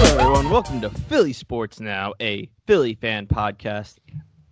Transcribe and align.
everyone. 0.05 0.51
Welcome 0.51 0.81
to 0.83 0.91
Philly 0.91 1.33
Sports 1.33 1.81
Now, 1.81 2.15
a 2.21 2.49
Philly 2.67 2.95
fan 2.95 3.27
podcast. 3.27 3.97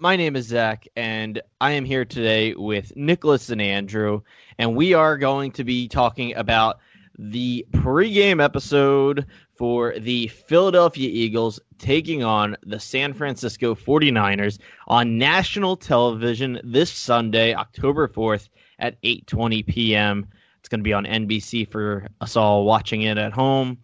My 0.00 0.16
name 0.16 0.34
is 0.34 0.46
Zach, 0.46 0.88
and 0.96 1.40
I 1.60 1.70
am 1.72 1.84
here 1.84 2.04
today 2.04 2.54
with 2.54 2.92
Nicholas 2.96 3.50
and 3.50 3.62
Andrew, 3.62 4.22
and 4.58 4.74
we 4.74 4.94
are 4.94 5.16
going 5.16 5.52
to 5.52 5.62
be 5.62 5.86
talking 5.86 6.34
about 6.34 6.80
the 7.16 7.64
pregame 7.70 8.42
episode 8.42 9.26
for 9.56 9.96
the 9.96 10.26
Philadelphia 10.26 11.08
Eagles 11.08 11.60
taking 11.80 12.22
on 12.22 12.56
the 12.62 12.78
San 12.78 13.12
Francisco 13.12 13.74
49ers 13.74 14.58
on 14.86 15.18
national 15.18 15.76
television 15.76 16.60
this 16.62 16.90
Sunday, 16.92 17.54
October 17.54 18.06
4th 18.06 18.48
at 18.78 19.00
8:20 19.02 19.66
p.m. 19.66 20.26
It's 20.60 20.68
going 20.68 20.80
to 20.80 20.84
be 20.84 20.92
on 20.92 21.04
NBC 21.06 21.70
for 21.70 22.06
us 22.20 22.36
all 22.36 22.64
watching 22.64 23.02
it 23.02 23.18
at 23.18 23.32
home. 23.32 23.78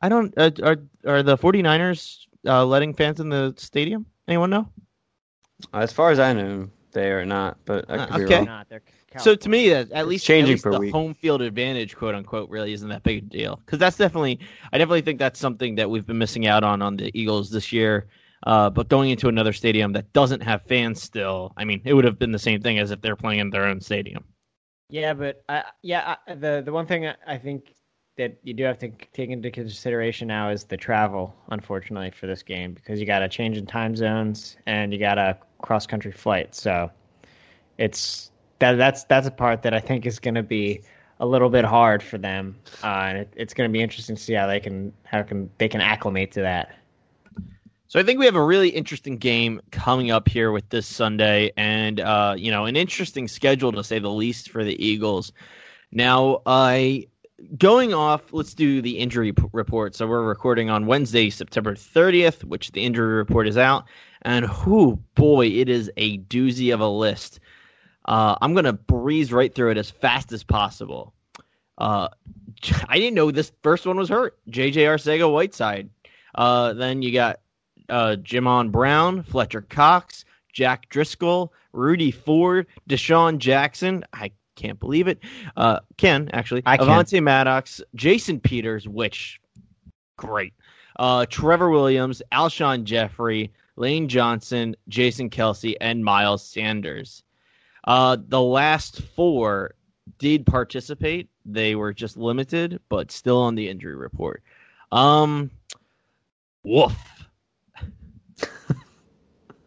I 0.00 0.08
don't 0.08 0.32
uh, 0.38 0.50
are 0.62 0.76
are 1.06 1.22
the 1.22 1.36
49ers 1.36 2.26
uh, 2.46 2.64
letting 2.64 2.94
fans 2.94 3.20
in 3.20 3.28
the 3.28 3.52
stadium? 3.58 4.06
Anyone 4.28 4.50
know? 4.50 4.68
As 5.74 5.92
far 5.92 6.10
as 6.10 6.18
I 6.18 6.32
know, 6.32 6.70
they 6.92 7.10
are 7.10 7.26
not, 7.26 7.58
but 7.66 7.84
I 7.90 7.96
Uh, 7.96 8.06
could 8.06 8.16
be 8.16 8.24
okay. 8.24 8.36
wrong. 8.36 8.44
Not. 8.46 8.68
They're 8.68 8.82
So 9.16 9.34
to 9.34 9.48
me, 9.48 9.68
that 9.70 9.90
at 9.92 10.08
least 10.08 10.24
changing 10.24 10.44
at 10.44 10.48
least 10.48 10.62
per 10.62 10.70
the 10.70 10.78
week. 10.78 10.92
home 10.92 11.14
field 11.14 11.42
advantage, 11.42 11.96
quote 11.96 12.14
unquote, 12.14 12.48
really 12.50 12.72
isn't 12.72 12.88
that 12.88 13.02
big 13.02 13.18
a 13.18 13.20
deal. 13.26 13.56
Because 13.56 13.78
that's 13.78 13.96
definitely, 13.96 14.40
I 14.72 14.78
definitely 14.78 15.02
think 15.02 15.18
that's 15.18 15.38
something 15.40 15.74
that 15.76 15.90
we've 15.90 16.06
been 16.06 16.18
missing 16.18 16.46
out 16.46 16.64
on 16.64 16.80
on 16.82 16.96
the 16.96 17.10
Eagles 17.18 17.50
this 17.50 17.72
year. 17.72 18.08
Uh, 18.46 18.70
but 18.70 18.88
going 18.88 19.10
into 19.10 19.28
another 19.28 19.52
stadium 19.52 19.92
that 19.92 20.12
doesn't 20.14 20.40
have 20.42 20.62
fans 20.62 21.02
still, 21.02 21.52
I 21.56 21.64
mean, 21.64 21.82
it 21.84 21.92
would 21.92 22.04
have 22.04 22.18
been 22.18 22.32
the 22.32 22.38
same 22.38 22.62
thing 22.62 22.78
as 22.78 22.90
if 22.90 23.00
they're 23.02 23.16
playing 23.16 23.40
in 23.40 23.50
their 23.50 23.66
own 23.66 23.80
stadium. 23.80 24.24
Yeah, 24.88 25.14
but 25.14 25.44
I, 25.48 25.64
yeah, 25.82 26.16
I, 26.26 26.34
the 26.34 26.62
the 26.64 26.72
one 26.72 26.86
thing 26.86 27.06
I- 27.06 27.16
I 27.26 27.38
think 27.38 27.74
that 28.16 28.38
you 28.42 28.52
do 28.54 28.64
have 28.64 28.78
to 28.78 28.90
take 29.12 29.30
into 29.30 29.50
consideration 29.50 30.28
now 30.28 30.50
is 30.50 30.64
the 30.64 30.76
travel, 30.76 31.34
unfortunately, 31.50 32.10
for 32.10 32.26
this 32.26 32.42
game 32.42 32.74
because 32.74 33.00
you 33.00 33.06
got 33.06 33.22
a 33.22 33.28
change 33.28 33.56
in 33.56 33.66
time 33.66 33.96
zones 33.96 34.56
and 34.66 34.92
you 34.92 34.98
got 34.98 35.16
a 35.18 35.38
cross 35.62 35.86
country 35.86 36.12
flight. 36.12 36.54
So 36.54 36.90
it's 37.78 38.29
that 38.60 38.76
that's 38.76 39.04
that's 39.04 39.26
a 39.26 39.30
part 39.30 39.62
that 39.62 39.74
I 39.74 39.80
think 39.80 40.06
is 40.06 40.18
going 40.18 40.36
to 40.36 40.42
be 40.42 40.82
a 41.18 41.26
little 41.26 41.50
bit 41.50 41.64
hard 41.64 42.02
for 42.02 42.16
them, 42.16 42.56
uh, 42.82 42.86
and 42.86 43.18
it, 43.18 43.32
it's 43.36 43.52
going 43.52 43.68
to 43.68 43.72
be 43.72 43.82
interesting 43.82 44.16
to 44.16 44.22
see 44.22 44.32
how 44.32 44.46
they 44.46 44.60
can 44.60 44.92
how 45.04 45.22
can 45.22 45.50
they 45.58 45.68
can 45.68 45.80
acclimate 45.80 46.32
to 46.32 46.40
that. 46.42 46.76
So 47.88 47.98
I 47.98 48.04
think 48.04 48.20
we 48.20 48.24
have 48.26 48.36
a 48.36 48.44
really 48.44 48.68
interesting 48.68 49.16
game 49.16 49.60
coming 49.72 50.12
up 50.12 50.28
here 50.28 50.52
with 50.52 50.68
this 50.68 50.86
Sunday, 50.86 51.50
and 51.56 52.00
uh, 52.00 52.34
you 52.38 52.50
know, 52.50 52.66
an 52.66 52.76
interesting 52.76 53.26
schedule 53.26 53.72
to 53.72 53.82
say 53.82 53.98
the 53.98 54.10
least 54.10 54.50
for 54.50 54.62
the 54.62 54.82
Eagles. 54.82 55.32
Now, 55.90 56.40
I 56.46 57.08
going 57.58 57.92
off. 57.92 58.32
Let's 58.32 58.54
do 58.54 58.80
the 58.80 58.98
injury 58.98 59.32
p- 59.32 59.44
report. 59.52 59.94
So 59.94 60.06
we're 60.06 60.22
recording 60.22 60.70
on 60.70 60.86
Wednesday, 60.86 61.30
September 61.30 61.74
30th, 61.74 62.44
which 62.44 62.70
the 62.72 62.84
injury 62.84 63.14
report 63.14 63.48
is 63.48 63.58
out, 63.58 63.86
and 64.22 64.46
whoo 64.64 64.96
boy, 65.14 65.46
it 65.46 65.68
is 65.68 65.90
a 65.96 66.18
doozy 66.18 66.72
of 66.72 66.80
a 66.80 66.88
list. 66.88 67.40
Uh, 68.04 68.36
I'm 68.40 68.54
gonna 68.54 68.72
breeze 68.72 69.32
right 69.32 69.54
through 69.54 69.70
it 69.70 69.78
as 69.78 69.90
fast 69.90 70.32
as 70.32 70.42
possible. 70.42 71.14
Uh, 71.78 72.08
I 72.88 72.98
didn't 72.98 73.14
know 73.14 73.30
this 73.30 73.52
first 73.62 73.86
one 73.86 73.96
was 73.96 74.08
hurt. 74.08 74.38
J.J. 74.48 74.84
Arcega 74.84 75.30
Whiteside. 75.30 75.90
Uh, 76.34 76.72
then 76.74 77.02
you 77.02 77.12
got 77.12 77.40
uh, 77.88 78.16
Jamon 78.20 78.70
Brown, 78.70 79.22
Fletcher 79.22 79.62
Cox, 79.62 80.24
Jack 80.52 80.88
Driscoll, 80.88 81.52
Rudy 81.72 82.10
Ford, 82.10 82.66
DeSean 82.88 83.38
Jackson. 83.38 84.04
I 84.12 84.30
can't 84.56 84.78
believe 84.78 85.08
it. 85.08 85.18
Uh, 85.56 85.80
Ken, 85.96 86.30
actually. 86.32 86.62
I 86.66 86.76
can. 86.76 86.86
Avonte 86.86 87.22
Maddox, 87.22 87.80
Jason 87.94 88.40
Peters, 88.40 88.86
which, 88.86 89.40
great. 90.16 90.54
Uh, 90.96 91.26
Trevor 91.26 91.70
Williams, 91.70 92.22
Alshon 92.32 92.84
Jeffery, 92.84 93.50
Lane 93.76 94.08
Johnson, 94.08 94.76
Jason 94.88 95.30
Kelce, 95.30 95.74
and 95.80 96.04
Miles 96.04 96.46
Sanders. 96.46 97.22
Uh, 97.84 98.16
the 98.28 98.40
last 98.40 99.02
four 99.02 99.74
did 100.18 100.46
participate. 100.46 101.28
They 101.44 101.74
were 101.74 101.92
just 101.92 102.16
limited, 102.16 102.80
but 102.88 103.10
still 103.10 103.38
on 103.38 103.54
the 103.54 103.68
injury 103.68 103.96
report. 103.96 104.42
Um, 104.92 105.50
woof. 106.64 106.96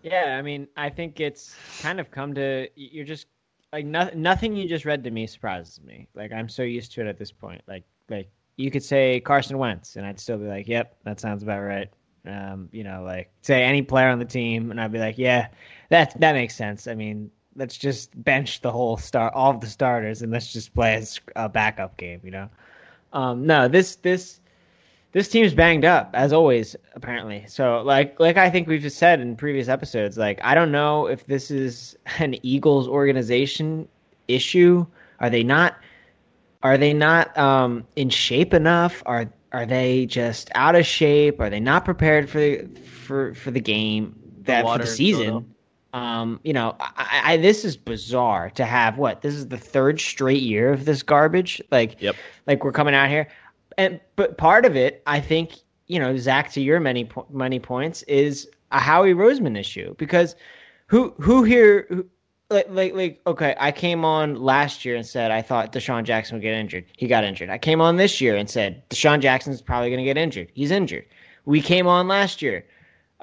Yeah, 0.04 0.36
I 0.38 0.42
mean, 0.42 0.68
I 0.76 0.90
think 0.90 1.22
it's 1.22 1.56
kind 1.82 2.00
of 2.00 2.12
come 2.12 2.34
to 2.36 2.68
you're 2.76 3.06
just 3.06 3.28
like 3.72 3.86
no, 3.86 4.10
nothing 4.14 4.56
you 4.56 4.68
just 4.68 4.84
read 4.84 5.04
to 5.06 5.12
me 5.12 5.26
surprises 5.26 5.80
me. 5.82 6.08
Like 6.14 6.34
I'm 6.34 6.50
so 6.50 6.62
used 6.62 6.92
to 6.94 7.02
it 7.02 7.08
at 7.08 7.18
this 7.18 7.32
point. 7.32 7.62
Like 7.68 7.84
like 8.10 8.30
you 8.58 8.70
could 8.70 8.84
say 8.84 9.22
Carson 9.22 9.58
Wentz, 9.58 9.96
and 9.96 10.06
I'd 10.06 10.20
still 10.20 10.38
be 10.38 10.46
like, 10.46 10.68
"Yep, 10.68 10.98
that 11.06 11.22
sounds 11.22 11.42
about 11.42 11.62
right." 11.62 11.90
Um, 12.28 12.68
you 12.74 12.84
know, 12.84 13.04
like 13.04 13.32
say 13.42 13.64
any 13.64 13.82
player 13.82 14.10
on 14.10 14.20
the 14.20 14.26
team, 14.26 14.72
and 14.72 14.80
I'd 14.80 14.92
be 14.92 15.00
like, 15.00 15.18
"Yeah, 15.18 15.48
that 15.90 16.20
that 16.20 16.34
makes 16.34 16.54
sense." 16.54 16.86
I 16.86 16.96
mean, 16.96 17.32
let's 17.56 17.78
just 17.78 18.12
bench 18.24 18.62
the 18.62 18.72
whole 18.72 18.98
star, 18.98 19.32
all 19.34 19.52
of 19.52 19.62
the 19.62 19.68
starters, 19.68 20.22
and 20.22 20.32
let's 20.32 20.52
just 20.52 20.74
play 20.74 21.04
a 21.36 21.50
backup 21.50 21.98
game. 21.98 22.22
You 22.24 22.32
know, 22.32 22.50
um, 23.14 23.46
no, 23.46 23.68
this 23.68 23.96
this 23.98 24.40
this 25.12 25.30
team's 25.30 25.54
banged 25.54 25.86
up 25.86 26.10
as 26.14 26.34
always 26.34 26.76
apparently. 26.96 27.46
So 27.48 27.82
like 27.82 28.20
like 28.20 28.38
i 28.38 28.50
think 28.50 28.68
we've 28.68 28.82
just 28.82 28.98
said 28.98 29.22
in 29.22 29.36
previous 29.36 29.68
episodes 29.68 30.18
like 30.18 30.40
i 30.44 30.56
don't 30.56 30.72
know 30.72 31.06
if 31.06 31.28
this 31.28 31.52
is 31.52 31.96
an 32.20 32.36
eagles 32.46 32.88
organization 32.88 33.88
issue. 34.28 34.86
Are 35.20 35.30
they 35.30 35.44
not 35.44 35.78
are 36.64 36.78
they 36.78 36.94
not 36.94 37.38
um 37.38 37.86
in 37.96 38.10
shape 38.10 38.54
enough? 38.54 39.04
Are 39.06 39.32
are 39.52 39.66
they 39.66 40.08
just 40.08 40.50
out 40.56 40.76
of 40.76 40.86
shape? 40.86 41.40
Are 41.40 41.50
they 41.50 41.60
not 41.60 41.86
prepared 41.86 42.30
for 42.30 42.58
for 42.84 43.34
for 43.36 43.52
the 43.52 43.62
game 43.62 44.16
that 44.46 44.64
for 44.64 44.78
the 44.78 44.88
season. 44.88 45.53
Um, 45.94 46.40
you 46.44 46.54
know, 46.54 46.76
I, 46.80 47.22
I 47.24 47.38
this 47.38 47.64
is 47.64 47.78
bizarre 47.78 48.50
to 48.52 48.66
have 48.66 48.98
what 48.98 49.22
this 49.22 49.36
is 49.36 49.48
the 49.48 49.58
third 49.58 50.00
straight 50.02 50.42
year 50.42 50.72
of 50.74 50.86
this 50.86 51.04
garbage. 51.04 51.62
Like, 51.72 52.02
Yep. 52.02 52.16
like 52.48 52.64
we're 52.64 52.72
coming 52.72 52.96
out 52.96 53.10
here, 53.10 53.28
and 53.78 54.00
but 54.16 54.38
part 54.38 54.66
of 54.66 54.76
it, 54.76 55.04
I 55.06 55.20
think, 55.20 55.54
you 55.88 56.00
know, 56.00 56.18
Zach, 56.18 56.52
to 56.54 56.62
your 56.62 56.80
many 56.80 57.06
po- 57.06 57.28
many 57.30 57.60
points, 57.60 58.02
is 58.04 58.50
a 58.72 58.80
Howie 58.80 59.14
Roseman 59.14 59.58
issue 59.58 59.94
because 59.98 60.36
who 60.88 61.14
who 61.20 61.44
here 61.44 61.86
who, 61.90 62.06
like 62.50 62.68
like 62.70 62.94
like 62.96 63.22
okay, 63.28 63.56
I 63.60 63.72
came 63.72 64.04
on 64.04 64.42
last 64.42 64.84
year 64.86 64.96
and 64.96 65.06
said 65.06 65.30
I 65.30 65.44
thought 65.44 65.74
DeSean 65.74 66.06
Jackson 66.06 66.38
would 66.38 66.42
get 66.42 66.54
injured. 66.56 66.86
He 66.98 67.06
got 67.08 67.24
injured. 67.24 67.50
I 67.52 67.60
came 67.60 67.82
on 67.82 67.98
this 67.98 68.20
year 68.20 68.36
and 68.36 68.50
said 68.50 68.82
DeSean 68.90 69.20
Jackson's 69.22 69.62
probably 69.62 69.90
going 69.90 70.00
to 70.00 70.04
get 70.06 70.18
injured. 70.18 70.50
He's 70.56 70.72
injured. 70.72 71.06
We 71.46 71.62
came 71.62 71.86
on 71.86 72.08
last 72.08 72.42
year. 72.42 72.66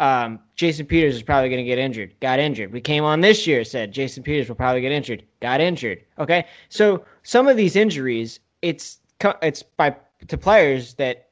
Um, 0.00 0.40
Jason 0.56 0.86
Peters 0.86 1.14
is 1.14 1.22
probably 1.22 1.50
going 1.50 1.62
to 1.62 1.68
get 1.68 1.78
injured. 1.78 2.14
Got 2.20 2.38
injured. 2.38 2.72
We 2.72 2.80
came 2.80 3.04
on 3.04 3.20
this 3.20 3.46
year 3.46 3.64
said 3.64 3.92
Jason 3.92 4.22
Peters 4.22 4.48
will 4.48 4.56
probably 4.56 4.80
get 4.80 4.92
injured. 4.92 5.22
Got 5.40 5.60
injured. 5.60 6.02
Okay, 6.18 6.46
so 6.70 7.04
some 7.22 7.46
of 7.46 7.56
these 7.56 7.76
injuries, 7.76 8.40
it's 8.62 8.98
it's 9.42 9.62
by 9.62 9.94
to 10.26 10.38
players 10.38 10.94
that 10.94 11.28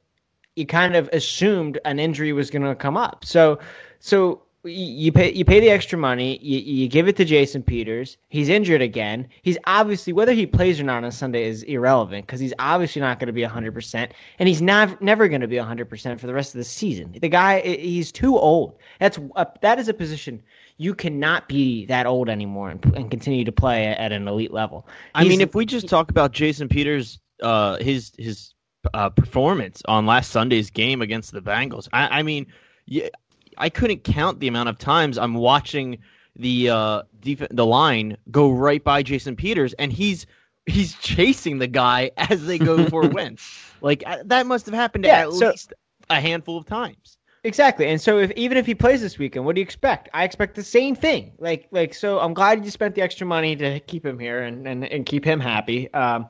you 0.55 0.67
kind 0.67 0.97
of 0.97 1.09
assumed 1.13 1.79
an 1.85 1.99
injury 1.99 2.33
was 2.33 2.51
going 2.51 2.63
to 2.63 2.75
come 2.75 2.97
up. 2.97 3.25
So, 3.25 3.59
so 4.01 4.43
you 4.69 5.13
pay 5.13 5.33
you 5.33 5.45
pay 5.45 5.61
the 5.61 5.71
extra 5.71 5.99
money. 5.99 6.39
You, 6.43 6.59
you 6.59 6.89
give 6.89 7.09
it 7.09 7.17
to 7.17 7.25
Jason 7.25 7.63
Peters. 7.63 8.17
He's 8.29 8.49
injured 8.49 8.83
again. 8.83 9.29
He's 9.43 9.59
obviously 9.67 10.13
whether 10.13 10.33
he 10.33 10.47
plays 10.47 10.79
or 10.79 10.85
not 10.85 11.05
on 11.05 11.13
Sunday 11.13 11.45
is 11.45 11.63
irrelevant 11.65 12.27
because 12.27 12.41
he's 12.41 12.55
obviously 12.59 13.01
not 13.01 13.19
going 13.19 13.29
to 13.29 13.33
be 13.33 13.43
hundred 13.43 13.75
percent, 13.75 14.13
and 14.39 14.49
he's 14.49 14.63
not 14.63 15.01
never 15.03 15.29
going 15.29 15.41
to 15.41 15.49
be 15.49 15.57
hundred 15.57 15.89
percent 15.89 16.21
for 16.21 16.27
the 16.27 16.35
rest 16.35 16.55
of 16.55 16.59
the 16.59 16.65
season. 16.65 17.17
The 17.21 17.29
guy 17.29 17.61
he's 17.61 18.13
too 18.13 18.39
old. 18.39 18.79
That's 19.01 19.19
a, 19.37 19.47
that 19.63 19.79
is 19.79 19.89
a 19.89 19.95
position 19.95 20.43
you 20.79 20.95
cannot 20.95 21.49
be 21.49 21.85
that 21.87 22.07
old 22.07 22.29
anymore 22.29 22.71
and, 22.71 22.85
and 22.97 23.11
continue 23.11 23.45
to 23.45 23.53
play 23.53 23.87
at 23.87 24.13
an 24.13 24.27
elite 24.27 24.53
level. 24.53 24.87
I 25.15 25.25
mean, 25.25 25.41
if 25.41 25.55
we 25.55 25.67
just 25.67 25.89
talk 25.89 26.11
about 26.11 26.33
Jason 26.33 26.69
Peters, 26.69 27.19
uh, 27.43 27.77
his 27.79 28.13
his 28.19 28.55
uh, 28.95 29.11
performance 29.11 29.83
on 29.87 30.07
last 30.07 30.31
Sunday's 30.31 30.71
game 30.71 31.03
against 31.03 31.33
the 31.33 31.43
Bengals, 31.43 31.89
I, 31.93 32.21
I 32.21 32.23
mean, 32.23 32.47
yeah, 32.87 33.09
I 33.59 33.69
couldn't 33.69 34.05
count 34.05 34.41
the 34.41 34.49
amount 34.49 34.69
of 34.69 34.79
times 34.79 35.19
I'm 35.19 35.35
watching 35.35 35.99
the 36.37 36.71
uh, 36.71 37.03
def- 37.21 37.49
the 37.51 37.67
line 37.67 38.17
go 38.31 38.51
right 38.51 38.83
by 38.83 39.03
Jason 39.03 39.37
Peters, 39.37 39.73
and 39.75 39.93
he's 39.93 40.27
he's 40.67 40.95
chasing 40.97 41.59
the 41.59 41.67
guy 41.67 42.11
as 42.17 42.47
they 42.47 42.59
go 42.59 42.87
for 42.87 43.09
Wentz. 43.09 43.73
Like 43.81 44.03
uh, 44.07 44.19
that 44.25 44.47
must 44.47 44.67
have 44.67 44.75
happened 44.75 45.05
Yeah, 45.05 45.27
at 45.27 45.33
so- 45.33 45.51
least 45.51 45.73
a 46.11 46.21
handful 46.21 46.57
of 46.57 46.67
times. 46.67 47.17
Exactly. 47.45 47.87
And 47.87 48.01
so 48.01 48.19
if 48.19 48.31
even 48.33 48.57
if 48.59 48.67
he 48.67 48.75
plays 48.75 49.01
this 49.01 49.17
weekend, 49.17 49.45
what 49.47 49.55
do 49.55 49.61
you 49.61 49.65
expect? 49.65 50.09
I 50.13 50.25
expect 50.25 50.57
the 50.57 50.63
same 50.63 50.95
thing. 50.97 51.33
Like 51.39 51.69
like 51.71 51.95
so 51.95 52.19
I'm 52.19 52.35
glad 52.35 52.65
you 52.65 52.71
spent 52.71 52.95
the 52.97 53.01
extra 53.03 53.27
money 53.27 53.55
to 53.57 53.79
keep 53.81 54.05
him 54.05 54.19
here 54.19 54.43
and, 54.43 54.67
and, 54.67 54.85
and 54.85 55.07
keep 55.07 55.25
him 55.25 55.39
happy. 55.39 55.93
Um 55.95 56.29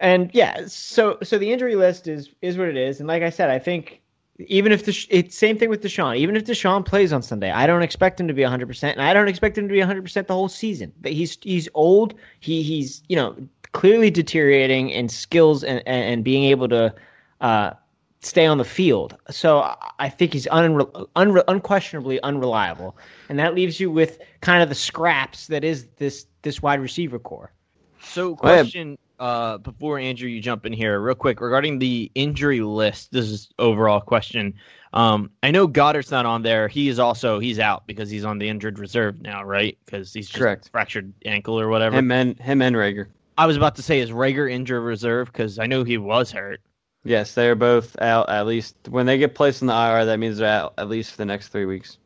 and 0.00 0.30
yeah, 0.34 0.66
so 0.66 1.18
so 1.22 1.38
the 1.38 1.50
injury 1.50 1.76
list 1.76 2.08
is 2.08 2.30
is 2.42 2.58
what 2.58 2.68
it 2.68 2.76
is. 2.76 3.00
And 3.00 3.08
like 3.08 3.22
I 3.22 3.30
said, 3.30 3.48
I 3.50 3.58
think 3.58 4.00
Even 4.46 4.70
if 4.70 4.84
the 4.84 5.06
it's 5.10 5.36
same 5.36 5.58
thing 5.58 5.68
with 5.68 5.82
DeSean. 5.82 6.16
Even 6.16 6.36
if 6.36 6.44
DeSean 6.44 6.84
plays 6.84 7.12
on 7.12 7.22
Sunday, 7.22 7.50
I 7.50 7.66
don't 7.66 7.82
expect 7.82 8.20
him 8.20 8.28
to 8.28 8.34
be 8.34 8.42
100, 8.42 8.66
percent 8.66 8.96
and 8.96 9.04
I 9.04 9.12
don't 9.12 9.28
expect 9.28 9.58
him 9.58 9.66
to 9.66 9.72
be 9.72 9.80
100 9.80 10.02
percent 10.02 10.28
the 10.28 10.34
whole 10.34 10.48
season. 10.48 10.92
But 11.00 11.12
he's 11.12 11.38
he's 11.42 11.68
old. 11.74 12.14
He 12.40 12.62
he's 12.62 13.02
you 13.08 13.16
know 13.16 13.36
clearly 13.72 14.10
deteriorating 14.10 14.90
in 14.90 15.08
skills 15.08 15.64
and 15.64 15.82
and, 15.86 16.04
and 16.12 16.24
being 16.24 16.44
able 16.44 16.68
to 16.68 16.94
uh, 17.40 17.72
stay 18.20 18.46
on 18.46 18.58
the 18.58 18.64
field. 18.64 19.16
So 19.28 19.74
I 19.98 20.08
think 20.08 20.34
he's 20.34 20.46
unre- 20.46 21.08
unre- 21.16 21.44
unquestionably 21.48 22.20
unreliable, 22.22 22.96
and 23.28 23.40
that 23.40 23.54
leaves 23.56 23.80
you 23.80 23.90
with 23.90 24.20
kind 24.40 24.62
of 24.62 24.68
the 24.68 24.74
scraps 24.76 25.48
that 25.48 25.64
is 25.64 25.86
this 25.96 26.26
this 26.42 26.62
wide 26.62 26.80
receiver 26.80 27.18
corps. 27.18 27.50
So, 28.00 28.36
question 28.36 28.96
uh, 29.18 29.58
before 29.58 29.98
Andrew, 29.98 30.28
you 30.28 30.40
jump 30.40 30.66
in 30.66 30.72
here 30.72 31.00
real 31.00 31.14
quick 31.14 31.40
regarding 31.40 31.78
the 31.78 32.10
injury 32.14 32.60
list. 32.60 33.12
This 33.12 33.26
is 33.26 33.48
overall 33.58 34.00
question. 34.00 34.54
Um, 34.92 35.30
I 35.42 35.50
know 35.50 35.66
Goddard's 35.66 36.10
not 36.10 36.26
on 36.26 36.42
there. 36.42 36.68
He 36.68 36.88
is 36.88 36.98
also 36.98 37.38
he's 37.38 37.58
out 37.58 37.86
because 37.86 38.10
he's 38.10 38.24
on 38.24 38.38
the 38.38 38.48
injured 38.48 38.78
reserve 38.78 39.20
now, 39.20 39.42
right? 39.44 39.76
Because 39.84 40.12
he's 40.12 40.30
correct 40.30 40.70
fractured 40.70 41.12
ankle 41.24 41.60
or 41.60 41.68
whatever. 41.68 41.96
Him 41.96 42.10
and 42.10 42.38
him 42.38 42.62
and 42.62 42.74
Reagor. 42.74 43.08
I 43.36 43.46
was 43.46 43.56
about 43.56 43.76
to 43.76 43.82
say 43.82 44.00
is 44.00 44.10
Reagor 44.10 44.50
injured 44.50 44.82
reserve 44.82 45.30
because 45.32 45.58
I 45.58 45.66
know 45.66 45.84
he 45.84 45.98
was 45.98 46.30
hurt. 46.32 46.60
Yes, 47.04 47.34
they're 47.34 47.54
both 47.54 48.00
out 48.00 48.28
at 48.28 48.46
least 48.46 48.76
when 48.88 49.06
they 49.06 49.18
get 49.18 49.34
placed 49.34 49.62
in 49.62 49.68
the 49.68 49.74
IR. 49.74 50.04
That 50.04 50.18
means 50.18 50.38
they're 50.38 50.48
out 50.48 50.74
at 50.78 50.88
least 50.88 51.12
for 51.12 51.18
the 51.18 51.24
next 51.24 51.48
three 51.48 51.66
weeks. 51.66 51.98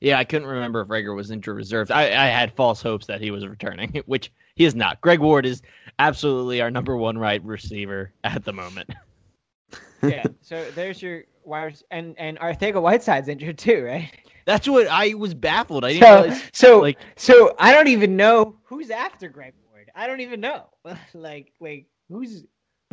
Yeah, 0.00 0.18
I 0.18 0.24
couldn't 0.24 0.48
remember 0.48 0.80
if 0.80 0.88
Reagor 0.88 1.14
was 1.14 1.30
injured 1.30 1.56
reserve. 1.56 1.90
I, 1.90 2.06
I 2.06 2.26
had 2.26 2.52
false 2.52 2.82
hopes 2.82 3.06
that 3.06 3.20
he 3.20 3.30
was 3.30 3.46
returning, 3.46 4.02
which 4.06 4.32
he 4.54 4.64
is 4.64 4.74
not. 4.74 5.00
Greg 5.00 5.20
Ward 5.20 5.46
is 5.46 5.62
absolutely 5.98 6.60
our 6.60 6.70
number 6.70 6.96
one 6.96 7.18
right 7.18 7.42
receiver 7.44 8.12
at 8.24 8.44
the 8.44 8.52
moment. 8.52 8.90
yeah. 10.02 10.24
So 10.40 10.70
there's 10.74 11.02
your 11.02 11.24
wires, 11.44 11.82
and 11.90 12.14
and 12.18 12.38
Arcega 12.38 12.80
Whiteside's 12.80 13.28
injured 13.28 13.58
too, 13.58 13.84
right? 13.84 14.10
That's 14.44 14.68
what 14.68 14.88
I 14.88 15.14
was 15.14 15.34
baffled. 15.34 15.84
I 15.84 15.92
didn't 15.92 16.02
so, 16.02 16.22
realize, 16.22 16.42
so 16.52 16.80
like 16.80 16.98
so 17.16 17.54
I 17.58 17.72
don't 17.72 17.88
even 17.88 18.16
know 18.16 18.56
who's 18.64 18.90
after 18.90 19.28
Greg 19.28 19.54
Ward. 19.70 19.90
I 19.94 20.06
don't 20.06 20.20
even 20.20 20.40
know. 20.40 20.66
like 21.14 21.52
like 21.60 21.86
who's 22.08 22.44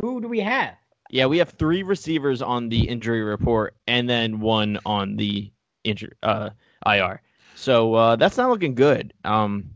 who 0.01 0.21
do 0.21 0.27
we 0.27 0.39
have? 0.39 0.75
Yeah, 1.11 1.25
we 1.25 1.39
have 1.39 1.49
three 1.49 1.81
receivers 1.81 2.41
on 2.41 2.69
the 2.69 2.87
injury 2.87 3.23
report, 3.23 3.75
and 3.87 4.07
then 4.07 4.39
one 4.39 4.77
on 4.85 5.15
the 5.15 5.51
injury 5.83 6.13
uh, 6.21 6.51
IR. 6.85 7.21
So 7.55 7.95
uh, 7.95 8.15
that's 8.15 8.37
not 8.37 8.49
looking 8.49 8.75
good. 8.75 9.13
Um, 9.25 9.71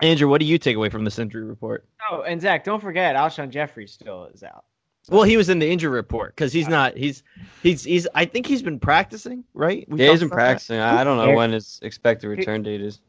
Andrew, 0.00 0.28
what 0.28 0.40
do 0.40 0.46
you 0.46 0.58
take 0.58 0.76
away 0.76 0.88
from 0.88 1.04
this 1.04 1.18
injury 1.18 1.44
report? 1.44 1.86
Oh, 2.10 2.22
and 2.22 2.40
Zach, 2.40 2.64
don't 2.64 2.80
forget, 2.80 3.14
Alshon 3.14 3.50
Jeffery 3.50 3.86
still 3.86 4.26
is 4.26 4.42
out. 4.42 4.64
So. 5.02 5.16
Well, 5.16 5.24
he 5.24 5.36
was 5.36 5.48
in 5.48 5.58
the 5.58 5.68
injury 5.68 5.90
report 5.90 6.36
because 6.36 6.52
he's 6.52 6.68
not. 6.68 6.96
He's 6.96 7.24
he's 7.62 7.82
he's. 7.82 8.06
I 8.14 8.24
think 8.24 8.46
he's 8.46 8.62
been 8.62 8.78
practicing, 8.78 9.42
right? 9.52 9.84
We 9.88 10.00
yeah, 10.00 10.12
he's 10.12 10.20
been 10.20 10.30
practicing. 10.30 10.76
That. 10.76 10.96
I 10.96 11.02
don't 11.02 11.16
know 11.16 11.34
when 11.34 11.50
his 11.50 11.80
expected 11.82 12.28
return 12.28 12.62
date 12.62 12.80
is. 12.80 13.00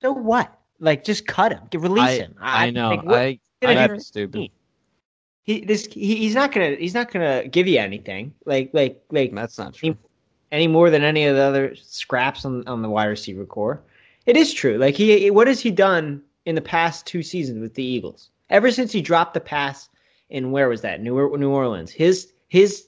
So 0.00 0.10
what? 0.10 0.58
Like, 0.80 1.04
just 1.04 1.26
cut 1.26 1.52
him. 1.52 1.60
Release 1.74 2.02
I, 2.02 2.12
him. 2.12 2.34
I, 2.40 2.66
I 2.66 2.70
know. 2.70 2.88
Like, 2.90 3.04
what, 3.04 3.18
I. 3.18 3.38
I 3.62 3.74
that's 3.74 4.06
stupid. 4.06 4.50
He 5.42 5.60
this 5.60 5.84
he, 5.84 6.16
he's 6.16 6.34
not 6.34 6.52
gonna 6.52 6.76
he's 6.76 6.94
not 6.94 7.12
gonna 7.12 7.46
give 7.46 7.66
you 7.68 7.78
anything. 7.78 8.32
Like 8.46 8.70
like 8.72 9.02
like 9.10 9.34
that's 9.34 9.58
not 9.58 9.74
true. 9.74 9.90
Any, 9.90 9.98
any 10.50 10.66
more 10.66 10.88
than 10.88 11.02
any 11.02 11.26
of 11.26 11.36
the 11.36 11.42
other 11.42 11.74
scraps 11.76 12.46
on 12.46 12.66
on 12.66 12.80
the 12.80 12.88
wide 12.88 13.06
receiver 13.06 13.44
corps. 13.44 13.82
It 14.26 14.36
is 14.36 14.52
true. 14.52 14.78
Like 14.78 14.94
he 14.94 15.30
what 15.30 15.48
has 15.48 15.60
he 15.60 15.70
done 15.70 16.22
in 16.46 16.54
the 16.54 16.60
past 16.60 17.06
two 17.06 17.22
seasons 17.22 17.60
with 17.60 17.74
the 17.74 17.84
Eagles. 17.84 18.30
Ever 18.50 18.70
since 18.70 18.92
he 18.92 19.00
dropped 19.00 19.34
the 19.34 19.40
pass 19.40 19.88
in 20.30 20.50
where 20.50 20.68
was 20.68 20.82
that 20.82 21.02
New 21.02 21.36
New 21.36 21.50
Orleans, 21.50 21.90
his 21.90 22.32
his 22.48 22.86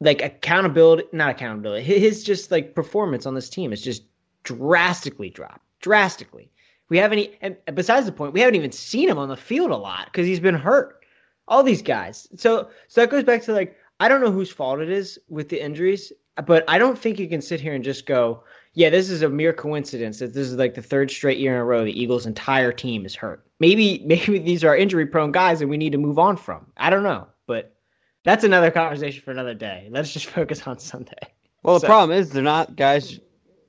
like 0.00 0.22
accountability, 0.22 1.04
not 1.12 1.30
accountability, 1.30 1.82
his 1.82 2.22
just 2.22 2.50
like 2.50 2.74
performance 2.74 3.26
on 3.26 3.34
this 3.34 3.48
team 3.48 3.72
is 3.72 3.82
just 3.82 4.02
drastically 4.44 5.30
dropped, 5.30 5.64
drastically. 5.80 6.50
We 6.88 6.98
haven't, 6.98 7.30
and 7.40 7.56
besides 7.74 8.06
the 8.06 8.12
point, 8.12 8.32
we 8.32 8.40
haven't 8.40 8.54
even 8.54 8.70
seen 8.70 9.08
him 9.08 9.18
on 9.18 9.28
the 9.28 9.36
field 9.36 9.72
a 9.72 9.76
lot 9.76 10.06
because 10.06 10.26
he's 10.26 10.38
been 10.38 10.54
hurt. 10.54 11.04
All 11.48 11.62
these 11.62 11.82
guys. 11.82 12.28
So, 12.36 12.68
so 12.88 13.00
that 13.00 13.10
goes 13.10 13.24
back 13.24 13.42
to 13.42 13.52
like 13.52 13.76
I 14.00 14.08
don't 14.08 14.20
know 14.20 14.30
whose 14.30 14.50
fault 14.50 14.80
it 14.80 14.90
is 14.90 15.18
with 15.28 15.48
the 15.48 15.62
injuries, 15.62 16.12
but 16.46 16.64
I 16.68 16.78
don't 16.78 16.98
think 16.98 17.18
you 17.18 17.28
can 17.28 17.40
sit 17.40 17.60
here 17.60 17.74
and 17.74 17.82
just 17.82 18.06
go, 18.06 18.44
yeah, 18.76 18.90
this 18.90 19.08
is 19.08 19.22
a 19.22 19.28
mere 19.30 19.54
coincidence 19.54 20.18
that 20.18 20.34
this 20.34 20.46
is 20.48 20.54
like 20.56 20.74
the 20.74 20.82
third 20.82 21.10
straight 21.10 21.38
year 21.38 21.54
in 21.54 21.60
a 21.60 21.64
row 21.64 21.82
the 21.82 21.98
Eagles' 21.98 22.26
entire 22.26 22.72
team 22.72 23.06
is 23.06 23.14
hurt. 23.14 23.42
Maybe 23.58 24.02
maybe 24.04 24.38
these 24.38 24.62
are 24.62 24.76
injury 24.76 25.06
prone 25.06 25.32
guys 25.32 25.58
that 25.58 25.66
we 25.66 25.78
need 25.78 25.92
to 25.92 25.98
move 25.98 26.18
on 26.18 26.36
from. 26.36 26.66
I 26.76 26.90
don't 26.90 27.02
know, 27.02 27.26
but 27.46 27.74
that's 28.22 28.44
another 28.44 28.70
conversation 28.70 29.22
for 29.22 29.30
another 29.30 29.54
day. 29.54 29.88
Let's 29.90 30.12
just 30.12 30.26
focus 30.38 30.66
on 30.66 30.78
Sunday. 30.78 31.14
Well, 31.62 31.78
the 31.78 31.86
problem 31.86 32.16
is 32.16 32.30
they're 32.30 32.42
not 32.42 32.76
guys. 32.76 33.18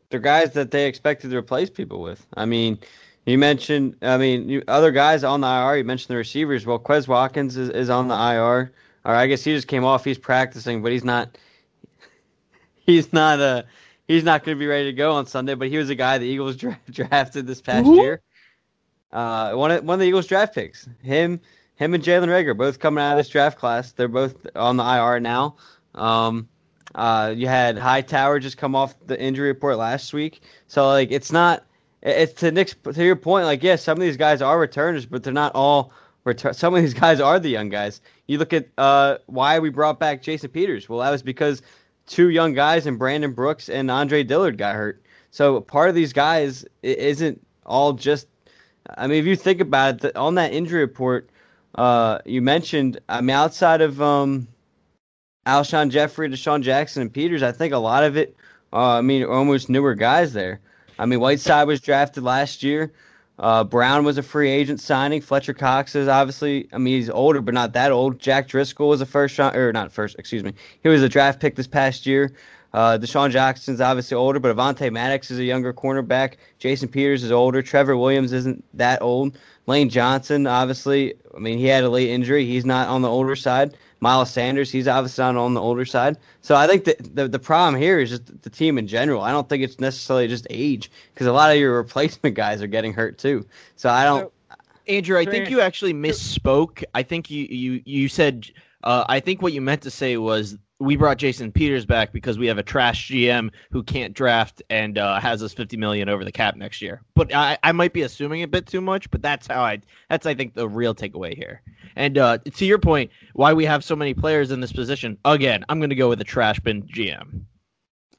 They're 0.09 0.19
guys 0.19 0.51
that 0.53 0.71
they 0.71 0.87
expected 0.87 1.31
to 1.31 1.37
replace 1.37 1.69
people 1.69 2.01
with. 2.01 2.27
I 2.35 2.45
mean, 2.45 2.77
you 3.25 3.37
mentioned. 3.37 3.95
I 4.01 4.17
mean, 4.17 4.49
you, 4.49 4.61
other 4.67 4.91
guys 4.91 5.23
on 5.23 5.39
the 5.39 5.47
IR. 5.47 5.77
You 5.77 5.83
mentioned 5.85 6.09
the 6.09 6.17
receivers. 6.17 6.65
Well, 6.65 6.79
Quez 6.79 7.07
Watkins 7.07 7.55
is, 7.55 7.69
is 7.69 7.89
on 7.89 8.09
the 8.09 8.13
IR. 8.13 8.73
Or 9.05 9.15
I 9.15 9.27
guess 9.27 9.45
he 9.45 9.53
just 9.53 9.69
came 9.69 9.85
off. 9.85 10.03
He's 10.03 10.17
practicing, 10.17 10.83
but 10.83 10.91
he's 10.91 11.05
not. 11.05 11.37
He's 12.85 13.11
not 13.11 13.41
a 13.41 13.65
he's 14.07 14.23
not 14.23 14.43
going 14.43 14.57
to 14.57 14.59
be 14.59 14.67
ready 14.67 14.85
to 14.85 14.93
go 14.93 15.13
on 15.13 15.25
Sunday, 15.25 15.55
but 15.55 15.67
he 15.67 15.77
was 15.77 15.89
a 15.89 15.95
guy 15.95 16.17
the 16.17 16.25
Eagles 16.25 16.55
dra- 16.57 16.79
drafted 16.89 17.47
this 17.47 17.61
past 17.61 17.87
year. 17.95 18.21
Uh, 19.11 19.53
one 19.53 19.71
of 19.71 19.83
one 19.83 19.95
of 19.95 19.99
the 19.99 20.05
Eagles 20.05 20.27
draft 20.27 20.53
picks. 20.53 20.87
Him, 21.01 21.39
him 21.75 21.93
and 21.93 22.03
Jalen 22.03 22.27
Reagor 22.27 22.57
both 22.57 22.79
coming 22.79 23.03
out 23.03 23.13
of 23.13 23.17
this 23.17 23.29
draft 23.29 23.57
class. 23.57 23.91
They're 23.93 24.07
both 24.07 24.35
on 24.55 24.77
the 24.77 24.83
IR 24.83 25.19
now. 25.19 25.55
Um, 25.95 26.47
uh, 26.95 27.33
you 27.35 27.47
had 27.47 27.77
Hightower 27.77 28.39
just 28.39 28.57
come 28.57 28.75
off 28.75 28.95
the 29.05 29.19
injury 29.19 29.47
report 29.47 29.77
last 29.77 30.13
week, 30.13 30.41
so 30.67 30.87
like 30.87 31.11
it's 31.11 31.31
not. 31.31 31.63
It's 32.03 32.33
to 32.41 32.51
Nick's 32.51 32.75
to 32.93 33.03
your 33.03 33.15
point. 33.15 33.45
Like 33.45 33.63
yes, 33.63 33.83
some 33.83 33.97
of 33.97 34.01
these 34.01 34.17
guys 34.17 34.41
are 34.41 34.59
returners, 34.59 35.05
but 35.05 35.23
they're 35.23 35.33
not 35.33 35.53
all. 35.55 35.91
Return- 36.23 36.53
some 36.53 36.75
of 36.75 36.81
these 36.81 36.93
guys 37.05 37.19
are 37.19 37.39
the 37.39 37.49
young 37.49 37.69
guys. 37.69 38.01
You 38.27 38.37
look 38.37 38.53
at 38.53 38.67
uh, 38.77 39.17
why 39.27 39.59
we 39.59 39.69
brought 39.69 39.99
back 39.99 40.21
Jason 40.21 40.49
Peters. 40.49 40.89
Well, 40.89 40.99
that 40.99 41.09
was 41.11 41.23
because 41.23 41.61
two 42.07 42.29
young 42.29 42.53
guys 42.53 42.87
and 42.87 42.97
Brandon 42.97 43.33
Brooks 43.33 43.69
and 43.69 43.91
Andre 43.91 44.23
Dillard 44.23 44.57
got 44.57 44.75
hurt. 44.75 45.01
So 45.31 45.61
part 45.61 45.89
of 45.89 45.95
these 45.95 46.13
guys 46.13 46.65
isn't 46.81 47.45
all 47.65 47.93
just. 47.93 48.27
I 48.97 49.05
mean, 49.07 49.19
if 49.19 49.25
you 49.25 49.35
think 49.35 49.59
about 49.59 50.03
it, 50.03 50.15
on 50.15 50.35
that 50.35 50.53
injury 50.53 50.79
report, 50.79 51.29
uh, 51.75 52.19
you 52.25 52.41
mentioned. 52.41 52.99
I 53.09 53.21
mean, 53.21 53.35
outside 53.35 53.81
of 53.81 54.01
um, 54.01 54.47
Alshon 55.45 55.89
Jeffery, 55.89 56.29
DeSean 56.29 56.61
Jackson, 56.61 57.01
and 57.01 57.13
Peters, 57.13 57.43
I 57.43 57.51
think 57.51 57.73
a 57.73 57.77
lot 57.77 58.03
of 58.03 58.17
it. 58.17 58.35
Uh, 58.73 58.97
I 58.97 59.01
mean, 59.01 59.23
almost 59.23 59.69
newer 59.69 59.93
guys 59.93 60.33
there. 60.33 60.59
I 60.99 61.05
mean, 61.05 61.19
Whiteside 61.19 61.67
was 61.67 61.79
drafted 61.79 62.23
last 62.23 62.63
year. 62.63 62.91
Uh, 63.39 63.63
Brown 63.63 64.03
was 64.03 64.17
a 64.17 64.23
free 64.23 64.49
agent 64.49 64.79
signing. 64.79 65.21
Fletcher 65.21 65.53
Cox 65.53 65.95
is 65.95 66.07
obviously, 66.07 66.67
I 66.73 66.77
mean, 66.77 66.95
he's 66.95 67.09
older, 67.09 67.41
but 67.41 67.53
not 67.53 67.73
that 67.73 67.91
old. 67.91 68.19
Jack 68.19 68.47
Driscoll 68.47 68.89
was 68.89 69.01
a 69.01 69.05
first 69.05 69.37
round, 69.37 69.55
or 69.55 69.71
not 69.71 69.91
first, 69.91 70.15
excuse 70.17 70.43
me. 70.43 70.53
He 70.81 70.89
was 70.89 71.03
a 71.03 71.09
draft 71.09 71.39
pick 71.39 71.55
this 71.55 71.67
past 71.67 72.05
year. 72.05 72.33
Uh, 72.73 72.97
DeSean 72.97 73.31
Jackson's 73.31 73.79
obviously 73.79 74.15
older, 74.15 74.39
but 74.39 74.55
Avante 74.55 74.91
Maddox 74.91 75.31
is 75.31 75.39
a 75.39 75.43
younger 75.43 75.73
cornerback. 75.73 76.33
Jason 76.59 76.89
Peters 76.89 77.23
is 77.23 77.31
older. 77.31 77.61
Trevor 77.61 77.95
Williams 77.95 78.33
isn't 78.33 78.63
that 78.73 79.01
old. 79.01 79.37
Lane 79.67 79.89
Johnson, 79.89 80.47
obviously, 80.47 81.13
I 81.35 81.39
mean, 81.39 81.57
he 81.57 81.65
had 81.65 81.83
a 81.83 81.89
late 81.89 82.09
injury. 82.09 82.45
He's 82.45 82.65
not 82.65 82.87
on 82.87 83.01
the 83.01 83.09
older 83.09 83.35
side. 83.35 83.77
Miles 83.99 84.31
Sanders, 84.31 84.71
he's 84.71 84.87
obviously 84.87 85.23
not 85.23 85.35
on 85.35 85.53
the 85.53 85.61
older 85.61 85.85
side. 85.85 86.17
So 86.41 86.55
I 86.55 86.67
think 86.67 86.85
that 86.85 87.15
the, 87.15 87.27
the 87.27 87.39
problem 87.39 87.81
here 87.81 87.99
is 87.99 88.09
just 88.09 88.41
the 88.43 88.49
team 88.49 88.77
in 88.77 88.87
general. 88.87 89.21
I 89.21 89.31
don't 89.31 89.49
think 89.49 89.63
it's 89.63 89.79
necessarily 89.79 90.27
just 90.27 90.45
age 90.49 90.91
because 91.13 91.27
a 91.27 91.33
lot 91.33 91.51
of 91.51 91.57
your 91.57 91.75
replacement 91.75 92.35
guys 92.35 92.61
are 92.61 92.67
getting 92.67 92.93
hurt 92.93 93.17
too. 93.17 93.45
So 93.75 93.89
I 93.89 94.03
don't. 94.03 94.21
So, 94.21 94.31
Andrew, 94.87 95.17
I 95.17 95.25
think 95.25 95.49
you 95.49 95.59
actually 95.59 95.93
misspoke. 95.93 96.83
I 96.93 97.03
think 97.03 97.29
you 97.29 97.45
you 97.45 97.81
you 97.85 98.07
said. 98.07 98.49
Uh, 98.83 99.03
I 99.09 99.19
think 99.19 99.41
what 99.41 99.53
you 99.53 99.61
meant 99.61 99.81
to 99.81 99.91
say 99.91 100.17
was 100.17 100.57
we 100.79 100.95
brought 100.95 101.17
Jason 101.17 101.51
Peters 101.51 101.85
back 101.85 102.11
because 102.11 102.37
we 102.37 102.47
have 102.47 102.57
a 102.57 102.63
trash 102.63 103.09
GM 103.09 103.51
who 103.71 103.81
can't 103.83 104.13
draft 104.13 104.61
and 104.69 104.97
uh, 104.97 105.19
has 105.19 105.41
us 105.41 105.53
fifty 105.53 105.77
million 105.77 106.09
over 106.09 106.23
the 106.23 106.31
cap 106.31 106.55
next 106.55 106.81
year. 106.81 107.01
But 107.15 107.33
I, 107.33 107.57
I 107.63 107.71
might 107.71 107.93
be 107.93 108.03
assuming 108.03 108.43
a 108.43 108.47
bit 108.47 108.67
too 108.67 108.81
much. 108.81 109.09
But 109.09 109.21
that's 109.21 109.47
how 109.47 109.61
I. 109.63 109.81
That's 110.09 110.25
I 110.25 110.33
think 110.33 110.53
the 110.53 110.69
real 110.69 110.93
takeaway 110.93 111.35
here. 111.35 111.61
And 111.95 112.17
uh, 112.17 112.37
to 112.37 112.65
your 112.65 112.77
point, 112.77 113.11
why 113.33 113.53
we 113.53 113.65
have 113.65 113.83
so 113.83 113.95
many 113.95 114.13
players 114.13 114.51
in 114.51 114.59
this 114.61 114.71
position? 114.71 115.17
Again, 115.25 115.65
I'm 115.67 115.79
going 115.79 115.89
to 115.89 115.95
go 115.95 116.09
with 116.09 116.21
a 116.21 116.25
trash 116.25 116.59
bin 116.59 116.83
GM. 116.83 117.41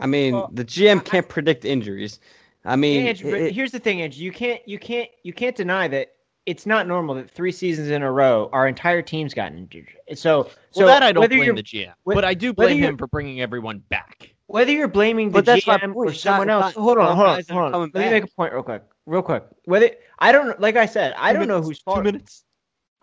I 0.01 0.07
mean, 0.07 0.35
well, 0.35 0.51
the 0.53 0.65
GM 0.65 1.05
can't 1.05 1.27
I, 1.27 1.29
predict 1.29 1.65
injuries. 1.65 2.21
I 2.65 2.77
mean, 2.77 3.07
Andrew, 3.07 3.35
it, 3.35 3.55
here's 3.55 3.73
the 3.73 3.79
thing, 3.79 4.03
Andrew. 4.03 4.23
You 4.23 4.33
can't, 4.33 4.61
you 4.67 4.79
can't, 4.79 5.09
you 5.23 5.33
can't 5.33 5.57
deny 5.57 5.89
that 5.89 6.09
it's 6.49 6.65
not 6.65 6.89
normal 6.89 7.15
that 7.15 7.31
three 7.31 7.53
seasons 7.53 7.91
in 7.91 8.03
a 8.03 8.11
row 8.11 8.49
our 8.55 8.67
entire 8.67 9.03
team's 9.03 9.35
gotten 9.35 9.59
injured. 9.59 9.89
So, 10.15 10.49
so 10.71 10.87
well, 10.87 10.87
that 10.87 11.03
I 11.03 11.13
don't 11.13 11.29
blame 11.29 11.55
the 11.55 11.63
GM, 11.63 11.93
but 12.07 12.25
I 12.25 12.33
do 12.33 12.55
blame 12.55 12.79
him 12.79 12.97
for 12.97 13.07
bringing 13.07 13.43
everyone 13.43 13.81
back. 13.91 14.31
Whether 14.47 14.73
you're 14.73 14.89
blaming 14.89 15.31
the 15.31 15.43
GM 15.43 15.95
or 15.95 16.11
someone 16.15 16.49
else, 16.49 16.73
hold 16.73 16.97
on, 16.97 17.15
hold 17.15 17.29
on, 17.29 17.43
hold 17.51 17.75
on. 17.75 17.81
Let 17.83 17.93
back. 17.93 18.05
me 18.07 18.11
make 18.11 18.25
a 18.25 18.35
point 18.35 18.55
real 18.55 18.63
quick, 18.63 18.83
real 19.05 19.21
quick. 19.21 19.45
Whether 19.67 19.91
I 20.21 20.33
don't, 20.33 20.59
like 20.59 20.77
I 20.77 20.87
said, 20.87 21.13
I 21.19 21.33
two 21.33 21.41
don't 21.41 21.49
minutes, 21.49 21.63
know 21.63 21.69
whose 21.69 21.79
fault. 21.81 21.97
Two 21.99 22.03
minutes. 22.05 22.45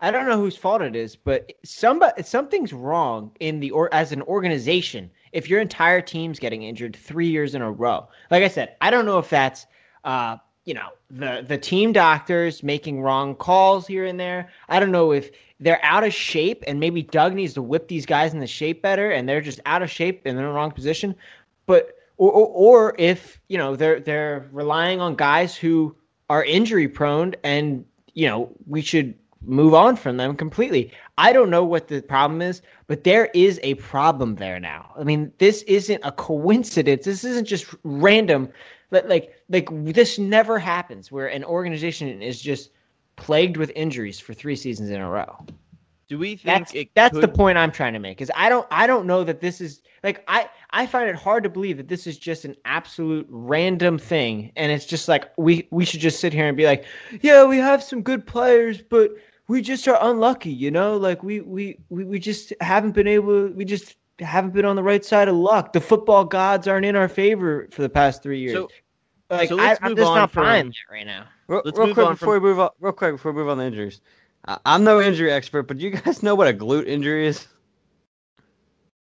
I 0.00 0.10
don't 0.10 0.26
know 0.26 0.38
whose 0.38 0.56
fault 0.56 0.82
it 0.82 0.96
is, 0.96 1.14
but 1.14 1.52
somebody 1.64 2.24
something's 2.24 2.72
wrong 2.72 3.30
in 3.38 3.60
the 3.60 3.70
or 3.70 3.94
as 3.94 4.10
an 4.10 4.22
organization 4.22 5.08
if 5.30 5.48
your 5.48 5.60
entire 5.60 6.00
team's 6.00 6.40
getting 6.40 6.64
injured 6.64 6.96
three 6.96 7.28
years 7.28 7.54
in 7.54 7.62
a 7.62 7.70
row. 7.70 8.08
Like 8.32 8.42
I 8.42 8.48
said, 8.48 8.74
I 8.80 8.90
don't 8.90 9.06
know 9.06 9.18
if 9.18 9.30
that's 9.30 9.66
uh, 10.02 10.36
you 10.66 10.74
know 10.74 10.90
the 11.10 11.44
the 11.46 11.56
team 11.56 11.92
doctors 11.92 12.62
making 12.62 13.00
wrong 13.00 13.34
calls 13.34 13.86
here 13.86 14.04
and 14.04 14.20
there. 14.20 14.50
I 14.68 14.78
don't 14.78 14.92
know 14.92 15.12
if 15.12 15.30
they're 15.60 15.82
out 15.82 16.04
of 16.04 16.12
shape 16.12 16.62
and 16.66 16.78
maybe 16.78 17.02
Doug 17.02 17.32
needs 17.32 17.54
to 17.54 17.62
whip 17.62 17.88
these 17.88 18.04
guys 18.04 18.34
in 18.34 18.40
the 18.40 18.46
shape 18.46 18.82
better 18.82 19.10
and 19.10 19.26
they're 19.26 19.40
just 19.40 19.60
out 19.64 19.82
of 19.82 19.90
shape 19.90 20.22
and 20.26 20.36
they're 20.36 20.44
in 20.44 20.52
the 20.52 20.56
wrong 20.56 20.72
position. 20.72 21.14
But 21.64 21.94
or, 22.18 22.30
or, 22.30 22.46
or 22.48 22.94
if 22.98 23.40
you 23.48 23.56
know 23.56 23.76
they're 23.76 24.00
they're 24.00 24.48
relying 24.52 25.00
on 25.00 25.14
guys 25.14 25.56
who 25.56 25.96
are 26.28 26.44
injury 26.44 26.88
prone 26.88 27.34
and 27.44 27.84
you 28.14 28.26
know 28.26 28.50
we 28.66 28.82
should 28.82 29.14
move 29.46 29.74
on 29.74 29.96
from 29.96 30.16
them 30.16 30.36
completely. 30.36 30.90
I 31.18 31.32
don't 31.32 31.50
know 31.50 31.64
what 31.64 31.88
the 31.88 32.02
problem 32.02 32.42
is, 32.42 32.62
but 32.88 33.04
there 33.04 33.30
is 33.32 33.60
a 33.62 33.74
problem 33.74 34.36
there 34.36 34.58
now. 34.58 34.92
I 34.98 35.04
mean, 35.04 35.32
this 35.38 35.62
isn't 35.62 36.00
a 36.04 36.12
coincidence. 36.12 37.04
This 37.04 37.24
isn't 37.24 37.46
just 37.46 37.66
random. 37.84 38.48
Like 38.90 39.34
like 39.48 39.68
this 39.72 40.18
never 40.18 40.58
happens 40.58 41.10
where 41.10 41.26
an 41.26 41.44
organization 41.44 42.22
is 42.22 42.40
just 42.40 42.70
plagued 43.16 43.56
with 43.56 43.72
injuries 43.74 44.20
for 44.20 44.34
three 44.34 44.56
seasons 44.56 44.90
in 44.90 45.00
a 45.00 45.08
row. 45.08 45.44
Do 46.08 46.18
we 46.18 46.36
think 46.36 46.68
that's, 46.68 46.72
that's 46.94 47.14
could... 47.14 47.22
the 47.22 47.28
point 47.28 47.58
I'm 47.58 47.72
trying 47.72 47.92
to 47.94 47.98
make? 47.98 48.20
Is 48.20 48.30
I 48.36 48.48
don't 48.48 48.66
I 48.70 48.86
don't 48.86 49.06
know 49.06 49.24
that 49.24 49.40
this 49.40 49.60
is 49.60 49.82
like 50.04 50.22
I 50.28 50.48
I 50.70 50.86
find 50.86 51.10
it 51.10 51.16
hard 51.16 51.42
to 51.42 51.50
believe 51.50 51.78
that 51.78 51.88
this 51.88 52.06
is 52.06 52.16
just 52.16 52.44
an 52.44 52.54
absolute 52.64 53.26
random 53.28 53.98
thing, 53.98 54.52
and 54.54 54.70
it's 54.70 54.86
just 54.86 55.08
like 55.08 55.32
we 55.36 55.66
we 55.72 55.84
should 55.84 56.00
just 56.00 56.20
sit 56.20 56.32
here 56.32 56.46
and 56.46 56.56
be 56.56 56.66
like, 56.66 56.84
yeah, 57.22 57.44
we 57.44 57.58
have 57.58 57.82
some 57.82 58.02
good 58.02 58.24
players, 58.24 58.80
but 58.82 59.10
we 59.48 59.62
just 59.62 59.88
are 59.88 59.98
unlucky, 60.00 60.50
you 60.50 60.70
know. 60.70 60.96
Like 60.96 61.24
we 61.24 61.40
we 61.40 61.78
we, 61.88 62.04
we 62.04 62.18
just 62.20 62.52
haven't 62.60 62.92
been 62.92 63.08
able. 63.08 63.48
We 63.48 63.64
just 63.64 63.96
haven't 64.18 64.52
been 64.52 64.64
on 64.64 64.76
the 64.76 64.82
right 64.82 65.04
side 65.04 65.28
of 65.28 65.36
luck. 65.36 65.72
The 65.72 65.80
football 65.80 66.24
gods 66.24 66.66
aren't 66.66 66.86
in 66.86 66.96
our 66.96 67.08
favor 67.08 67.68
for 67.70 67.82
the 67.82 67.88
past 67.88 68.22
three 68.22 68.40
years. 68.40 68.54
So, 68.54 68.68
like 69.30 69.48
so 69.48 69.58
I, 69.58 69.68
let's 69.68 69.80
I'm 69.82 69.90
move 69.90 69.98
just 69.98 70.08
on 70.08 70.16
not 70.16 70.30
from- 70.30 70.44
buying 70.44 70.66
that 70.68 70.92
right 70.92 71.06
now. 71.06 71.26
Real, 71.48 71.62
Let's 71.64 71.78
real 71.78 71.86
move 71.88 71.94
quick 71.94 72.06
on 72.06 72.12
before 72.14 72.34
from- 72.36 72.42
we 72.42 72.48
move 72.50 72.60
on. 72.60 72.70
Real 72.80 72.92
quick 72.92 73.12
before 73.14 73.32
we 73.32 73.38
move 73.40 73.48
on 73.48 73.58
to 73.58 73.64
injuries. 73.64 74.00
I, 74.46 74.58
I'm 74.66 74.84
no 74.84 75.00
injury 75.00 75.30
expert, 75.32 75.64
but 75.64 75.78
do 75.78 75.84
you 75.84 75.90
guys 75.90 76.22
know 76.22 76.34
what 76.34 76.48
a 76.48 76.52
glute 76.54 76.86
injury 76.86 77.26
is? 77.26 77.46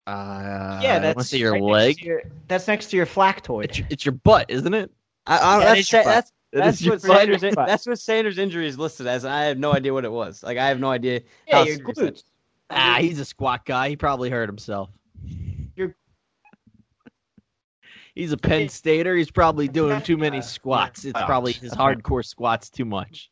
Uh, 0.06 0.80
yeah, 0.82 0.98
that's 0.98 1.16
want 1.16 1.32
your 1.32 1.52
right 1.52 1.62
leg. 1.62 1.98
to 1.98 2.04
your- 2.04 2.22
that's 2.48 2.66
next 2.68 2.86
to 2.90 2.96
your 2.96 3.06
flactoid. 3.06 3.64
It's 3.64 3.78
your, 3.78 3.86
it's 3.90 4.04
your 4.04 4.12
butt, 4.12 4.46
isn't 4.50 4.74
it? 4.74 4.90
I, 5.26 5.38
I, 5.38 5.58
That 5.60 5.64
that's, 5.64 5.80
is 5.80 5.92
your 5.92 6.04
that's 6.04 6.32
It 6.52 6.56
that's 6.58 6.80
is 6.80 6.88
what. 6.88 7.00
Sanders. 7.00 7.40
Butt. 7.54 7.66
That's 7.68 7.86
what 7.86 7.98
Sanders' 8.00 8.38
injury 8.38 8.66
is 8.66 8.78
listed 8.78 9.06
as. 9.06 9.22
and 9.24 9.32
I 9.32 9.44
have 9.44 9.58
no 9.58 9.72
idea 9.72 9.92
what 9.94 10.04
it 10.04 10.10
was. 10.12 10.42
Like 10.42 10.58
I 10.58 10.66
have 10.68 10.80
no 10.80 10.90
idea. 10.90 11.20
yeah, 11.46 11.58
how 11.58 11.64
your 11.64 11.78
glutes. 11.78 12.24
Ah, 12.74 12.98
he's 13.00 13.18
a 13.20 13.24
squat 13.24 13.64
guy. 13.66 13.88
He 13.90 13.96
probably 13.96 14.30
hurt 14.30 14.48
himself. 14.48 14.90
You're- 15.76 15.94
He's 18.14 18.32
a 18.32 18.36
Penn 18.36 18.68
Stater. 18.68 19.16
He's 19.16 19.30
probably 19.30 19.68
doing 19.68 20.02
too 20.02 20.16
many 20.18 20.38
Uh, 20.38 20.42
squats. 20.42 21.04
It's 21.06 21.18
probably 21.26 21.52
his 21.54 21.72
hardcore 21.72 22.24
squats 22.24 22.68
too 22.70 22.84
much. 22.84 23.30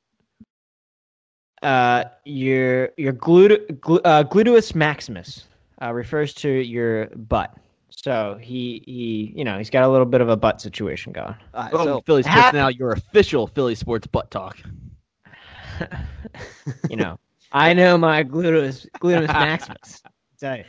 uh, 1.63 2.05
your 2.25 2.89
your 2.97 3.13
glut- 3.13 3.79
glu- 3.83 4.01
uh, 4.03 4.25
gluteus 4.25 4.75
maximus 4.75 5.47
uh, 5.83 5.93
refers 5.93 6.33
to 6.33 6.49
your 6.49 7.07
butt. 7.09 7.55
So 7.91 8.39
he 8.41 8.83
he 8.87 9.35
you 9.37 9.45
know 9.45 9.59
he's 9.59 9.69
got 9.69 9.83
a 9.85 9.89
little 9.89 10.07
bit 10.07 10.23
of 10.23 10.31
a 10.31 10.37
butt 10.39 10.63
situation 10.63 11.13
going. 11.13 11.35
All 11.53 11.63
right, 11.65 11.75
Oh, 11.75 11.85
so 11.85 12.03
Philly 12.07 12.23
Sports 12.23 12.39
ha- 12.41 12.51
now, 12.55 12.69
your 12.69 12.93
official 12.93 13.47
Philly 13.47 13.75
Sports 13.75 14.07
butt 14.07 14.31
talk. 14.31 14.57
you 16.89 16.97
know, 16.97 17.19
I 17.53 17.73
know 17.73 17.99
my 17.99 18.23
gluteus 18.25 18.87
gluteus 19.01 19.27
maximus. 19.33 20.03
Tell 20.39 20.59
you. 20.59 20.65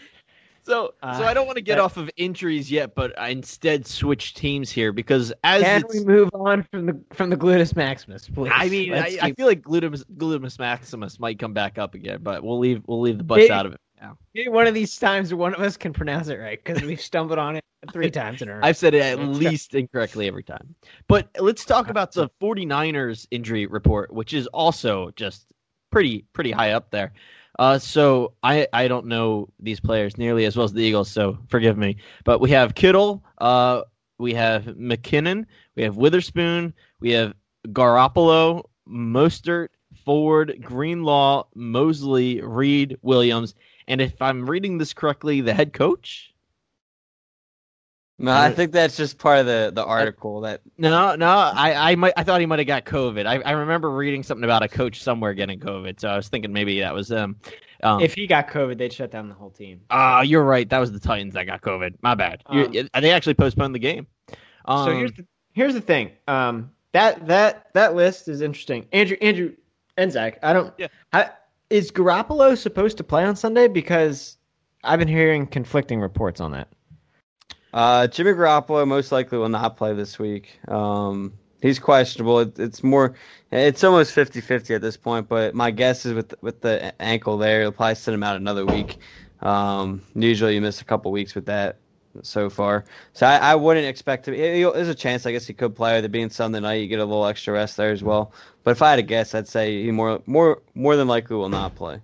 So, 0.64 0.94
Uh, 1.02 1.18
so 1.18 1.26
I 1.26 1.34
don't 1.34 1.48
want 1.48 1.56
to 1.58 1.62
get 1.64 1.78
but- 1.78 1.84
off 1.86 1.98
of 1.98 2.10
injuries 2.18 2.72
yet, 2.72 2.94
but 2.94 3.18
I 3.20 3.30
instead 3.30 3.86
switch 3.88 4.36
teams 4.36 4.70
here 4.70 4.92
because 4.94 5.34
as 5.44 5.64
Can 5.64 5.84
we 5.92 6.04
move 6.06 6.30
on 6.34 6.64
from 6.72 6.86
the 6.86 7.00
from 7.14 7.30
the 7.32 7.38
gluteus 7.38 7.76
maximus, 7.76 8.28
please? 8.30 8.52
I 8.54 8.70
mean, 8.70 8.94
I, 8.94 8.98
Let's 9.00 9.18
I 9.24 9.32
feel 9.34 9.48
like 9.48 9.62
gluteus, 9.62 10.04
gluteus 10.18 10.60
maximus 10.60 11.20
might 11.20 11.40
come 11.40 11.54
back 11.54 11.78
up 11.80 11.96
again, 11.96 12.20
but 12.22 12.44
we'll 12.44 12.60
leave 12.60 12.84
we'll 12.86 13.02
leave 13.02 13.18
the 13.18 13.24
butts 13.24 13.40
Maybe- 13.40 13.52
out 13.52 13.66
of 13.66 13.74
it 13.74 13.80
now. 14.00 14.18
maybe 14.36 14.50
one 14.50 14.68
of 14.68 14.74
these 14.76 14.96
times 14.98 15.34
one 15.34 15.54
of 15.56 15.62
us 15.62 15.78
can 15.78 15.94
pronounce 15.94 16.28
it 16.28 16.38
right 16.38 16.64
because 16.64 16.84
we've 16.84 17.02
stumbled 17.02 17.40
on 17.40 17.56
it 17.56 17.64
three 17.92 18.12
times 18.22 18.44
in 18.44 18.50
a 18.50 18.54
row. 18.56 18.60
I've 18.62 18.78
said 18.78 18.94
it 18.94 19.02
at 19.02 19.18
least 19.20 19.74
incorrectly 19.74 20.28
every 20.28 20.44
time. 20.44 20.76
But 21.08 21.30
let's 21.40 21.66
talk 21.66 21.90
about 21.90 22.12
the 22.12 22.30
49ers 22.40 23.26
injury 23.32 23.66
report, 23.66 24.14
which 24.14 24.34
is 24.34 24.46
also 24.48 25.10
just 25.16 25.52
pretty 25.92 26.26
pretty 26.34 26.52
high 26.52 26.72
up 26.72 26.92
there. 26.92 27.14
Uh, 27.60 27.78
so 27.78 28.34
I 28.44 28.68
I 28.74 28.88
don't 28.88 29.06
know 29.06 29.50
these 29.60 29.80
players 29.80 30.18
nearly 30.18 30.46
as 30.46 30.56
well 30.56 30.64
as 30.64 30.74
the 30.74 30.82
Eagles, 30.82 31.12
so 31.12 31.38
forgive 31.48 31.78
me. 31.78 31.98
But 32.24 32.40
we 32.40 32.50
have 32.52 32.76
Kittle, 32.76 33.24
uh, 33.38 33.82
we 34.18 34.34
have 34.34 34.64
McKinnon, 34.64 35.46
we 35.76 35.84
have 35.84 35.98
Witherspoon, 35.98 36.74
we 37.00 37.12
have 37.12 37.34
Garoppolo, 37.68 38.64
Mostert, 38.88 39.68
Ford, 40.06 40.58
Greenlaw, 40.62 41.44
Mosley, 41.54 42.42
Reed, 42.42 42.98
Williams, 43.02 43.54
and 43.88 44.02
if 44.02 44.22
I'm 44.22 44.50
reading 44.50 44.78
this 44.78 44.94
correctly, 44.94 45.42
the 45.42 45.54
head 45.54 45.74
coach. 45.74 46.34
No, 48.22 48.32
I 48.32 48.52
think 48.52 48.72
that's 48.72 48.96
just 48.98 49.18
part 49.18 49.40
of 49.40 49.46
the 49.46 49.72
the 49.74 49.84
article 49.86 50.42
that 50.42 50.62
No, 50.78 51.16
no, 51.16 51.28
I, 51.28 51.92
I 51.92 51.96
might, 51.96 52.14
I 52.18 52.24
thought 52.24 52.40
he 52.40 52.46
might 52.46 52.60
have 52.60 52.68
got 52.68 52.86
COVID. 52.86 53.26
I, 53.26 53.40
I 53.42 53.52
remember 53.52 53.90
reading 53.92 54.24
something 54.24 54.44
about 54.44 54.64
a 54.64 54.68
coach 54.68 55.02
somewhere 55.02 55.34
getting 55.34 55.60
COVID, 55.60 56.00
so 56.00 56.08
I 56.10 56.16
was 56.16 56.28
thinking 56.30 56.54
maybe 56.54 56.80
that 56.80 56.94
was 56.94 57.08
them. 57.08 57.38
Um, 57.84 58.00
if 58.02 58.14
he 58.14 58.28
got 58.28 58.48
COVID, 58.48 58.78
they'd 58.78 58.94
shut 58.94 59.10
down 59.12 59.28
the 59.28 59.34
whole 59.36 59.50
team. 59.50 59.82
ah, 59.90 60.22
you're 60.22 60.44
right, 60.44 60.70
that 60.70 60.78
was 60.80 60.92
the 60.92 61.00
Titans 61.00 61.34
that 61.34 61.46
got 61.46 61.62
COVID. 61.62 61.96
My 62.02 62.14
bad. 62.16 62.44
You- 62.52 62.88
Um, 62.94 63.02
they 63.02 63.12
actually 63.12 63.34
postponed 63.34 63.74
the 63.74 63.80
game. 63.80 64.06
Um, 64.66 64.86
so 64.86 64.96
here's 64.96 65.12
the 65.14 65.26
here's 65.54 65.74
the 65.74 65.82
thing. 65.82 66.12
Um, 66.28 66.72
that 66.92 67.26
that 67.28 67.68
that 67.74 67.96
list 67.96 68.28
is 68.28 68.42
interesting. 68.42 68.86
Andrew 68.94 69.18
Andrew 69.22 69.54
and 69.98 70.12
Zach. 70.12 70.38
I 70.44 70.54
don't. 70.54 70.74
Yeah. 70.78 70.88
I, 71.14 71.30
is 71.70 71.90
Garoppolo 71.92 72.58
supposed 72.58 72.98
to 72.98 73.04
play 73.04 73.24
on 73.24 73.36
Sunday? 73.36 73.68
Because 73.68 74.38
I've 74.84 75.00
been 75.00 75.08
hearing 75.08 75.48
conflicting 75.48 76.00
reports 76.02 76.40
on 76.42 76.52
that. 76.52 76.68
Uh, 77.74 78.08
Jimmy 78.08 78.32
Garoppolo 78.32 78.88
most 78.88 79.12
likely 79.12 79.38
will 79.38 79.50
not 79.50 79.78
play 79.78 79.94
this 79.94 80.20
week. 80.20 80.60
Um, 80.68 81.34
he's 81.62 81.80
questionable. 81.80 82.40
It, 82.40 82.60
it's 82.60 82.84
more, 82.84 83.16
it's 83.52 83.84
almost 83.84 84.14
50-50 84.16 84.76
at 84.76 84.82
this 84.82 84.98
point. 84.98 85.28
But 85.28 85.56
my 85.56 85.72
guess 85.72 86.06
is 86.06 86.14
with 86.14 86.34
with 86.42 86.62
the 86.62 86.94
ankle 87.02 87.38
there, 87.38 87.62
he'll 87.62 87.72
probably 87.72 87.96
send 87.96 88.16
him 88.16 88.24
out 88.24 88.36
another 88.36 88.66
week. 88.66 88.98
Um, 89.42 90.04
usually 90.16 90.56
you 90.56 90.62
miss 90.62 90.82
a 90.82 90.86
couple 90.86 91.12
weeks 91.12 91.34
with 91.36 91.46
that 91.48 91.80
so 92.24 92.50
far. 92.50 92.86
So 93.14 93.26
I, 93.26 93.38
I 93.38 93.56
wouldn't 93.56 93.86
expect 93.88 94.28
him. 94.28 94.36
There's 94.36 94.88
a 94.90 94.96
chance 94.96 95.26
I 95.26 95.32
guess 95.32 95.48
he 95.48 95.54
could 95.54 95.76
play 95.76 95.98
it 95.98 96.12
being 96.12 96.30
Sunday 96.30 96.60
night. 96.60 96.76
You 96.82 96.88
get 96.88 97.00
a 97.00 97.06
little 97.06 97.26
extra 97.26 97.54
rest 97.54 97.78
there 97.78 97.92
as 97.92 98.04
well. 98.04 98.34
But 98.64 98.72
if 98.72 98.82
I 98.82 98.92
had 98.92 98.96
to 98.98 99.02
guess, 99.04 99.34
I'd 99.34 99.48
say 99.48 99.84
he 99.84 99.92
more 99.92 100.22
more 100.26 100.62
more 100.76 100.96
than 100.98 101.08
likely 101.08 101.36
will 101.38 101.50
not 101.50 101.76
play. 101.76 102.02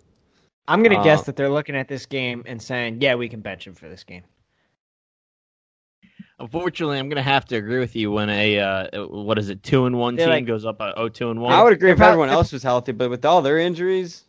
I'm 0.68 0.82
gonna 0.84 0.96
Uh, 0.96 0.98
guess 0.98 1.24
that 1.26 1.36
they're 1.36 1.50
looking 1.50 1.76
at 1.76 1.90
this 1.90 2.06
game 2.06 2.44
and 2.46 2.62
saying, 2.62 3.02
"Yeah, 3.02 3.16
we 3.16 3.28
can 3.30 3.42
bench 3.42 3.68
him 3.68 3.76
for 3.76 3.90
this 3.90 4.04
game." 4.06 4.24
Unfortunately, 6.40 6.98
I'm 7.00 7.10
going 7.10 7.18
to 7.18 7.22
have 7.22 7.46
to 7.46 7.56
agree 7.56 7.80
with 7.80 7.96
you 7.96 8.12
when 8.12 8.30
a 8.30 8.60
uh, 8.60 9.06
what 9.08 9.38
is 9.40 9.50
it, 9.50 9.64
two 9.64 9.86
and 9.86 9.98
one 9.98 10.16
They're 10.16 10.28
team 10.28 10.34
like- 10.34 10.46
goes 10.46 10.66
up 10.66 10.80
a 10.80 10.94
oh 10.98 11.10
two 11.10 11.30
and 11.32 11.42
one. 11.42 11.54
I 11.54 11.64
would 11.64 11.74
agree 11.74 11.92
if 11.92 11.98
If 11.98 12.02
everyone 12.04 12.30
if- 12.30 12.34
else 12.34 12.52
was 12.52 12.64
healthy, 12.64 12.92
but 12.92 13.10
with 13.10 13.26
all 13.26 13.42
their 13.42 13.58
injuries, 13.58 14.24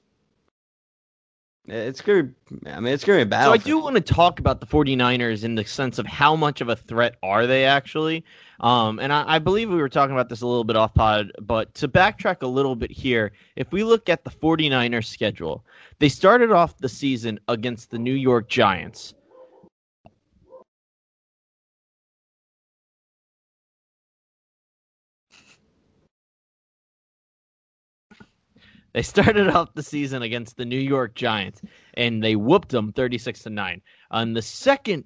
it's 1.67 2.01
gonna. 2.01 2.31
I 2.67 2.81
mean, 2.81 2.95
it's 2.95 3.05
gonna 3.05 3.19
be 3.19 3.23
a 3.23 3.27
battle. 3.27 3.51
So 3.53 3.55
I 3.55 3.59
for- 3.59 3.65
do 3.67 3.79
want 3.79 3.95
to 3.97 4.01
talk 4.01 4.41
about 4.41 4.61
the 4.61 4.67
49ers 4.67 5.45
in 5.45 5.55
the 5.55 5.65
sense 5.67 5.99
of 5.99 6.07
how 6.07 6.35
much 6.35 6.61
of 6.63 6.71
a 6.71 6.77
threat 6.77 7.17
are 7.23 7.47
they 7.47 7.65
actually. 7.67 8.25
Um, 8.61 8.99
and 8.99 9.13
I, 9.13 9.35
I 9.35 9.39
believe 9.39 9.69
we 9.69 9.77
were 9.77 9.89
talking 9.91 10.15
about 10.15 10.29
this 10.31 10.41
a 10.41 10.47
little 10.47 10.65
bit 10.65 10.75
off 10.77 10.93
pod, 10.95 11.31
but 11.43 11.73
to 11.75 11.87
backtrack 11.87 12.43
a 12.43 12.47
little 12.47 12.75
bit 12.75 12.91
here, 12.91 13.31
if 13.55 13.71
we 13.71 13.85
look 13.85 14.09
at 14.09 14.25
the 14.25 14.31
49ers 14.31 15.05
schedule, 15.05 15.65
they 16.01 16.09
started 16.09 16.51
off 16.51 16.77
the 16.79 16.89
season 16.89 17.39
against 17.47 17.91
the 17.93 17.99
New 17.99 18.15
York 18.15 18.49
Giants. 18.49 19.15
They 28.93 29.03
started 29.03 29.49
off 29.55 29.75
the 29.75 29.83
season 29.83 30.23
against 30.23 30.57
the 30.57 30.65
New 30.65 30.79
York 30.79 31.15
Giants, 31.15 31.63
and 31.95 32.23
they 32.23 32.37
whooped 32.37 32.71
them 32.71 32.93
36 32.93 33.43
to 33.45 33.51
9. 33.51 33.83
On 34.11 34.33
the 34.33 34.43
second, 34.43 35.05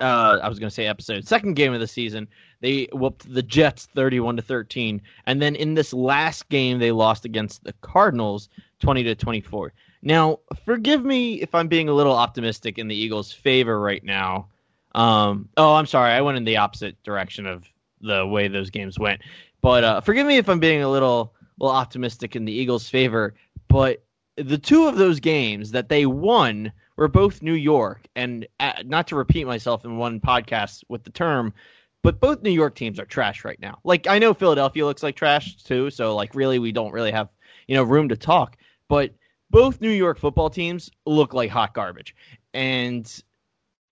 uh, 0.00 0.38
I 0.42 0.48
was 0.48 0.58
going 0.58 0.68
to 0.70 0.74
say 0.74 0.86
episode, 0.86 1.26
second 1.26 1.54
game 1.54 1.72
of 1.72 1.80
the 1.80 1.86
season, 1.86 2.28
they 2.60 2.88
whooped 2.92 3.32
the 3.32 3.42
Jets 3.42 3.86
31 3.94 4.36
to 4.36 4.42
13. 4.42 5.00
And 5.26 5.40
then 5.40 5.54
in 5.54 5.74
this 5.74 5.92
last 5.92 6.48
game, 6.48 6.78
they 6.78 6.92
lost 6.92 7.24
against 7.24 7.64
the 7.64 7.74
Cardinals 7.80 8.48
20 8.80 9.02
to 9.04 9.14
24. 9.14 9.72
Now, 10.02 10.38
forgive 10.64 11.04
me 11.04 11.42
if 11.42 11.54
I'm 11.54 11.68
being 11.68 11.88
a 11.88 11.92
little 11.92 12.14
optimistic 12.14 12.78
in 12.78 12.88
the 12.88 12.96
Eagles' 12.96 13.32
favor 13.32 13.78
right 13.80 14.02
now. 14.02 14.48
Um, 14.94 15.48
oh, 15.56 15.74
I'm 15.74 15.86
sorry. 15.86 16.12
I 16.12 16.20
went 16.22 16.36
in 16.36 16.44
the 16.44 16.56
opposite 16.56 17.00
direction 17.02 17.46
of 17.46 17.64
the 18.00 18.26
way 18.26 18.48
those 18.48 18.70
games 18.70 18.98
went. 18.98 19.20
But 19.60 19.84
uh, 19.84 20.00
forgive 20.00 20.26
me 20.26 20.38
if 20.38 20.48
I'm 20.48 20.60
being 20.60 20.82
a 20.82 20.88
little, 20.88 21.34
little 21.60 21.76
optimistic 21.76 22.34
in 22.34 22.44
the 22.44 22.52
Eagles' 22.52 22.88
favor. 22.88 23.34
But 23.68 24.02
the 24.36 24.58
two 24.58 24.86
of 24.86 24.96
those 24.96 25.20
games 25.20 25.70
that 25.72 25.88
they 25.88 26.06
won 26.06 26.72
we're 27.00 27.08
both 27.08 27.40
New 27.40 27.54
York, 27.54 28.06
and 28.14 28.46
uh, 28.60 28.74
not 28.84 29.06
to 29.06 29.16
repeat 29.16 29.46
myself 29.46 29.86
in 29.86 29.96
one 29.96 30.20
podcast 30.20 30.84
with 30.90 31.02
the 31.02 31.10
term, 31.10 31.54
but 32.02 32.20
both 32.20 32.42
New 32.42 32.50
York 32.50 32.74
teams 32.74 33.00
are 33.00 33.06
trash 33.06 33.42
right 33.42 33.58
now. 33.58 33.78
Like 33.84 34.06
I 34.06 34.18
know 34.18 34.34
Philadelphia 34.34 34.84
looks 34.84 35.02
like 35.02 35.16
trash 35.16 35.62
too, 35.62 35.88
so 35.88 36.14
like 36.14 36.34
really 36.34 36.58
we 36.58 36.72
don't 36.72 36.92
really 36.92 37.10
have 37.10 37.30
you 37.68 37.74
know 37.74 37.84
room 37.84 38.10
to 38.10 38.18
talk, 38.18 38.58
but 38.86 39.14
both 39.48 39.80
New 39.80 39.90
York 39.90 40.18
football 40.18 40.50
teams 40.50 40.90
look 41.06 41.32
like 41.32 41.48
hot 41.48 41.72
garbage. 41.72 42.14
And 42.52 43.10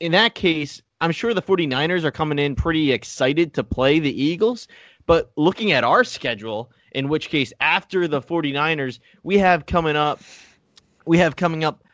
in 0.00 0.12
that 0.12 0.34
case, 0.34 0.82
I'm 1.00 1.12
sure 1.12 1.32
the 1.32 1.40
49ers 1.40 2.04
are 2.04 2.10
coming 2.10 2.38
in 2.38 2.54
pretty 2.54 2.92
excited 2.92 3.54
to 3.54 3.64
play 3.64 4.00
the 4.00 4.22
Eagles, 4.22 4.68
but 5.06 5.32
looking 5.36 5.72
at 5.72 5.82
our 5.82 6.04
schedule, 6.04 6.70
in 6.92 7.08
which 7.08 7.28
case 7.28 7.52
after 7.60 8.08
the 8.08 8.20
49ers, 8.20 8.98
we 9.22 9.38
have 9.38 9.66
coming 9.66 9.96
up 9.96 10.20
we 11.06 11.18
have 11.18 11.36
coming 11.36 11.64
up 11.64 11.84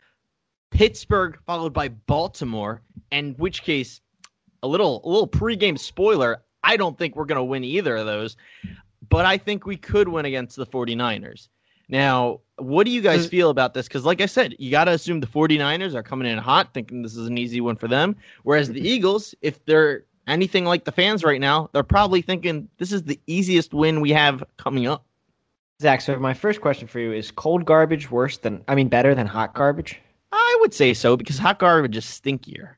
Pittsburgh 0.71 1.39
followed 1.45 1.73
by 1.73 1.87
Baltimore, 1.87 2.81
and 3.11 3.37
which 3.37 3.63
case 3.63 4.01
a 4.61 4.67
little 4.67 5.01
a 5.05 5.09
little 5.09 5.27
pregame 5.27 5.79
spoiler, 5.79 6.43
I 6.63 6.75
don't 6.77 6.97
think 6.97 7.15
we're 7.15 7.25
going 7.25 7.37
to 7.37 7.43
win 7.43 7.63
either 7.63 7.95
of 7.95 8.05
those, 8.05 8.35
but 9.09 9.25
I 9.25 9.37
think 9.37 9.65
we 9.65 9.77
could 9.77 10.07
win 10.07 10.25
against 10.25 10.57
the 10.57 10.65
49ers. 10.65 11.47
Now, 11.87 12.41
what 12.57 12.85
do 12.85 12.91
you 12.91 13.01
guys 13.01 13.27
feel 13.27 13.51
about 13.51 13.73
this? 13.75 13.87
Because, 13.87 14.05
like 14.05 14.19
I 14.19 14.25
said, 14.25 14.55
you 14.57 14.71
got 14.71 14.85
to 14.85 14.91
assume 14.91 15.19
the 15.19 15.27
49ers 15.27 15.93
are 15.93 16.01
coming 16.01 16.27
in 16.27 16.37
hot, 16.39 16.73
thinking 16.73 17.03
this 17.03 17.15
is 17.15 17.27
an 17.27 17.37
easy 17.37 17.61
one 17.61 17.75
for 17.75 17.87
them. 17.87 18.15
Whereas 18.43 18.69
the 18.69 18.81
Eagles, 18.81 19.35
if 19.41 19.63
they're 19.65 20.03
anything 20.27 20.65
like 20.65 20.85
the 20.85 20.91
fans 20.91 21.23
right 21.23 21.41
now, 21.41 21.69
they're 21.73 21.83
probably 21.83 22.21
thinking 22.21 22.67
this 22.77 22.91
is 22.91 23.03
the 23.03 23.19
easiest 23.27 23.73
win 23.73 24.01
we 24.01 24.11
have 24.11 24.43
coming 24.57 24.87
up. 24.87 25.05
Zach, 25.81 26.01
so 26.01 26.17
my 26.19 26.33
first 26.33 26.61
question 26.61 26.87
for 26.87 26.99
you 26.99 27.11
is 27.11 27.31
cold 27.31 27.65
garbage 27.65 28.09
worse 28.09 28.37
than, 28.37 28.63
I 28.67 28.75
mean, 28.75 28.87
better 28.87 29.13
than 29.13 29.27
hot 29.27 29.53
garbage? 29.53 29.99
I 30.31 30.57
would 30.61 30.73
say 30.73 30.93
so 30.93 31.17
because 31.17 31.37
hot 31.37 31.59
garbage 31.59 31.97
is 31.97 32.05
stinkier. 32.05 32.75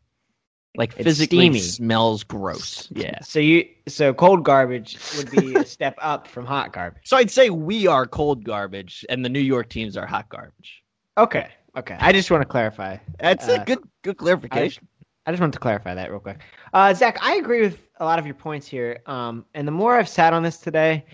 Like 0.76 0.94
It's 0.96 1.04
physically 1.06 1.46
steamy. 1.46 1.60
smells 1.60 2.24
gross. 2.24 2.88
Yeah. 2.92 3.20
So 3.22 3.40
you, 3.40 3.66
so 3.88 4.14
cold 4.14 4.44
garbage 4.44 4.98
would 5.18 5.32
be 5.32 5.56
a 5.56 5.66
step 5.76 5.96
up 6.02 6.28
from 6.28 6.46
hot 6.46 6.72
garbage. 6.74 7.02
So 7.06 7.18
I'd 7.18 7.32
say 7.32 7.50
we 7.50 7.88
are 7.88 8.06
cold 8.06 8.44
garbage 8.44 9.04
and 9.10 9.24
the 9.26 9.30
New 9.30 9.40
York 9.40 9.70
teams 9.70 9.98
are 9.98 10.06
hot 10.06 10.30
garbage. 10.30 10.84
Okay, 11.18 11.48
okay. 11.76 11.98
I 12.00 12.12
just 12.12 12.30
want 12.30 12.42
to 12.44 12.48
clarify. 12.48 12.98
That's 13.20 13.48
Uh, 13.48 13.60
a 13.62 13.66
good 13.66 13.80
good 14.04 14.18
clarification. 14.18 14.88
I 14.97 14.97
just 15.32 15.42
wanted 15.42 15.54
to 15.54 15.60
clarify 15.60 15.94
that 15.94 16.10
real 16.10 16.20
quick. 16.20 16.40
Uh, 16.74 16.94
Zach, 16.94 17.18
I 17.22 17.36
agree 17.36 17.62
with 17.62 17.80
a 18.00 18.06
lot 18.06 18.20
of 18.20 18.26
your 18.26 18.36
points 18.36 18.68
here. 18.68 19.00
Um, 19.06 19.46
and 19.54 19.68
the 19.68 19.72
more 19.72 19.96
I've 19.96 20.10
sat 20.10 20.34
on 20.34 20.44
this 20.44 20.58
today, 20.58 21.06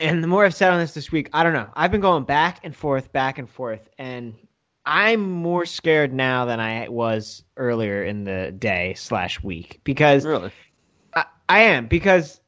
and 0.00 0.22
the 0.22 0.28
more 0.28 0.44
I've 0.44 0.54
sat 0.54 0.72
on 0.72 0.80
this 0.80 0.94
this 0.94 1.12
week, 1.12 1.30
I 1.32 1.42
don't 1.42 1.52
know. 1.52 1.68
I've 1.74 1.90
been 1.92 2.00
going 2.00 2.24
back 2.24 2.60
and 2.64 2.74
forth, 2.74 3.12
back 3.12 3.38
and 3.38 3.48
forth, 3.48 3.88
and 3.98 4.34
I'm 4.86 5.20
more 5.20 5.64
scared 5.64 6.12
now 6.12 6.44
than 6.44 6.60
I 6.60 6.88
was 6.88 7.42
earlier 7.56 8.04
in 8.04 8.24
the 8.24 8.52
day 8.52 8.94
slash 8.94 9.42
week 9.42 9.80
because 9.84 10.26
Really? 10.26 10.50
I, 11.14 11.24
I 11.48 11.60
am 11.60 11.86
because 11.86 12.40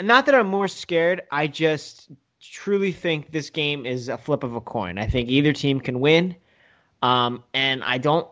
not 0.00 0.26
that 0.26 0.34
I'm 0.34 0.48
more 0.48 0.68
scared. 0.68 1.22
I 1.30 1.46
just 1.46 2.10
truly 2.40 2.92
think 2.92 3.30
this 3.32 3.50
game 3.50 3.84
is 3.84 4.08
a 4.08 4.16
flip 4.16 4.42
of 4.42 4.54
a 4.54 4.60
coin. 4.60 4.98
I 4.98 5.06
think 5.06 5.28
either 5.28 5.52
team 5.52 5.80
can 5.80 6.00
win, 6.00 6.34
um, 7.02 7.44
and 7.52 7.84
I 7.84 7.98
don't 7.98 8.28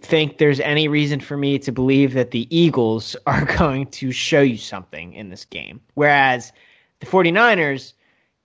think 0.00 0.38
there's 0.38 0.60
any 0.60 0.88
reason 0.88 1.20
for 1.20 1.36
me 1.36 1.58
to 1.58 1.72
believe 1.72 2.14
that 2.14 2.30
the 2.30 2.46
Eagles 2.56 3.16
are 3.26 3.44
going 3.56 3.86
to 3.88 4.12
show 4.12 4.40
you 4.40 4.58
something 4.58 5.12
in 5.14 5.28
this 5.30 5.44
game. 5.44 5.80
Whereas 5.94 6.52
the 7.00 7.06
49ers, 7.06 7.92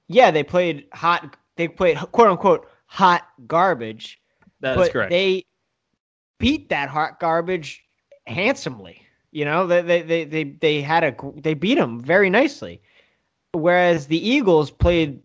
yeah, 0.08 0.32
they 0.32 0.44
played 0.44 0.86
hot. 0.94 1.36
They 1.56 1.68
played 1.68 1.98
quote 1.98 2.28
unquote 2.28 2.68
hot 2.86 3.28
garbage, 3.48 4.20
That's 4.60 4.78
but 4.78 4.92
correct. 4.92 5.10
they 5.12 5.46
beat 6.40 6.70
that 6.70 6.90
hot 6.90 7.20
garbage 7.20 7.84
handsomely. 8.28 9.02
You 9.32 9.46
know, 9.46 9.68
they 9.68 9.82
they 9.82 10.02
they 10.02 10.24
they, 10.26 10.44
they 10.44 10.82
had 10.82 11.04
a 11.04 11.16
they 11.36 11.54
beat 11.54 11.76
them 11.76 12.02
very 12.02 12.30
nicely. 12.30 12.82
Whereas 13.54 14.08
the 14.08 14.18
Eagles 14.18 14.72
played 14.72 15.22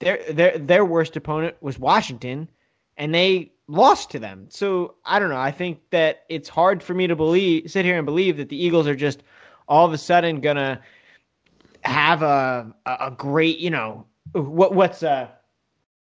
their 0.00 0.22
their 0.30 0.58
their 0.58 0.84
worst 0.84 1.16
opponent 1.16 1.56
was 1.60 1.78
Washington, 1.78 2.50
and 2.96 3.14
they 3.14 3.52
lost 3.68 4.10
to 4.10 4.18
them. 4.18 4.46
So 4.50 4.94
I 5.04 5.18
don't 5.18 5.30
know. 5.30 5.38
I 5.38 5.50
think 5.50 5.80
that 5.90 6.24
it's 6.28 6.48
hard 6.48 6.82
for 6.82 6.94
me 6.94 7.06
to 7.06 7.16
believe 7.16 7.70
sit 7.70 7.84
here 7.84 7.96
and 7.96 8.06
believe 8.06 8.36
that 8.36 8.48
the 8.48 8.62
Eagles 8.62 8.86
are 8.86 8.96
just 8.96 9.22
all 9.68 9.86
of 9.86 9.92
a 9.92 9.98
sudden 9.98 10.40
gonna 10.40 10.80
have 11.82 12.22
a 12.22 12.72
a, 12.86 12.96
a 13.00 13.10
great 13.10 13.58
you 13.58 13.70
know 13.70 14.06
what 14.32 14.74
what's 14.74 15.02
uh 15.02 15.28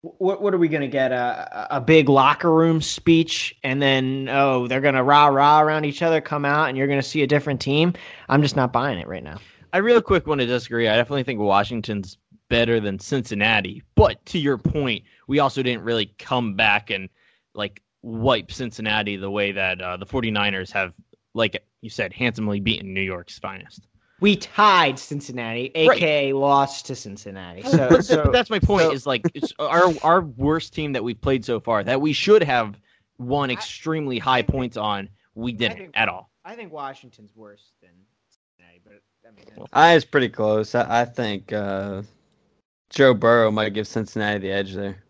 what 0.02 0.42
what 0.42 0.52
are 0.52 0.58
we 0.58 0.68
gonna 0.68 0.88
get 0.88 1.12
a 1.12 1.76
a 1.76 1.80
big 1.80 2.08
locker 2.08 2.52
room 2.52 2.80
speech 2.82 3.56
and 3.62 3.80
then 3.80 4.28
oh 4.30 4.66
they're 4.66 4.80
gonna 4.80 5.02
rah 5.04 5.26
rah 5.26 5.60
around 5.60 5.84
each 5.84 6.02
other 6.02 6.20
come 6.20 6.44
out 6.44 6.68
and 6.68 6.76
you're 6.76 6.86
gonna 6.86 7.02
see 7.02 7.22
a 7.22 7.26
different 7.26 7.60
team 7.60 7.94
i'm 8.28 8.42
just 8.42 8.56
not 8.56 8.72
buying 8.72 8.98
it 8.98 9.06
right 9.06 9.22
now 9.22 9.38
I 9.74 9.78
real 9.78 10.02
quick 10.02 10.26
want 10.26 10.42
to 10.42 10.46
disagree. 10.46 10.86
I 10.86 10.96
definitely 10.96 11.22
think 11.22 11.40
Washington's 11.40 12.18
better 12.50 12.78
than 12.78 12.98
Cincinnati. 12.98 13.82
But 13.94 14.24
to 14.26 14.38
your 14.38 14.58
point, 14.58 15.04
we 15.28 15.38
also 15.38 15.62
didn't 15.62 15.82
really 15.82 16.12
come 16.18 16.54
back 16.54 16.90
and 16.90 17.08
like 17.54 17.82
wipe 18.02 18.50
Cincinnati 18.50 19.16
the 19.16 19.30
way 19.30 19.52
that 19.52 19.80
uh, 19.80 19.96
the 19.96 20.06
49ers 20.06 20.70
have, 20.72 20.92
like 21.34 21.62
you 21.80 21.90
said, 21.90 22.12
handsomely 22.12 22.60
beaten 22.60 22.92
New 22.94 23.00
York's 23.02 23.38
finest. 23.38 23.86
we 24.20 24.36
tied 24.36 24.98
cincinnati 24.98 25.72
aka 25.74 26.32
lost 26.32 26.86
to 26.86 26.94
cincinnati 26.94 27.62
so, 27.62 27.88
but, 27.88 28.04
so 28.04 28.22
but 28.24 28.32
that's 28.32 28.50
my 28.50 28.58
point. 28.60 28.82
so- 28.84 28.92
is 28.92 29.04
like 29.06 29.22
it's 29.34 29.52
our 29.58 29.92
our 30.04 30.20
worst 30.22 30.72
team 30.72 30.92
that 30.92 31.02
we've 31.02 31.20
played 31.20 31.44
so 31.44 31.58
far 31.58 31.82
that 31.82 32.00
we 32.00 32.12
should 32.12 32.42
have 32.42 32.76
won 33.18 33.50
extremely 33.50 34.18
high 34.20 34.42
points 34.42 34.76
on. 34.76 35.08
We 35.34 35.52
didn't 35.52 35.76
think- 35.78 35.90
at 35.94 36.08
all. 36.08 36.30
i 36.44 36.54
think 36.54 36.72
washington's 36.72 37.34
worse 37.34 37.72
than 37.80 37.90
cincinnati 38.30 38.80
but 38.84 39.02
i 39.28 39.30
mean 39.34 39.44
that's- 39.48 39.68
I 39.72 39.94
it's 39.94 40.04
pretty 40.04 40.28
close. 40.28 40.74
I, 40.76 41.02
I 41.02 41.04
think 41.04 41.52
uh, 41.52 42.02
Joe 42.90 43.14
Burrow 43.14 43.50
might 43.50 43.70
give 43.74 43.86
Cincinnati 43.88 44.38
the 44.38 44.50
edge 44.52 44.74
there. 44.74 45.02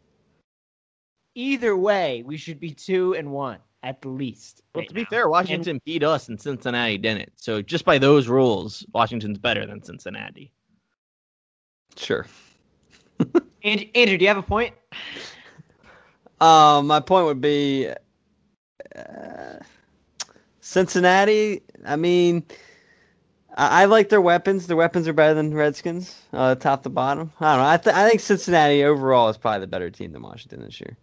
Either 1.34 1.76
way 1.76 2.22
we 2.24 2.36
should 2.36 2.60
be 2.60 2.70
two 2.70 3.14
and 3.14 3.30
one 3.32 3.58
at 3.82 4.00
the 4.02 4.08
least 4.08 4.62
Well, 4.74 4.82
right 4.82 4.88
to 4.88 4.94
be 4.94 5.02
now. 5.02 5.08
fair, 5.10 5.28
Washington 5.28 5.80
beat 5.84 6.02
us 6.04 6.28
and 6.28 6.40
Cincinnati 6.40 6.98
didn't. 6.98 7.32
So 7.36 7.60
just 7.62 7.84
by 7.84 7.98
those 7.98 8.28
rules, 8.28 8.84
Washington's 8.94 9.38
better 9.38 9.66
than 9.66 9.82
Cincinnati. 9.82 10.52
Sure. 11.96 12.26
And, 13.64 13.86
andrew 13.94 14.18
do 14.18 14.24
you 14.24 14.28
have 14.28 14.38
a 14.38 14.42
point 14.42 14.74
Um, 16.40 16.88
my 16.88 16.98
point 16.98 17.26
would 17.26 17.40
be 17.40 17.88
uh, 18.96 19.58
Cincinnati. 20.60 21.62
I 21.86 21.94
mean, 21.94 22.44
I, 23.56 23.82
I 23.82 23.84
like 23.84 24.08
their 24.08 24.20
weapons. 24.20 24.66
Their 24.66 24.76
weapons 24.76 25.06
are 25.06 25.12
better 25.12 25.34
than 25.34 25.54
Redskins, 25.54 26.20
uh, 26.32 26.56
top 26.56 26.82
to 26.82 26.88
bottom. 26.88 27.32
I 27.38 27.54
don't 27.54 27.62
know. 27.62 27.68
I, 27.70 27.76
th- 27.76 27.94
I 27.94 28.08
think 28.08 28.20
Cincinnati 28.20 28.82
overall 28.82 29.28
is 29.28 29.36
probably 29.36 29.60
the 29.60 29.66
better 29.68 29.90
team 29.90 30.10
than 30.12 30.22
Washington 30.22 30.62
this 30.64 30.80
year. 30.80 30.96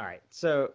All 0.00 0.06
right 0.06 0.22
so 0.30 0.70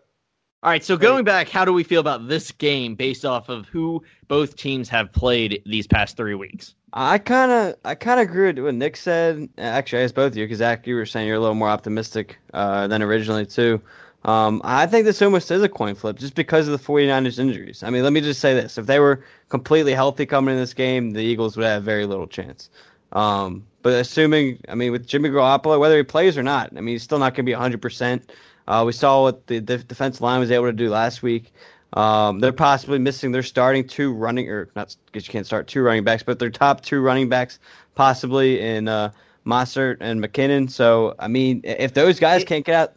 All 0.63 0.71
right, 0.71 0.83
so 0.83 0.97
going 0.97 1.23
back, 1.25 1.47
how 1.47 1.63
do 1.63 1.71
we 1.73 1.83
feel 1.83 2.01
about 2.01 2.27
this 2.27 2.51
game 2.51 2.95
based 2.95 3.23
off 3.23 3.49
of 3.49 3.67
who 3.67 4.03
both 4.27 4.55
teams 4.55 4.89
have 4.89 5.11
played 5.11 5.61
these 5.65 5.85
past 5.85 6.17
three 6.17 6.33
weeks? 6.33 6.73
I 6.93 7.19
kind 7.19 7.51
of, 7.51 7.75
I 7.85 7.93
kind 7.93 8.19
of 8.19 8.27
agree 8.27 8.47
with 8.47 8.57
what 8.59 8.73
Nick 8.73 8.97
said. 8.97 9.47
Actually, 9.59 9.99
I 9.99 10.03
guess 10.05 10.11
both 10.11 10.31
of 10.31 10.37
you, 10.37 10.45
because 10.45 10.57
Zach, 10.59 10.87
you 10.87 10.95
were 10.95 11.05
saying 11.05 11.27
you're 11.27 11.35
a 11.35 11.39
little 11.39 11.53
more 11.53 11.69
optimistic 11.69 12.39
uh, 12.55 12.87
than 12.87 13.03
originally 13.03 13.45
too. 13.45 13.79
Um, 14.23 14.59
I 14.63 14.87
think 14.87 15.05
this 15.05 15.21
almost 15.21 15.51
is 15.51 15.61
a 15.61 15.69
coin 15.69 15.93
flip, 15.93 16.17
just 16.17 16.33
because 16.33 16.67
of 16.67 16.71
the 16.71 16.83
49ers 16.83 17.37
injuries. 17.37 17.83
I 17.83 17.91
mean, 17.91 18.01
let 18.01 18.13
me 18.13 18.21
just 18.21 18.39
say 18.39 18.55
this: 18.55 18.79
if 18.79 18.87
they 18.87 18.99
were 18.99 19.23
completely 19.49 19.93
healthy 19.93 20.25
coming 20.25 20.55
in 20.55 20.59
this 20.59 20.73
game, 20.73 21.11
the 21.11 21.21
Eagles 21.21 21.57
would 21.57 21.65
have 21.65 21.83
very 21.83 22.07
little 22.07 22.25
chance. 22.25 22.71
Um, 23.11 23.67
but 23.83 23.93
assuming, 23.93 24.59
I 24.67 24.73
mean, 24.73 24.91
with 24.91 25.05
Jimmy 25.05 25.29
Garoppolo, 25.29 25.79
whether 25.79 25.97
he 25.97 26.03
plays 26.03 26.39
or 26.39 26.43
not, 26.43 26.71
I 26.75 26.81
mean, 26.81 26.95
he's 26.95 27.03
still 27.03 27.19
not 27.19 27.35
going 27.35 27.45
to 27.45 27.49
be 27.49 27.53
100. 27.53 27.79
percent 27.79 28.31
uh, 28.67 28.83
We 28.85 28.91
saw 28.91 29.23
what 29.23 29.47
the 29.47 29.59
def- 29.61 29.87
defensive 29.87 30.21
line 30.21 30.39
was 30.39 30.51
able 30.51 30.65
to 30.65 30.73
do 30.73 30.89
last 30.89 31.23
week. 31.23 31.53
Um, 31.93 32.39
they're 32.39 32.51
possibly 32.51 32.99
missing 32.99 33.31
their 33.31 33.43
starting 33.43 33.87
two 33.87 34.13
running, 34.13 34.49
or 34.49 34.69
not 34.75 34.95
because 35.05 35.27
you 35.27 35.31
can't 35.31 35.45
start 35.45 35.67
two 35.67 35.81
running 35.81 36.03
backs, 36.03 36.23
but 36.23 36.39
their 36.39 36.49
top 36.49 36.81
two 36.81 36.99
running 36.99 37.29
backs 37.29 37.59
possibly 37.95 38.59
in 38.59 38.87
uh, 38.87 39.11
Mostert 39.45 39.97
and 40.01 40.21
McKinnon. 40.21 40.69
So, 40.69 41.15
I 41.19 41.27
mean, 41.27 41.61
if 41.63 41.93
those 41.93 42.19
guys 42.19 42.41
It- 42.41 42.47
can't 42.47 42.65
get 42.65 42.75
out, 42.75 42.93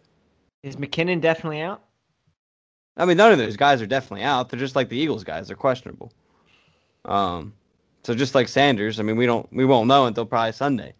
is 0.64 0.74
mckinnon 0.76 1.20
definitely 1.20 1.60
out 1.60 1.82
I 2.96 3.04
mean, 3.04 3.16
none 3.16 3.30
of 3.30 3.38
those 3.38 3.56
guys 3.56 3.80
are 3.80 3.86
definitely 3.86 4.24
out. 4.24 4.48
They're 4.48 4.58
just 4.58 4.74
like 4.74 4.88
the 4.88 4.96
Eagles 4.98 5.22
guys; 5.22 5.46
they're 5.46 5.56
questionable. 5.56 6.12
Um, 7.04 7.54
so 8.02 8.14
just 8.14 8.34
like 8.34 8.48
Sanders, 8.48 8.98
I 8.98 9.04
mean, 9.04 9.16
we 9.16 9.24
don't, 9.24 9.50
we 9.52 9.64
won't 9.64 9.86
know 9.86 10.06
until 10.06 10.26
probably 10.26 10.52
Sunday. 10.52 10.94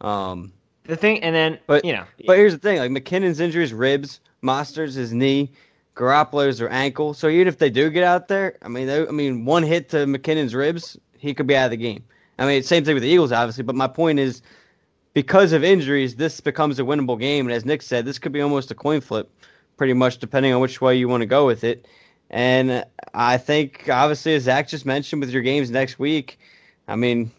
Um, 0.00 0.52
the 0.86 0.96
thing 0.96 1.22
and 1.22 1.34
then 1.34 1.58
But- 1.66 1.84
you 1.84 1.92
know 1.92 2.04
But 2.26 2.36
here's 2.36 2.52
the 2.52 2.58
thing: 2.58 2.78
like 2.78 2.90
McKinnon's 2.90 3.40
injuries, 3.40 3.72
ribs, 3.72 4.20
Mostert's 4.42 4.94
his 4.94 5.12
knee, 5.12 5.50
Garoppolo's 5.94 6.58
their 6.58 6.70
ankle. 6.70 7.14
So 7.14 7.28
even 7.28 7.48
if 7.48 7.58
they 7.58 7.70
do 7.70 7.90
get 7.90 8.04
out 8.04 8.28
there, 8.28 8.56
I 8.62 8.68
mean, 8.68 8.86
they, 8.86 9.06
I 9.06 9.10
mean, 9.10 9.44
one 9.44 9.62
hit 9.62 9.88
to 9.90 9.98
McKinnon's 10.06 10.54
ribs, 10.54 10.98
he 11.18 11.34
could 11.34 11.46
be 11.46 11.56
out 11.56 11.66
of 11.66 11.70
the 11.70 11.76
game. 11.76 12.02
I 12.38 12.46
mean, 12.46 12.62
same 12.62 12.84
thing 12.84 12.94
with 12.94 13.02
the 13.02 13.08
Eagles, 13.08 13.32
obviously. 13.32 13.62
But 13.62 13.76
my 13.76 13.86
point 13.86 14.18
is, 14.18 14.42
because 15.14 15.52
of 15.52 15.62
injuries, 15.62 16.16
this 16.16 16.40
becomes 16.40 16.78
a 16.78 16.82
winnable 16.82 17.18
game. 17.18 17.46
And 17.46 17.54
as 17.54 17.64
Nick 17.64 17.80
said, 17.82 18.04
this 18.04 18.18
could 18.18 18.32
be 18.32 18.40
almost 18.40 18.70
a 18.70 18.74
coin 18.74 19.00
flip 19.00 19.30
pretty 19.76 19.92
much 19.92 20.18
depending 20.18 20.52
on 20.52 20.60
which 20.60 20.80
way 20.80 20.96
you 20.96 21.08
want 21.08 21.20
to 21.20 21.26
go 21.26 21.46
with 21.46 21.64
it. 21.64 21.86
And 22.30 22.84
I 23.12 23.38
think, 23.38 23.88
obviously, 23.88 24.34
as 24.34 24.44
Zach 24.44 24.68
just 24.68 24.86
mentioned, 24.86 25.20
with 25.20 25.30
your 25.30 25.42
games 25.42 25.70
next 25.70 25.98
week, 25.98 26.38
I 26.88 26.96
mean, 26.96 27.30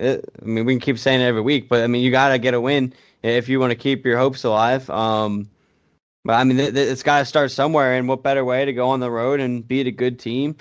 it, 0.00 0.24
I 0.40 0.44
mean, 0.44 0.64
we 0.64 0.72
can 0.72 0.80
keep 0.80 0.98
saying 0.98 1.20
it 1.20 1.24
every 1.24 1.42
week, 1.42 1.68
but 1.68 1.82
I 1.82 1.86
mean, 1.86 2.02
you 2.02 2.10
got 2.10 2.30
to 2.30 2.38
get 2.38 2.54
a 2.54 2.60
win 2.60 2.94
if 3.22 3.48
you 3.48 3.60
want 3.60 3.70
to 3.70 3.76
keep 3.76 4.04
your 4.04 4.18
hopes 4.18 4.44
alive. 4.44 4.88
Um, 4.90 5.48
but 6.24 6.34
I 6.34 6.44
mean, 6.44 6.58
it, 6.58 6.76
it's 6.76 7.02
got 7.02 7.20
to 7.20 7.24
start 7.24 7.50
somewhere, 7.50 7.94
and 7.94 8.08
what 8.08 8.22
better 8.22 8.44
way 8.44 8.64
to 8.64 8.72
go 8.72 8.88
on 8.88 9.00
the 9.00 9.10
road 9.10 9.40
and 9.40 9.66
beat 9.66 9.86
a 9.86 9.90
good 9.90 10.18
team? 10.18 10.56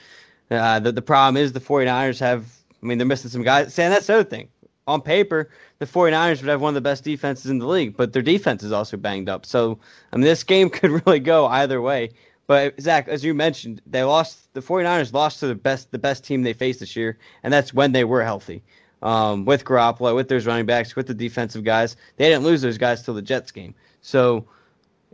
Uh, 0.52 0.80
the, 0.80 0.92
the 0.92 1.02
problem 1.02 1.38
is 1.38 1.54
the 1.54 1.60
49ers 1.60 2.20
have, 2.20 2.46
I 2.82 2.86
mean, 2.86 2.98
they're 2.98 3.08
missing 3.08 3.30
some 3.30 3.44
guys. 3.44 3.78
And 3.80 3.94
that's 3.94 4.08
the 4.08 4.16
other 4.16 4.24
thing. 4.24 4.50
On 4.88 5.02
paper, 5.02 5.52
the 5.78 5.86
49ers 5.86 6.42
would 6.42 6.50
have 6.50 6.62
one 6.62 6.72
of 6.72 6.76
the 6.76 6.82
best 6.82 7.04
defenses 7.04 7.52
in 7.52 7.60
the 7.60 7.68
league, 7.68 7.96
but 7.96 8.12
their 8.12 8.24
defense 8.24 8.64
is 8.64 8.72
also 8.72 8.98
banged 8.98 9.30
up. 9.30 9.46
So, 9.46 9.80
I 10.12 10.18
mean, 10.18 10.26
this 10.26 10.44
game 10.44 10.70
could 10.72 11.06
really 11.06 11.20
go 11.20 11.46
either 11.48 11.82
way. 11.82 12.10
But 12.48 12.82
Zach, 12.82 13.08
as 13.08 13.24
you 13.24 13.36
mentioned, 13.36 13.80
they 13.86 14.02
lost. 14.04 14.52
The 14.56 14.62
49ers 14.62 15.14
lost 15.14 15.40
to 15.42 15.48
the 15.48 15.54
best, 15.54 15.92
the 15.92 16.00
best 16.00 16.24
team 16.24 16.42
they 16.42 16.54
faced 16.54 16.80
this 16.80 16.96
year, 16.96 17.20
and 17.44 17.54
that's 17.54 17.76
when 17.76 17.92
they 17.92 18.04
were 18.04 18.24
healthy. 18.24 18.64
Um, 19.02 19.46
with 19.46 19.64
Garoppolo, 19.64 20.14
with 20.14 20.28
those 20.28 20.46
running 20.46 20.66
backs, 20.66 20.96
with 20.96 21.08
the 21.08 21.14
defensive 21.14 21.64
guys, 21.64 21.96
they 22.18 22.28
didn't 22.28 22.44
lose 22.44 22.62
those 22.62 22.78
guys 22.78 23.02
till 23.02 23.14
the 23.14 23.22
Jets 23.22 23.50
game. 23.52 23.74
So, 24.02 24.46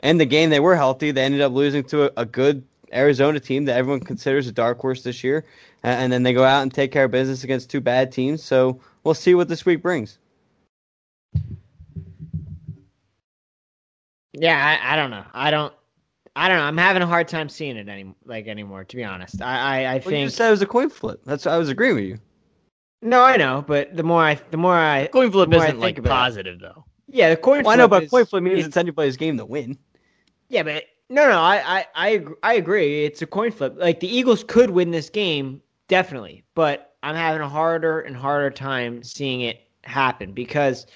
in 0.03 0.17
the 0.17 0.25
game 0.25 0.49
they 0.49 0.59
were 0.59 0.75
healthy, 0.75 1.11
they 1.11 1.23
ended 1.23 1.41
up 1.41 1.53
losing 1.53 1.83
to 1.85 2.05
a, 2.05 2.11
a 2.17 2.25
good 2.25 2.63
Arizona 2.93 3.39
team 3.39 3.65
that 3.65 3.77
everyone 3.77 3.99
considers 3.99 4.47
a 4.47 4.51
dark 4.51 4.79
horse 4.79 5.03
this 5.03 5.23
year, 5.23 5.45
and 5.83 6.11
then 6.11 6.23
they 6.23 6.33
go 6.33 6.43
out 6.43 6.63
and 6.63 6.73
take 6.73 6.91
care 6.91 7.05
of 7.05 7.11
business 7.11 7.43
against 7.43 7.69
two 7.69 7.81
bad 7.81 8.11
teams. 8.11 8.43
So 8.43 8.79
we'll 9.03 9.13
see 9.13 9.35
what 9.35 9.47
this 9.47 9.65
week 9.65 9.81
brings. 9.81 10.17
Yeah, 14.33 14.79
I, 14.81 14.93
I 14.93 14.95
don't 14.95 15.11
know. 15.11 15.23
I 15.33 15.51
don't. 15.51 15.73
I 16.37 16.49
don't 16.49 16.57
know. 16.57 16.63
I'm 16.63 16.77
having 16.77 17.01
a 17.01 17.07
hard 17.07 17.29
time 17.29 17.47
seeing 17.47 17.77
it 17.77 17.87
any 17.87 18.13
like 18.25 18.47
anymore. 18.47 18.83
To 18.83 18.95
be 18.95 19.03
honest, 19.03 19.41
I 19.41 19.57
I, 19.57 19.83
I 19.83 19.93
well, 19.93 20.01
think 20.01 20.23
you 20.23 20.29
said 20.29 20.49
it 20.49 20.51
was 20.51 20.61
a 20.61 20.65
coin 20.65 20.89
flip. 20.89 21.21
That's 21.25 21.47
I 21.47 21.57
was 21.57 21.69
agreeing 21.69 21.95
with 21.95 22.03
you. 22.03 22.19
No, 23.01 23.21
I 23.21 23.37
know, 23.37 23.63
but 23.67 23.95
the 23.95 24.03
more 24.03 24.23
I 24.23 24.35
the 24.51 24.57
more 24.57 24.75
I 24.75 25.07
coin 25.07 25.31
flip 25.31 25.53
isn't 25.53 25.79
like 25.79 26.03
positive 26.03 26.59
though. 26.59 26.85
Yeah, 27.07 27.29
the 27.29 27.37
coin. 27.37 27.63
Well, 27.63 27.73
I 27.73 27.75
know, 27.75 27.87
but 27.87 28.03
is, 28.03 28.09
coin 28.09 28.25
flip 28.25 28.43
means 28.43 28.65
it's 28.65 28.77
anybody's 28.77 29.17
game 29.17 29.37
to 29.37 29.45
win. 29.45 29.77
Yeah, 30.49 30.63
but 30.63 30.85
no, 31.09 31.27
no, 31.27 31.39
I, 31.39 31.61
I, 31.79 31.85
I, 31.95 32.25
I 32.43 32.53
agree. 32.55 33.05
It's 33.05 33.21
a 33.21 33.27
coin 33.27 33.51
flip. 33.51 33.75
Like 33.77 33.99
the 33.99 34.07
Eagles 34.07 34.43
could 34.43 34.71
win 34.71 34.91
this 34.91 35.09
game, 35.09 35.61
definitely, 35.87 36.43
but 36.55 36.95
I'm 37.03 37.15
having 37.15 37.41
a 37.41 37.49
harder 37.49 38.01
and 38.01 38.15
harder 38.15 38.49
time 38.49 39.03
seeing 39.03 39.41
it 39.41 39.61
happen 39.83 40.33
because 40.33 40.87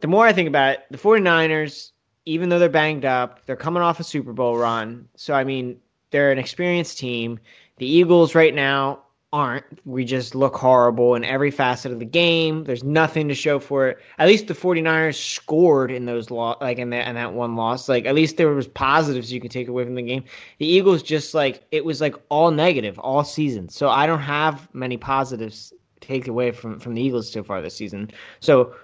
the 0.00 0.08
more 0.08 0.26
I 0.26 0.32
think 0.32 0.48
about 0.48 0.74
it, 0.74 0.84
the 0.90 0.98
49ers, 0.98 1.92
even 2.26 2.48
though 2.48 2.58
they're 2.58 2.68
banged 2.68 3.04
up, 3.04 3.46
they're 3.46 3.54
coming 3.54 3.82
off 3.82 4.00
a 4.00 4.04
Super 4.04 4.32
Bowl 4.32 4.56
run. 4.56 5.08
So 5.14 5.34
I 5.34 5.44
mean, 5.44 5.78
they're 6.10 6.32
an 6.32 6.38
experienced 6.38 6.98
team. 6.98 7.38
The 7.78 7.86
Eagles 7.86 8.34
right 8.34 8.54
now 8.54 9.01
aren't. 9.32 9.64
We 9.86 10.04
just 10.04 10.34
look 10.34 10.56
horrible 10.56 11.14
in 11.14 11.24
every 11.24 11.50
facet 11.50 11.90
of 11.90 11.98
the 11.98 12.04
game. 12.04 12.64
There's 12.64 12.84
nothing 12.84 13.28
to 13.28 13.34
show 13.34 13.58
for 13.58 13.88
it. 13.88 13.98
At 14.18 14.28
least 14.28 14.46
the 14.46 14.54
49ers 14.54 15.14
scored 15.14 15.90
in 15.90 16.04
those 16.04 16.30
lo- 16.30 16.56
like 16.60 16.78
in 16.78 16.90
that 16.90 17.08
in 17.08 17.14
that 17.14 17.32
one 17.32 17.56
loss. 17.56 17.88
Like 17.88 18.04
at 18.04 18.14
least 18.14 18.36
there 18.36 18.48
was 18.48 18.68
positives 18.68 19.32
you 19.32 19.40
can 19.40 19.48
take 19.48 19.68
away 19.68 19.84
from 19.84 19.94
the 19.94 20.02
game. 20.02 20.24
The 20.58 20.66
Eagles 20.66 21.02
just 21.02 21.32
like 21.32 21.64
it 21.70 21.84
was 21.84 22.00
like 22.00 22.14
all 22.28 22.50
negative 22.50 22.98
all 22.98 23.24
season. 23.24 23.68
So 23.70 23.88
I 23.88 24.06
don't 24.06 24.20
have 24.20 24.68
many 24.74 24.98
positives 24.98 25.72
take 26.00 26.28
away 26.28 26.50
from 26.50 26.78
from 26.78 26.94
the 26.94 27.02
Eagles 27.02 27.32
so 27.32 27.42
far 27.42 27.62
this 27.62 27.76
season. 27.76 28.10
So 28.40 28.74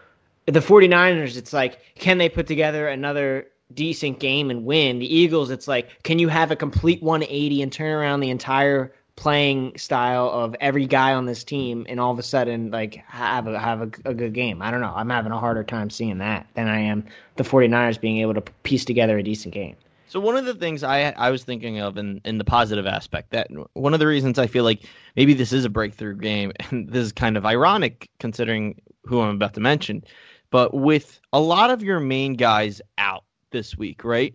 the 0.46 0.60
49ers 0.60 1.36
it's 1.36 1.52
like 1.52 1.80
can 1.96 2.16
they 2.16 2.28
put 2.30 2.46
together 2.46 2.88
another 2.88 3.48
decent 3.74 4.18
game 4.18 4.50
and 4.50 4.64
win? 4.64 4.98
The 4.98 5.14
Eagles 5.14 5.50
it's 5.50 5.68
like 5.68 6.02
can 6.04 6.18
you 6.18 6.28
have 6.28 6.50
a 6.50 6.56
complete 6.56 7.02
180 7.02 7.60
and 7.60 7.70
turn 7.70 7.92
around 7.92 8.20
the 8.20 8.30
entire 8.30 8.94
playing 9.18 9.76
style 9.76 10.30
of 10.30 10.54
every 10.60 10.86
guy 10.86 11.12
on 11.12 11.26
this 11.26 11.42
team 11.42 11.84
and 11.88 11.98
all 11.98 12.12
of 12.12 12.20
a 12.20 12.22
sudden 12.22 12.70
like 12.70 13.02
have 13.08 13.48
a 13.48 13.58
have 13.58 13.80
a, 13.80 13.90
a, 14.04 14.14
good 14.14 14.32
game. 14.32 14.62
I 14.62 14.70
don't 14.70 14.80
know. 14.80 14.92
I'm 14.94 15.10
having 15.10 15.32
a 15.32 15.38
harder 15.40 15.64
time 15.64 15.90
seeing 15.90 16.18
that 16.18 16.46
than 16.54 16.68
I 16.68 16.78
am 16.78 17.04
the 17.34 17.42
49ers 17.42 18.00
being 18.00 18.18
able 18.18 18.34
to 18.34 18.40
piece 18.62 18.84
together 18.84 19.18
a 19.18 19.22
decent 19.24 19.52
game. 19.52 19.74
So 20.06 20.20
one 20.20 20.36
of 20.36 20.44
the 20.44 20.54
things 20.54 20.84
I 20.84 21.10
I 21.16 21.30
was 21.30 21.42
thinking 21.42 21.80
of 21.80 21.98
in, 21.98 22.20
in 22.24 22.38
the 22.38 22.44
positive 22.44 22.86
aspect 22.86 23.30
that 23.30 23.48
one 23.72 23.92
of 23.92 23.98
the 23.98 24.06
reasons 24.06 24.38
I 24.38 24.46
feel 24.46 24.62
like 24.62 24.84
maybe 25.16 25.34
this 25.34 25.52
is 25.52 25.64
a 25.64 25.68
breakthrough 25.68 26.14
game 26.14 26.52
and 26.70 26.88
this 26.88 27.06
is 27.06 27.12
kind 27.12 27.36
of 27.36 27.44
ironic 27.44 28.08
considering 28.20 28.80
who 29.02 29.20
I'm 29.20 29.34
about 29.34 29.54
to 29.54 29.60
mention, 29.60 30.04
but 30.50 30.74
with 30.74 31.20
a 31.32 31.40
lot 31.40 31.70
of 31.70 31.82
your 31.82 31.98
main 31.98 32.34
guys 32.34 32.80
out 32.98 33.24
this 33.50 33.76
week, 33.76 34.04
right? 34.04 34.32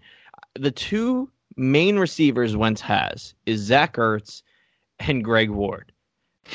The 0.56 0.72
two 0.72 1.30
main 1.56 2.00
receivers 2.00 2.58
Wentz 2.58 2.82
has 2.82 3.34
is 3.46 3.62
Zach 3.62 3.96
Ertz 3.96 4.41
and 5.07 5.23
Greg 5.23 5.49
Ward. 5.49 5.91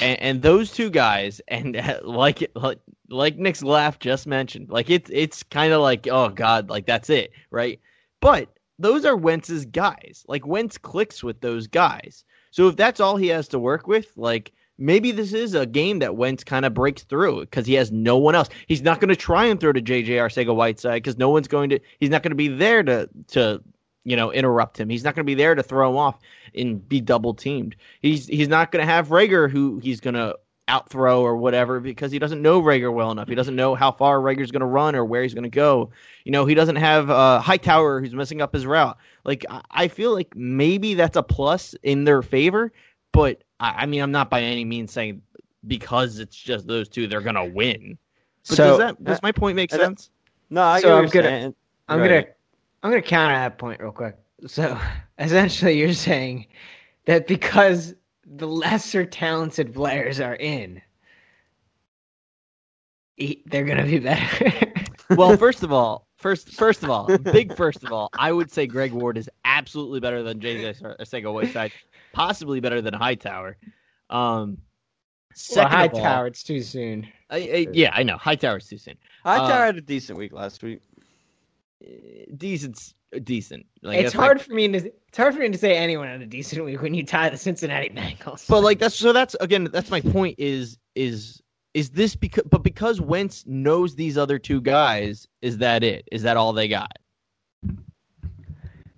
And, 0.01 0.21
and 0.21 0.43
those 0.43 0.71
two 0.73 0.91
guys, 0.91 1.41
and 1.49 1.77
uh, 1.77 2.01
like 2.03 2.47
like 2.55 2.79
like 3.09 3.39
Nick's 3.39 3.63
laugh 3.63 3.99
just 3.99 4.27
mentioned, 4.27 4.69
like 4.69 4.91
it's 4.91 5.11
it's 5.13 5.43
kind 5.43 5.73
of 5.73 5.81
like 5.81 6.07
oh 6.11 6.29
god, 6.29 6.69
like 6.69 6.87
that's 6.87 7.09
it, 7.11 7.33
right? 7.51 7.81
But 8.21 8.49
those 8.79 9.05
are 9.05 9.17
Wentz's 9.17 9.65
guys. 9.65 10.25
Like 10.29 10.47
Wentz 10.47 10.79
clicks 10.79 11.25
with 11.25 11.41
those 11.41 11.67
guys. 11.67 12.25
So 12.51 12.69
if 12.69 12.77
that's 12.77 13.01
all 13.01 13.17
he 13.17 13.29
has 13.29 13.49
to 13.49 13.59
work 13.59 13.87
with, 13.87 14.13
like 14.17 14.53
maybe 14.79 15.11
this 15.11 15.33
is 15.33 15.55
a 15.55 15.67
game 15.67 15.99
that 15.99 16.17
Wentz 16.17 16.45
kind 16.45 16.65
of 16.65 16.75
breaks 16.75 17.03
through 17.03 17.41
because 17.41 17.67
he 17.67 17.75
has 17.75 17.91
no 17.91 18.17
one 18.17 18.35
else. 18.35 18.49
He's 18.67 18.83
not 18.83 19.01
going 19.01 19.09
to 19.09 19.17
try 19.17 19.45
and 19.47 19.59
throw 19.59 19.73
to 19.73 19.83
JJ 19.83 20.09
Arcega 20.09 20.55
Whiteside 20.55 21.03
because 21.03 21.19
no 21.19 21.31
one's 21.31 21.49
going 21.49 21.71
to. 21.71 21.81
He's 21.99 22.11
not 22.11 22.23
going 22.23 22.31
to 22.31 22.37
be 22.37 22.49
there 22.49 22.83
to 22.85 23.09
to 23.29 23.63
you 24.09 24.17
know 24.17 24.33
interrupt 24.33 24.79
him. 24.81 24.89
He's 24.89 25.05
not 25.05 25.15
going 25.15 25.25
to 25.25 25.31
be 25.31 25.35
there 25.35 25.55
to 25.55 25.63
throw 25.63 25.91
him 25.91 25.97
off 25.97 26.19
and 26.55 26.87
be 26.89 27.01
double 27.01 27.35
teamed. 27.35 27.77
He's 28.01 28.27
he's 28.27 28.49
not 28.49 28.73
going 28.73 28.85
to 28.85 28.91
have 28.91 29.09
Reagor 29.09 29.51
who 29.51 29.79
he's 29.79 30.01
going 30.01 30.15
to 30.15 30.37
outthrow 30.69 31.23
or 31.23 31.37
whatever 31.37 31.81
because 31.81 32.13
he 32.13 32.19
doesn't 32.19 32.41
know 32.41 32.61
Reagor 32.61 32.93
well 32.93 33.11
enough. 33.11 33.29
He 33.29 33.35
doesn't 33.35 33.57
know 33.57 33.75
how 33.75 33.91
far 33.91 34.21
Reagor's 34.21 34.51
going 34.51 34.61
to 34.61 34.67
run 34.67 34.95
or 34.95 35.05
where 35.05 35.23
he's 35.23 35.35
going 35.35 35.45
to 35.45 35.51
go. 35.51 35.91
You 36.25 36.33
know, 36.33 36.47
he 36.47 36.55
doesn't 36.55 36.77
have 36.77 37.11
uh, 37.11 37.41
Hightower 37.41 38.01
who's 38.01 38.15
messing 38.15 38.41
up 38.41 38.53
his 38.53 38.67
route. 38.67 38.97
Like 39.25 39.45
I 39.71 39.89
feel 39.89 40.15
like 40.15 40.35
maybe 40.35 40.95
that's 40.95 41.17
a 41.17 41.23
plus 41.23 41.75
in 41.83 42.05
their 42.05 42.23
favor, 42.23 42.73
but 43.13 43.45
I, 43.61 43.83
I 43.83 43.87
mean 43.87 44.01
I'm 44.01 44.13
not 44.13 44.31
by 44.31 44.41
any 44.43 44.65
means 44.65 44.93
saying 44.93 45.21
because 45.67 46.19
it's 46.19 46.37
just 46.37 46.67
those 46.67 46.89
two 46.89 47.07
they're 47.07 47.21
going 47.21 47.35
to 47.35 47.45
win. 47.45 47.99
But 48.49 48.57
so 48.57 48.65
does 48.65 48.79
that 48.79 49.05
does 49.05 49.23
my 49.23 49.33
point 49.33 49.57
make 49.57 49.71
sense? 49.71 50.11
No, 50.49 50.63
I 50.63 50.81
so 50.81 50.97
I'm 50.97 51.09
gonna. 51.09 51.53
I'm 51.91 51.99
gonna 51.99 52.25
I'm 52.83 52.91
gonna 52.91 53.03
counter 53.03 53.35
that 53.35 53.59
point 53.59 53.81
real 53.81 53.93
quick. 53.93 54.17
So 54.47 54.79
essentially, 55.19 55.79
you're 55.79 55.93
saying 55.93 56.47
that 57.07 57.27
because 57.27 57.95
the 58.25 58.47
lesser 58.47 59.05
talented 59.05 59.75
players 59.75 60.21
are 60.21 60.37
in, 60.37 60.81
they're 63.47 63.65
gonna 63.65 63.85
be 63.85 63.99
better. 63.99 64.53
well, 65.11 65.37
first 65.37 65.63
of 65.63 65.73
all, 65.73 66.07
first 66.17 66.55
first 66.55 66.83
of 66.83 66.91
all, 66.91 67.17
big 67.19 67.57
first 67.57 67.83
of 67.83 67.93
all, 67.93 68.11
I 68.19 68.33
would 68.33 68.51
say 68.51 68.67
Greg 68.67 68.93
Ward 68.93 69.17
is 69.17 69.29
absolutely 69.45 70.01
better 70.01 70.23
than 70.23 70.41
JJ 70.41 70.81
Arcega 71.01 71.33
Whiteside, 71.33 71.73
possibly 72.13 72.61
better 72.61 72.81
than 72.81 72.95
Hightower. 72.95 73.57
Um, 74.11 74.59
second 75.35 75.71
well, 75.71 75.79
Hightower, 75.79 76.27
it's 76.29 76.43
too 76.43 76.63
soon. 76.63 77.09
I, 77.31 77.37
I, 77.37 77.67
yeah, 77.73 77.91
I 77.93 78.03
know 78.03 78.17
Hightower's 78.17 78.69
too 78.69 78.79
soon. 78.79 78.97
Hightower 79.25 79.51
uh, 79.51 79.67
had 79.67 79.77
a 79.77 79.81
decent 79.81 80.19
week 80.19 80.33
last 80.33 80.63
week. 80.63 80.81
Decent, 82.37 82.95
uh, 83.15 83.21
decent. 83.23 83.65
Like, 83.83 84.01
it's 84.01 84.13
hard 84.13 84.39
like, 84.39 84.47
for 84.47 84.53
me 84.53 84.69
to 84.69 84.79
it's 84.87 85.17
hard 85.17 85.35
for 85.35 85.41
me 85.41 85.49
to 85.49 85.59
say 85.59 85.77
anyone 85.77 86.09
had 86.09 86.21
a 86.21 86.27
decent 86.27 86.65
week 86.65 86.83
when 86.83 86.93
you 86.93 87.05
tie 87.05 87.29
the 87.29 87.37
Cincinnati 87.37 87.89
Bengals. 87.97 88.49
But 88.49 88.63
like 88.63 88.79
that's 88.79 88.97
so 88.97 89.13
that's 89.13 89.37
again 89.41 89.69
that's 89.73 89.91
my 89.91 90.01
point 90.01 90.35
is 90.39 90.79
is 90.97 91.41
is 91.75 91.91
this 91.91 92.17
because 92.17 92.45
but 92.51 92.65
because 92.65 93.01
Wentz 93.01 93.45
knows 93.47 93.95
these 93.95 94.19
other 94.19 94.39
two 94.39 94.61
guys 94.61 95.29
is 95.41 95.59
that 95.59 95.85
it 95.85 96.09
is 96.11 96.23
that 96.23 96.37
all 96.37 96.53
they 96.53 96.67
got? 96.67 96.99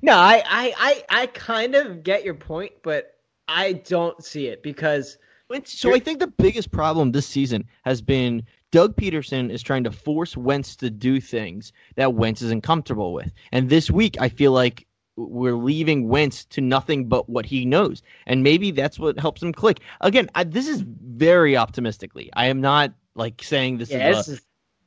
No, 0.03 0.15
I 0.15 0.43
I 0.47 0.75
I, 0.79 1.05
I 1.11 1.27
kind 1.27 1.75
of 1.75 2.03
get 2.03 2.25
your 2.25 2.35
point, 2.35 2.73
but 2.83 3.17
I 3.49 3.75
don't 3.75 4.25
see 4.25 4.47
it 4.47 4.63
because. 4.63 5.19
So 5.65 5.93
I 5.93 5.99
think 5.99 6.21
the 6.21 6.29
biggest 6.29 6.71
problem 6.71 7.11
this 7.11 7.27
season 7.27 7.65
has 7.83 8.01
been 8.01 8.47
Doug 8.73 8.97
Pederson 8.97 9.51
is 9.51 9.63
trying 9.63 9.85
to 9.85 9.91
force 9.91 10.37
Wentz 10.37 10.77
to 10.77 10.91
do 10.91 11.21
things 11.21 11.73
that 11.97 12.15
Wentz 12.15 12.43
isn't 12.43 12.63
comfortable 12.63 13.13
with. 13.13 13.33
And 13.53 13.69
this 13.69 13.91
week, 13.91 14.17
I 14.21 14.29
feel 14.29 14.53
like 14.53 14.87
we're 15.17 15.57
leaving 15.57 16.09
Wentz 16.09 16.45
to 16.47 16.61
nothing 16.61 17.09
but 17.09 17.29
what 17.29 17.45
he 17.47 17.65
knows. 17.65 18.03
And 18.27 18.43
maybe 18.43 18.71
that's 18.71 18.99
what 18.99 19.19
helps 19.19 19.43
him 19.43 19.53
click. 19.53 19.81
Again, 20.01 20.31
I, 20.35 20.45
this 20.45 20.69
is 20.69 20.85
very 20.87 21.57
optimistically. 21.57 22.31
I 22.35 22.47
am 22.47 22.61
not 22.61 22.93
like 23.15 23.43
saying 23.43 23.79
this 23.79 23.91
yeah, 23.91 24.11
is, 24.11 24.17
this, 24.17 24.29
a, 24.29 24.33
is, 24.33 24.41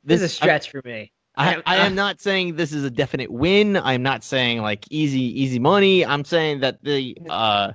this 0.03 0.21
is 0.21 0.31
a 0.31 0.33
stretch 0.33 0.67
I, 0.69 0.71
for 0.71 0.81
me. 0.85 1.11
I, 1.35 1.61
I, 1.65 1.77
am 1.77 1.95
not 1.95 2.21
saying 2.21 2.55
this 2.55 2.71
is 2.71 2.83
a 2.83 2.91
definite 2.91 3.31
win. 3.31 3.77
I'm 3.77 4.03
not 4.03 4.23
saying 4.23 4.61
like 4.61 4.85
easy, 4.91 5.41
easy 5.41 5.59
money. 5.59 6.05
I'm 6.05 6.23
saying 6.23 6.59
that 6.59 6.83
the 6.83 7.17
uh, 7.29 7.73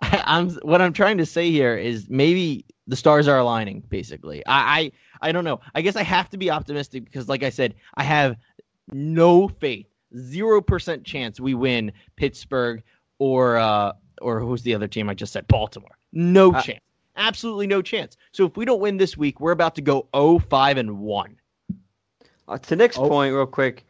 I, 0.00 0.22
I'm 0.26 0.50
what 0.62 0.80
I'm 0.80 0.92
trying 0.92 1.18
to 1.18 1.26
say 1.26 1.50
here 1.50 1.76
is 1.76 2.08
maybe 2.08 2.64
the 2.86 2.96
stars 2.96 3.26
are 3.26 3.38
aligning. 3.38 3.82
Basically, 3.88 4.44
I, 4.46 4.80
I 4.80 4.92
I 5.22 5.32
don't 5.32 5.44
know. 5.44 5.60
I 5.74 5.80
guess 5.80 5.96
I 5.96 6.02
have 6.02 6.28
to 6.30 6.36
be 6.36 6.50
optimistic 6.50 7.04
because, 7.04 7.28
like 7.28 7.42
I 7.42 7.50
said, 7.50 7.74
I 7.94 8.02
have 8.02 8.36
no 8.92 9.48
faith 9.48 9.86
zero 10.16 10.60
percent 10.60 11.04
chance 11.04 11.40
we 11.40 11.54
win 11.54 11.90
Pittsburgh 12.16 12.82
or 13.18 13.56
uh, 13.56 13.92
or 14.20 14.40
who's 14.40 14.62
the 14.62 14.74
other 14.74 14.88
team 14.88 15.08
I 15.08 15.14
just 15.14 15.32
said? 15.32 15.46
Baltimore. 15.48 15.96
No 16.12 16.52
Uh, 16.52 16.60
chance. 16.62 16.80
Absolutely 17.16 17.66
no 17.66 17.82
chance. 17.82 18.16
So 18.32 18.44
if 18.46 18.56
we 18.56 18.64
don't 18.64 18.80
win 18.80 18.96
this 18.96 19.16
week, 19.16 19.38
we're 19.40 19.52
about 19.52 19.74
to 19.76 19.82
go 19.82 20.08
0-5 20.14 20.78
and 20.78 20.98
one. 21.00 21.36
Uh, 22.48 22.58
to 22.58 22.74
Nick's 22.76 22.98
Oh. 22.98 23.06
point, 23.08 23.34
real 23.34 23.46
quick, 23.46 23.84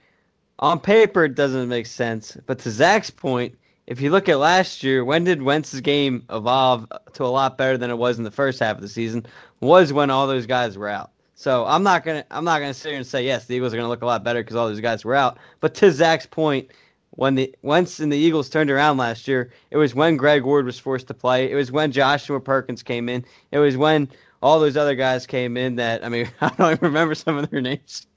on 0.59 0.81
paper 0.81 1.25
it 1.25 1.35
doesn't 1.37 1.69
make 1.69 1.87
sense, 1.87 2.37
but 2.47 2.59
to 2.61 2.71
Zach's 2.71 3.11
point, 3.11 3.57
if 3.87 4.01
you 4.01 4.11
look 4.11 4.29
at 4.29 4.39
last 4.39 4.83
year, 4.83 5.05
when 5.05 5.23
did 5.25 5.43
Wentz's 5.43 5.81
game 5.81 6.25
evolve 6.31 6.87
to 7.15 7.25
a 7.25 7.27
lot 7.27 7.57
better 7.57 7.79
than 7.79 7.91
it 7.91 7.99
was 7.99 8.19
in 8.19 8.25
the 8.25 8.31
first 8.31 8.59
half 8.61 8.77
of 8.77 8.83
the 8.83 8.89
season? 8.89 9.25
Was 9.61 9.93
when 9.93 10.11
all 10.11 10.27
those 10.27 10.47
guys 10.47 10.77
were 10.77 10.89
out. 10.89 11.12
So 11.35 11.65
I'm 11.67 11.83
not 11.83 12.05
gonna 12.05 12.25
I'm 12.31 12.45
not 12.45 12.61
gonna 12.61 12.75
sit 12.75 12.91
here 12.91 12.99
and 12.99 13.07
say 13.07 13.25
yes, 13.25 13.47
the 13.47 13.55
Eagles 13.55 13.73
are 13.73 13.77
gonna 13.77 13.89
look 13.89 14.03
a 14.03 14.07
lot 14.07 14.23
better 14.25 14.43
because 14.43 14.57
all 14.57 14.69
these 14.69 14.81
guys 14.81 15.05
were 15.05 15.15
out. 15.15 15.39
But 15.61 15.75
to 15.77 15.91
Zach's 15.91 16.27
point, 16.27 16.71
when 17.11 17.35
the 17.35 17.55
once 17.63 18.01
and 18.01 18.13
the 18.13 18.17
Eagles 18.17 18.49
turned 18.49 18.71
around 18.71 18.97
last 18.97 19.27
year, 19.29 19.51
it 19.71 19.77
was 19.77 19.95
when 19.95 20.17
Greg 20.17 20.45
Ward 20.45 20.67
was 20.67 20.79
forced 20.79 21.09
to 21.09 21.15
play. 21.15 21.51
It 21.51 21.55
was 21.55 21.73
when 21.73 21.93
Joshua 21.93 22.41
Perkins 22.41 22.83
came 22.83 23.09
in. 23.09 23.25
It 23.51 23.59
was 23.59 23.77
when 23.77 24.09
all 24.43 24.61
those 24.61 24.77
other 24.77 24.95
guys 24.95 25.27
came 25.27 25.57
in. 25.57 25.77
That 25.77 26.05
I 26.05 26.09
mean, 26.09 26.29
I 26.41 26.49
don't 26.51 26.73
even 26.73 26.87
remember 26.87 27.15
some 27.15 27.37
of 27.37 27.51
their 27.51 27.61
names. 27.61 28.07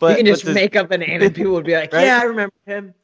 But 0.00 0.18
you 0.18 0.24
can 0.24 0.26
just 0.26 0.46
make 0.46 0.74
up 0.74 0.90
a 0.90 0.98
name 0.98 1.22
and 1.22 1.32
people 1.34 1.52
would 1.52 1.66
be 1.66 1.74
like, 1.74 1.92
Right? 1.92 2.06
"Yeah, 2.06 2.18
I 2.20 2.24
remember 2.24 2.54
him." 2.66 2.94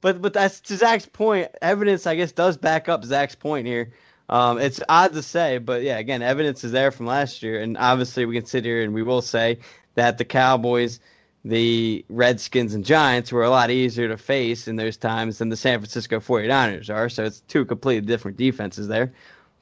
but 0.00 0.20
but 0.20 0.32
that's 0.32 0.60
to 0.60 0.76
Zach's 0.76 1.06
point. 1.06 1.48
Evidence, 1.62 2.06
I 2.06 2.16
guess, 2.16 2.32
does 2.32 2.56
back 2.56 2.88
up 2.88 3.04
Zach's 3.04 3.34
point 3.34 3.66
here. 3.66 3.92
Um, 4.28 4.58
it's 4.58 4.80
odd 4.88 5.12
to 5.12 5.22
say, 5.22 5.58
but 5.58 5.82
yeah, 5.82 5.98
again, 5.98 6.22
evidence 6.22 6.64
is 6.64 6.72
there 6.72 6.90
from 6.90 7.06
last 7.06 7.42
year, 7.42 7.60
and 7.60 7.76
obviously 7.78 8.26
we 8.26 8.34
can 8.34 8.46
sit 8.46 8.64
here 8.64 8.82
and 8.82 8.92
we 8.92 9.02
will 9.02 9.22
say 9.22 9.58
that 9.94 10.18
the 10.18 10.24
Cowboys, 10.24 10.98
the 11.44 12.04
Redskins, 12.08 12.74
and 12.74 12.84
Giants 12.84 13.30
were 13.30 13.44
a 13.44 13.50
lot 13.50 13.70
easier 13.70 14.08
to 14.08 14.16
face 14.16 14.66
in 14.66 14.76
those 14.76 14.96
times 14.96 15.38
than 15.38 15.48
the 15.48 15.56
San 15.56 15.78
Francisco 15.78 16.18
49ers 16.18 16.92
are. 16.92 17.08
So 17.08 17.24
it's 17.24 17.40
two 17.42 17.64
completely 17.64 18.06
different 18.06 18.36
defenses 18.36 18.88
there. 18.88 19.12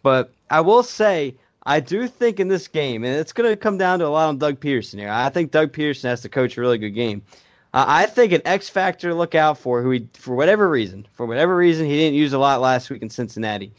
But 0.03 0.33
I 0.51 0.61
will 0.61 0.83
say, 0.83 1.37
I 1.67 1.81
do 1.81 2.09
think 2.09 2.41
in 2.41 2.49
this 2.49 2.69
game, 2.69 3.05
and 3.05 3.15
it's 3.15 3.33
going 3.33 3.49
to 3.51 3.57
come 3.57 3.79
down 3.79 3.99
to 3.99 4.07
a 4.07 4.09
lot 4.09 4.29
on 4.29 4.39
Doug 4.39 4.61
Pederson 4.61 4.99
here. 4.99 5.11
I 5.11 5.31
think 5.31 5.51
Doug 5.51 5.73
Pederson 5.73 6.05
has 6.05 6.21
to 6.23 6.29
coach 6.29 6.57
a 6.57 6.61
really 6.61 6.79
good 6.79 6.91
game. 6.91 7.23
Uh, 7.73 7.85
I 7.89 8.07
think 8.07 8.33
an 8.33 8.43
X 8.45 8.69
factor 8.69 9.09
to 9.09 9.15
look 9.15 9.35
out 9.35 9.59
for, 9.59 9.83
who 9.83 9.91
he, 9.91 10.09
for 10.13 10.35
whatever 10.35 10.69
reason, 10.69 11.07
for 11.13 11.27
whatever 11.27 11.57
reason, 11.57 11.87
he 11.87 11.97
didn't 11.97 12.15
use 12.15 12.33
a 12.33 12.39
lot 12.39 12.61
last 12.61 12.89
week 12.91 13.03
in 13.03 13.11
Cincinnati, 13.11 13.73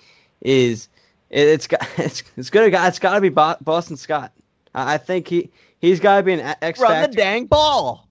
is 0.45 0.88
it, 1.29 1.47
it's 1.47 1.67
got 1.67 1.88
it's 1.97 2.23
it's 2.38 2.49
gonna 2.49 2.67
it's 2.88 2.99
got 2.99 3.15
to 3.15 3.21
be 3.21 3.29
Bo- 3.29 3.58
Boston 3.62 3.97
Scott. 3.97 4.31
I, 4.73 4.93
I 4.93 4.97
think 4.97 5.27
he 5.27 5.49
he's 5.79 5.99
got 5.99 6.17
to 6.17 6.23
be 6.23 6.34
an 6.34 6.55
X 6.62 6.79
Run 6.79 6.91
factor 6.91 7.12
the 7.12 7.17
dang 7.17 7.45
ball. 7.47 8.08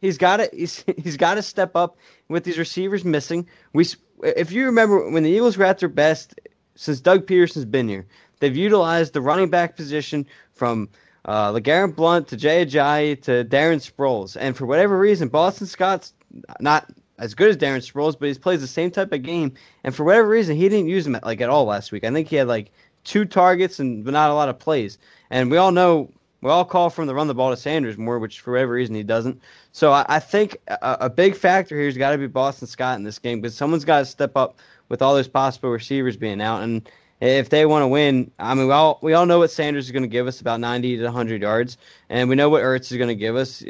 he's 0.00 0.18
got 0.18 0.38
to 0.38 0.50
he's, 0.52 0.84
he's 1.02 1.16
got 1.16 1.34
to 1.34 1.42
step 1.42 1.76
up 1.76 1.96
with 2.28 2.44
these 2.44 2.58
receivers 2.58 3.04
missing. 3.04 3.46
We 3.72 3.86
if 4.22 4.50
you 4.50 4.64
remember 4.64 5.08
when 5.10 5.22
the 5.22 5.30
Eagles 5.30 5.56
were 5.56 5.66
at 5.66 5.78
their 5.78 5.88
best 5.88 6.34
since 6.74 7.00
Doug 7.00 7.26
Pederson's 7.26 7.64
been 7.66 7.88
here, 7.88 8.06
they've 8.40 8.56
utilized 8.56 9.12
the 9.12 9.20
running 9.20 9.50
back 9.50 9.76
position 9.76 10.26
from 10.52 10.88
uh, 11.26 11.52
LeGarrette 11.52 11.96
Blunt 11.96 12.28
to 12.28 12.36
Jay 12.36 12.64
Ajayi 12.64 13.20
to 13.22 13.44
Darren 13.44 13.80
Sproles, 13.80 14.36
and 14.38 14.56
for 14.56 14.64
whatever 14.64 14.98
reason, 14.98 15.28
Boston 15.28 15.66
Scott's 15.66 16.14
not 16.60 16.88
as 17.18 17.34
good 17.34 17.48
as 17.48 17.56
Darren 17.56 17.78
Sproles, 17.78 18.18
but 18.18 18.28
he 18.28 18.34
plays 18.34 18.60
the 18.60 18.66
same 18.66 18.90
type 18.90 19.12
of 19.12 19.22
game, 19.22 19.52
and 19.84 19.94
for 19.94 20.04
whatever 20.04 20.28
reason, 20.28 20.56
he 20.56 20.68
didn't 20.68 20.88
use 20.88 21.06
him 21.06 21.14
at, 21.14 21.24
like 21.24 21.40
at 21.40 21.48
all 21.48 21.64
last 21.64 21.92
week. 21.92 22.04
I 22.04 22.10
think 22.10 22.28
he 22.28 22.36
had 22.36 22.48
like 22.48 22.72
two 23.04 23.24
targets 23.24 23.78
and 23.78 24.04
but 24.04 24.12
not 24.12 24.30
a 24.30 24.34
lot 24.34 24.48
of 24.48 24.58
plays, 24.58 24.98
and 25.30 25.50
we 25.50 25.56
all 25.56 25.72
know. 25.72 26.10
We 26.42 26.50
all 26.50 26.66
call 26.66 26.90
from 26.90 27.06
the 27.06 27.14
run 27.14 27.26
the 27.28 27.34
ball 27.34 27.50
to 27.50 27.56
Sanders 27.56 27.96
more, 27.96 28.18
which 28.18 28.40
for 28.40 28.52
whatever 28.52 28.74
reason 28.74 28.94
he 28.94 29.02
doesn't. 29.02 29.40
So 29.72 29.90
I, 29.90 30.04
I 30.06 30.20
think 30.20 30.58
a, 30.68 30.96
a 31.00 31.10
big 31.10 31.34
factor 31.34 31.74
here 31.74 31.86
has 31.86 31.96
got 31.96 32.10
to 32.10 32.18
be 32.18 32.26
Boston 32.26 32.68
Scott 32.68 32.98
in 32.98 33.04
this 33.04 33.18
game 33.18 33.40
because 33.40 33.56
someone's 33.56 33.86
got 33.86 34.00
to 34.00 34.04
step 34.04 34.36
up 34.36 34.58
with 34.90 35.00
all 35.00 35.14
those 35.14 35.26
possible 35.26 35.70
receivers 35.70 36.16
being 36.16 36.42
out. 36.42 36.62
And 36.62 36.88
if 37.20 37.48
they 37.48 37.64
want 37.66 37.82
to 37.82 37.88
win, 37.88 38.30
I 38.38 38.54
mean, 38.54 38.66
we 38.66 38.72
all 38.72 38.98
we 39.02 39.14
all 39.14 39.26
know 39.26 39.38
what 39.38 39.50
Sanders 39.50 39.86
is 39.86 39.92
going 39.92 40.02
to 40.02 40.08
give 40.08 40.26
us 40.26 40.40
about 40.40 40.60
ninety 40.60 40.96
to 40.96 41.04
100 41.04 41.42
yards, 41.42 41.78
and 42.10 42.28
we 42.28 42.34
know 42.34 42.48
what 42.48 42.62
Ertz 42.62 42.90
is 42.90 42.98
going 42.98 43.08
to 43.08 43.14
give 43.14 43.36
us. 43.36 43.64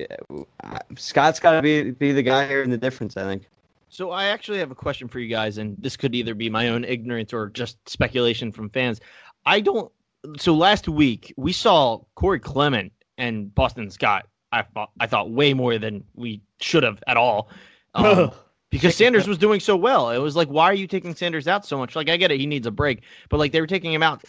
Scott's 0.97 1.39
got 1.39 1.53
to 1.53 1.63
be 1.63 1.91
be 1.93 2.13
the 2.13 2.23
guy 2.23 2.47
here 2.47 2.63
in 2.63 2.71
the 2.71 2.79
difference. 2.79 3.17
I 3.17 3.23
think. 3.23 3.49
So 3.89 4.11
I 4.11 4.27
actually 4.27 4.59
have 4.59 4.71
a 4.71 4.75
question 4.75 5.09
for 5.09 5.21
you 5.21 5.29
guys, 5.29 5.59
and 5.59 5.77
this 5.79 5.97
could 5.97 6.15
either 6.15 6.35
be 6.35 6.51
my 6.51 6.69
own 6.69 6.85
ignorance 6.85 7.33
or 7.33 7.49
just 7.51 7.79
speculation 7.89 8.51
from 8.53 8.69
fans. 8.71 9.01
I 9.47 9.61
don't. 9.61 9.93
So 10.39 10.55
last 10.55 10.89
week 10.89 11.33
we 11.37 11.53
saw 11.53 12.01
Corey 12.17 12.41
Clement 12.41 12.93
and 13.17 13.55
Boston 13.55 13.91
Scott. 13.91 14.27
I 14.53 14.63
thought 14.63 14.91
I 14.99 15.07
thought 15.07 15.31
way 15.31 15.55
more 15.55 15.79
than 15.79 16.05
we 16.15 16.41
should 16.61 16.83
have 16.83 17.03
at 17.07 17.17
all, 17.17 17.49
um, 17.95 18.33
because 18.71 18.97
Sanders 18.97 19.29
was 19.29 19.39
doing 19.39 19.61
so 19.61 19.77
well. 19.77 20.11
It 20.11 20.19
was 20.19 20.37
like, 20.37 20.49
why 20.49 20.65
are 20.65 20.75
you 20.75 20.87
taking 20.87 21.15
Sanders 21.15 21.49
out 21.49 21.65
so 21.65 21.79
much? 21.79 21.97
Like 21.97 22.09
I 22.09 22.17
get 22.17 22.31
it, 22.31 22.41
he 22.41 22.47
needs 22.47 22.67
a 22.67 22.71
break, 22.71 23.03
but 23.29 23.39
like 23.39 23.53
they 23.53 23.61
were 23.61 23.67
taking 23.67 23.93
him 23.93 24.03
out 24.03 24.23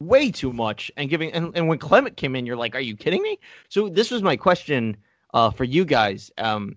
way 0.00 0.30
too 0.30 0.52
much 0.52 0.90
and 0.96 1.08
giving. 1.08 1.32
And, 1.32 1.56
and 1.56 1.68
when 1.68 1.78
Clement 1.78 2.16
came 2.16 2.36
in, 2.36 2.46
you're 2.46 2.56
like, 2.56 2.74
are 2.74 2.80
you 2.80 2.96
kidding 2.96 3.22
me? 3.22 3.38
So 3.68 3.88
this 3.88 4.10
was 4.10 4.22
my 4.22 4.36
question 4.36 4.96
uh, 5.34 5.50
for 5.50 5.64
you 5.64 5.84
guys. 5.84 6.30
Um, 6.38 6.76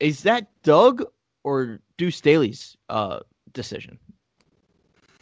is 0.00 0.22
that 0.24 0.48
Doug 0.62 1.04
or 1.44 1.80
Deuce 1.96 2.16
Staley's 2.16 2.76
uh, 2.88 3.20
decision? 3.52 3.98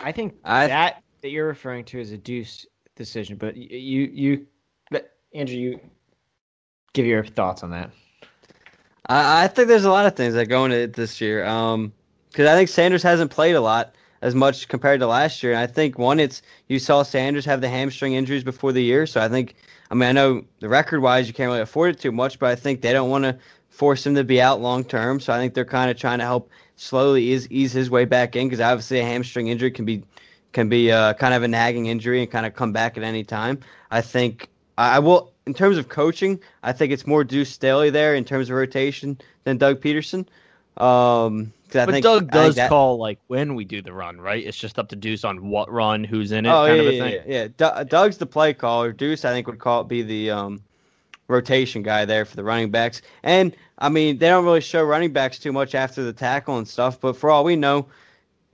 I 0.00 0.12
think 0.12 0.34
I- 0.44 0.66
that 0.66 1.02
that 1.22 1.30
you're 1.30 1.46
referring 1.46 1.84
to 1.86 1.98
is 1.98 2.12
a 2.12 2.18
Deuce 2.18 2.66
decision, 2.96 3.36
but 3.36 3.56
you 3.56 4.10
you, 4.12 4.46
but 4.90 5.12
Andrew, 5.32 5.56
you 5.56 5.80
give 6.92 7.06
your 7.06 7.24
thoughts 7.24 7.62
on 7.62 7.70
that. 7.70 7.90
I, 9.06 9.44
I 9.44 9.48
think 9.48 9.68
there's 9.68 9.84
a 9.84 9.90
lot 9.90 10.06
of 10.06 10.16
things 10.16 10.34
that 10.34 10.46
go 10.46 10.64
into 10.64 10.78
it 10.78 10.94
this 10.94 11.20
year. 11.20 11.44
Um, 11.44 11.92
because 12.30 12.48
I 12.48 12.56
think 12.56 12.68
Sanders 12.68 13.02
hasn't 13.04 13.30
played 13.30 13.54
a 13.54 13.60
lot 13.60 13.94
as 14.20 14.34
much 14.34 14.66
compared 14.66 14.98
to 14.98 15.06
last 15.06 15.42
year. 15.42 15.52
And 15.52 15.60
I 15.60 15.68
think 15.68 15.98
one, 15.98 16.18
it's 16.18 16.42
you 16.66 16.80
saw 16.80 17.04
Sanders 17.04 17.44
have 17.44 17.60
the 17.60 17.68
hamstring 17.68 18.14
injuries 18.14 18.42
before 18.42 18.72
the 18.72 18.82
year, 18.82 19.06
so 19.06 19.20
I 19.20 19.28
think. 19.28 19.54
I 19.90 19.94
mean, 19.94 20.08
I 20.08 20.12
know 20.12 20.44
the 20.60 20.68
record 20.68 21.02
wise, 21.02 21.28
you 21.28 21.34
can't 21.34 21.48
really 21.48 21.60
afford 21.60 21.94
it 21.94 22.00
too 22.00 22.10
much, 22.10 22.38
but 22.38 22.50
I 22.50 22.56
think 22.56 22.80
they 22.80 22.92
don't 22.92 23.10
want 23.10 23.24
to 23.24 23.38
force 23.68 24.04
him 24.04 24.14
to 24.14 24.24
be 24.24 24.40
out 24.40 24.60
long 24.60 24.82
term. 24.82 25.20
So 25.20 25.32
I 25.32 25.38
think 25.38 25.54
they're 25.54 25.64
kind 25.64 25.90
of 25.90 25.98
trying 25.98 26.18
to 26.18 26.24
help 26.24 26.50
slowly 26.76 27.22
ease 27.22 27.46
ease 27.50 27.72
his 27.72 27.90
way 27.90 28.06
back 28.06 28.34
in 28.34 28.48
because 28.48 28.60
obviously 28.60 28.98
a 28.98 29.04
hamstring 29.04 29.48
injury 29.48 29.70
can 29.70 29.84
be 29.84 30.02
can 30.52 30.68
be 30.68 30.90
uh, 30.90 31.12
kind 31.14 31.34
of 31.34 31.42
a 31.42 31.48
nagging 31.48 31.86
injury 31.86 32.22
and 32.22 32.30
kind 32.30 32.46
of 32.46 32.54
come 32.54 32.72
back 32.72 32.96
at 32.96 33.04
any 33.04 33.22
time. 33.22 33.60
I 33.90 34.00
think 34.00 34.48
I 34.78 34.96
I 34.96 34.98
will 35.00 35.33
in 35.46 35.54
terms 35.54 35.78
of 35.78 35.88
coaching. 35.88 36.40
I 36.62 36.72
think 36.72 36.92
it's 36.92 37.06
more 37.06 37.24
Deuce 37.24 37.50
Staley 37.50 37.90
there 37.90 38.14
in 38.14 38.24
terms 38.24 38.50
of 38.50 38.56
rotation 38.56 39.18
than 39.44 39.58
Doug 39.58 39.80
Pederson. 39.80 40.26
Um, 40.76 41.52
but 41.72 41.88
think, 41.90 42.02
Doug 42.04 42.16
I 42.16 42.18
think 42.18 42.32
does 42.32 42.54
that- 42.56 42.68
call 42.68 42.98
like 42.98 43.18
when 43.26 43.54
we 43.54 43.64
do 43.64 43.82
the 43.82 43.92
run, 43.92 44.20
right? 44.20 44.44
It's 44.44 44.56
just 44.56 44.78
up 44.78 44.88
to 44.90 44.96
Deuce 44.96 45.24
on 45.24 45.48
what 45.48 45.70
run, 45.72 46.04
who's 46.04 46.30
in 46.32 46.46
it, 46.46 46.50
Oh 46.50 46.66
kind 46.66 46.76
yeah, 46.76 46.82
of 46.82 46.88
a 46.88 46.94
yeah, 46.94 47.02
thing. 47.02 47.12
yeah, 47.14 47.22
yeah. 47.42 47.48
Doug- 47.56 47.88
Doug's 47.88 48.16
the 48.18 48.26
play 48.26 48.54
caller. 48.54 48.92
Deuce, 48.92 49.24
I 49.24 49.32
think, 49.32 49.46
would 49.46 49.58
call 49.58 49.80
it 49.82 49.88
be 49.88 50.02
the 50.02 50.30
um, 50.30 50.62
rotation 51.28 51.82
guy 51.82 52.04
there 52.04 52.24
for 52.24 52.36
the 52.36 52.44
running 52.44 52.70
backs. 52.70 53.02
And 53.22 53.56
I 53.78 53.88
mean, 53.88 54.18
they 54.18 54.28
don't 54.28 54.44
really 54.44 54.60
show 54.60 54.82
running 54.84 55.12
backs 55.12 55.38
too 55.38 55.52
much 55.52 55.74
after 55.74 56.02
the 56.04 56.12
tackle 56.12 56.58
and 56.58 56.66
stuff. 56.68 57.00
But 57.00 57.16
for 57.16 57.30
all 57.30 57.42
we 57.44 57.56
know, 57.56 57.86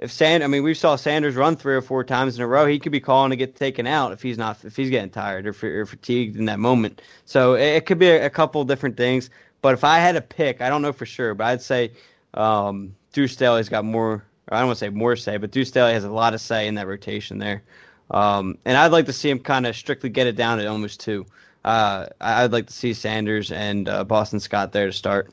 if 0.00 0.10
Sand, 0.10 0.42
I 0.42 0.46
mean, 0.46 0.62
we 0.62 0.72
saw 0.72 0.96
Sanders 0.96 1.36
run 1.36 1.56
three 1.56 1.74
or 1.74 1.82
four 1.82 2.02
times 2.04 2.34
in 2.36 2.42
a 2.42 2.46
row. 2.46 2.64
He 2.64 2.78
could 2.78 2.90
be 2.90 3.00
calling 3.00 3.28
to 3.30 3.36
get 3.36 3.54
taken 3.54 3.86
out 3.86 4.12
if 4.12 4.22
he's 4.22 4.38
not 4.38 4.64
if 4.64 4.74
he's 4.74 4.88
getting 4.88 5.10
tired 5.10 5.46
or, 5.46 5.80
or 5.80 5.84
fatigued 5.84 6.36
in 6.36 6.46
that 6.46 6.58
moment. 6.58 7.02
So 7.26 7.54
it, 7.54 7.76
it 7.76 7.86
could 7.86 7.98
be 7.98 8.08
a, 8.08 8.24
a 8.26 8.30
couple 8.30 8.64
different 8.64 8.96
things. 8.96 9.28
But 9.60 9.74
if 9.74 9.84
I 9.84 9.98
had 9.98 10.12
to 10.12 10.22
pick, 10.22 10.62
I 10.62 10.70
don't 10.70 10.80
know 10.80 10.94
for 10.94 11.04
sure, 11.04 11.34
but 11.34 11.46
I'd 11.46 11.60
say 11.60 11.92
um, 12.32 12.96
Deuce 13.12 13.32
Staley's 13.32 13.68
got 13.68 13.84
more. 13.84 14.24
Or 14.48 14.56
I 14.56 14.60
don't 14.60 14.68
want 14.68 14.78
to 14.78 14.84
say 14.86 14.88
more 14.88 15.16
say, 15.16 15.36
but 15.36 15.50
Deuce 15.50 15.68
Staley 15.68 15.92
has 15.92 16.04
a 16.04 16.10
lot 16.10 16.32
of 16.32 16.40
say 16.40 16.66
in 16.66 16.74
that 16.76 16.86
rotation 16.86 17.38
there. 17.38 17.62
Um, 18.10 18.56
and 18.64 18.78
I'd 18.78 18.92
like 18.92 19.04
to 19.06 19.12
see 19.12 19.28
him 19.28 19.38
kind 19.38 19.66
of 19.66 19.76
strictly 19.76 20.08
get 20.08 20.26
it 20.26 20.34
down 20.34 20.58
at 20.60 20.66
almost 20.66 20.98
two. 20.98 21.26
Uh, 21.62 22.06
I'd 22.22 22.52
like 22.52 22.66
to 22.68 22.72
see 22.72 22.94
Sanders 22.94 23.52
and 23.52 23.86
uh, 23.86 24.02
Boston 24.02 24.40
Scott 24.40 24.72
there 24.72 24.86
to 24.86 24.92
start. 24.92 25.30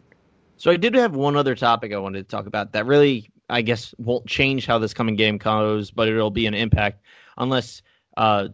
So 0.58 0.72
I 0.72 0.76
did 0.76 0.94
have 0.96 1.16
one 1.16 1.38
other 1.38 1.56
topic 1.56 1.94
I 1.94 1.98
wanted 1.98 2.28
to 2.28 2.36
talk 2.36 2.48
about 2.48 2.74
that 2.74 2.86
really, 2.86 3.30
I 3.50 3.62
guess, 3.62 3.94
won't 3.98 4.28
change 4.28 4.66
how 4.66 4.78
this 4.78 4.94
coming 4.94 5.16
game 5.16 5.38
goes, 5.38 5.92
but 5.92 6.08
it'll 6.08 6.32
be 6.32 6.48
an 6.48 6.54
impact 6.54 7.02
unless 7.38 7.82
uh, 8.18 8.50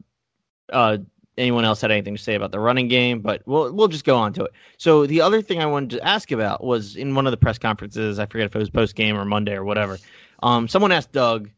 uh, 0.71 0.97
anyone 1.37 1.65
else 1.65 1.81
had 1.81 1.91
anything 1.91 2.15
to 2.15 2.21
say 2.21 2.35
about 2.35 2.51
the 2.51 2.59
running 2.59 2.87
game. 2.87 3.21
But 3.21 3.41
we'll 3.45 3.73
we'll 3.73 3.87
just 3.87 4.05
go 4.05 4.17
on 4.17 4.33
to 4.33 4.45
it. 4.45 4.51
So 4.77 5.05
the 5.05 5.21
other 5.21 5.41
thing 5.41 5.59
I 5.59 5.65
wanted 5.65 5.91
to 5.91 6.07
ask 6.07 6.31
about 6.31 6.63
was 6.63 6.95
in 6.95 7.15
one 7.15 7.25
of 7.25 7.31
the 7.31 7.37
press 7.37 7.57
conferences. 7.57 8.19
I 8.19 8.25
forget 8.25 8.45
if 8.45 8.55
it 8.55 8.59
was 8.59 8.69
post 8.69 8.95
game 8.95 9.17
or 9.17 9.25
Monday 9.25 9.53
or 9.53 9.63
whatever. 9.63 9.97
Um, 10.41 10.67
someone 10.67 10.91
asked 10.91 11.11
Doug 11.11 11.49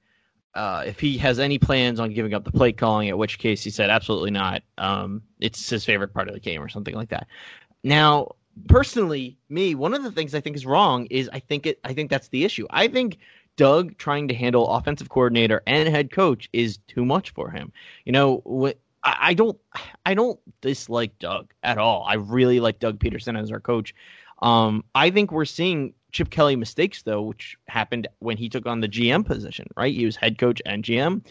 uh, 0.54 0.84
if 0.86 1.00
he 1.00 1.18
has 1.18 1.40
any 1.40 1.58
plans 1.58 2.00
on 2.00 2.14
giving 2.14 2.34
up 2.34 2.46
the 2.46 2.52
play 2.52 2.72
calling. 2.72 3.10
At 3.10 3.18
which 3.18 3.40
case 3.40 3.64
he 3.64 3.70
said 3.70 3.90
absolutely 3.90 4.32
not. 4.32 4.64
Um, 4.78 5.22
it's 5.40 5.70
his 5.70 5.84
favorite 5.84 6.14
part 6.14 6.28
of 6.28 6.34
the 6.34 6.40
game 6.40 6.62
or 6.62 6.70
something 6.70 6.96
like 6.96 7.10
that. 7.10 7.28
Now 7.84 8.36
personally, 8.68 9.38
me, 9.50 9.76
one 9.76 9.94
of 9.94 10.04
the 10.04 10.12
things 10.12 10.34
I 10.36 10.42
think 10.42 10.56
is 10.56 10.66
wrong 10.66 11.08
is 11.08 11.30
I 11.34 11.40
think 11.40 11.66
it 11.66 11.80
I 11.84 11.94
think 11.94 12.10
that's 12.10 12.30
the 12.30 12.46
issue. 12.46 12.66
I 12.70 12.88
think 12.88 13.18
Doug 13.58 13.98
trying 13.98 14.28
to 14.28 14.34
handle 14.34 14.68
offensive 14.68 15.10
coordinator 15.10 15.62
and 15.68 15.88
head 15.88 16.12
coach 16.12 16.50
is 16.54 16.78
too 16.88 17.06
much 17.06 17.32
for 17.32 17.50
him. 17.50 17.72
You 18.06 18.12
know, 18.12 18.42
wh- 18.46 18.78
I, 19.04 19.18
I 19.30 19.34
don't 19.34 19.58
I 20.06 20.14
don't 20.14 20.40
dislike 20.62 21.18
Doug 21.20 21.54
at 21.64 21.78
all. 21.78 22.06
I 22.08 22.16
really 22.16 22.60
like 22.60 22.80
Doug 22.80 23.00
Pederson 23.00 23.40
as 23.40 23.52
our 23.52 23.60
coach. 23.60 23.94
Um, 24.42 24.84
I 24.94 25.10
think 25.10 25.32
we're 25.32 25.46
seeing 25.46 25.94
Chip 26.16 26.30
Kelly 26.30 26.56
mistakes 26.56 27.02
though, 27.02 27.22
which 27.22 27.58
happened 27.68 28.08
when 28.20 28.38
he 28.38 28.48
took 28.48 28.66
on 28.66 28.80
the 28.80 28.88
GM 28.88 29.26
position. 29.26 29.68
Right, 29.76 29.94
he 29.94 30.06
was 30.06 30.16
head 30.16 30.38
coach 30.38 30.62
and 30.66 30.82
GM. 30.82 31.22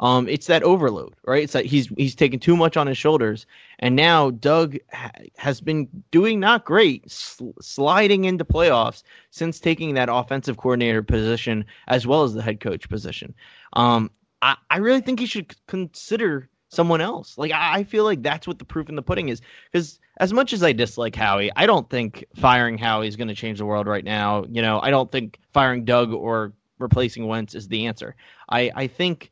Um, 0.00 0.28
it's 0.28 0.48
that 0.48 0.62
overload, 0.62 1.14
right? 1.24 1.44
It's 1.44 1.54
that 1.54 1.64
he's 1.64 1.88
he's 1.96 2.14
taking 2.14 2.38
too 2.38 2.54
much 2.54 2.76
on 2.76 2.86
his 2.86 2.98
shoulders, 2.98 3.46
and 3.78 3.96
now 3.96 4.32
Doug 4.32 4.76
ha- 4.92 5.12
has 5.38 5.62
been 5.62 5.88
doing 6.10 6.40
not 6.40 6.66
great, 6.66 7.10
sl- 7.10 7.52
sliding 7.62 8.26
into 8.26 8.44
playoffs 8.44 9.02
since 9.30 9.58
taking 9.60 9.94
that 9.94 10.10
offensive 10.12 10.58
coordinator 10.58 11.02
position 11.02 11.64
as 11.88 12.06
well 12.06 12.22
as 12.22 12.34
the 12.34 12.42
head 12.42 12.60
coach 12.60 12.86
position. 12.86 13.32
Um, 13.72 14.10
I, 14.42 14.56
I 14.68 14.76
really 14.76 15.00
think 15.00 15.20
he 15.20 15.26
should 15.26 15.54
consider 15.68 16.50
someone 16.68 17.00
else. 17.00 17.38
Like 17.38 17.52
I, 17.52 17.84
feel 17.84 18.04
like 18.04 18.22
that's 18.22 18.46
what 18.46 18.58
the 18.58 18.64
proof 18.64 18.88
in 18.88 18.96
the 18.96 19.02
pudding 19.02 19.28
is. 19.28 19.40
Because 19.70 19.98
as 20.18 20.32
much 20.32 20.52
as 20.52 20.62
I 20.62 20.72
dislike 20.72 21.14
Howie, 21.14 21.50
I 21.56 21.66
don't 21.66 21.88
think 21.88 22.24
firing 22.36 22.78
Howie 22.78 23.08
is 23.08 23.16
going 23.16 23.28
to 23.28 23.34
change 23.34 23.58
the 23.58 23.66
world 23.66 23.86
right 23.86 24.04
now. 24.04 24.44
You 24.50 24.62
know, 24.62 24.80
I 24.80 24.90
don't 24.90 25.10
think 25.10 25.38
firing 25.52 25.84
Doug 25.84 26.12
or 26.12 26.52
replacing 26.78 27.26
Wentz 27.26 27.54
is 27.54 27.68
the 27.68 27.86
answer. 27.86 28.16
I, 28.48 28.70
I 28.74 28.86
think 28.86 29.30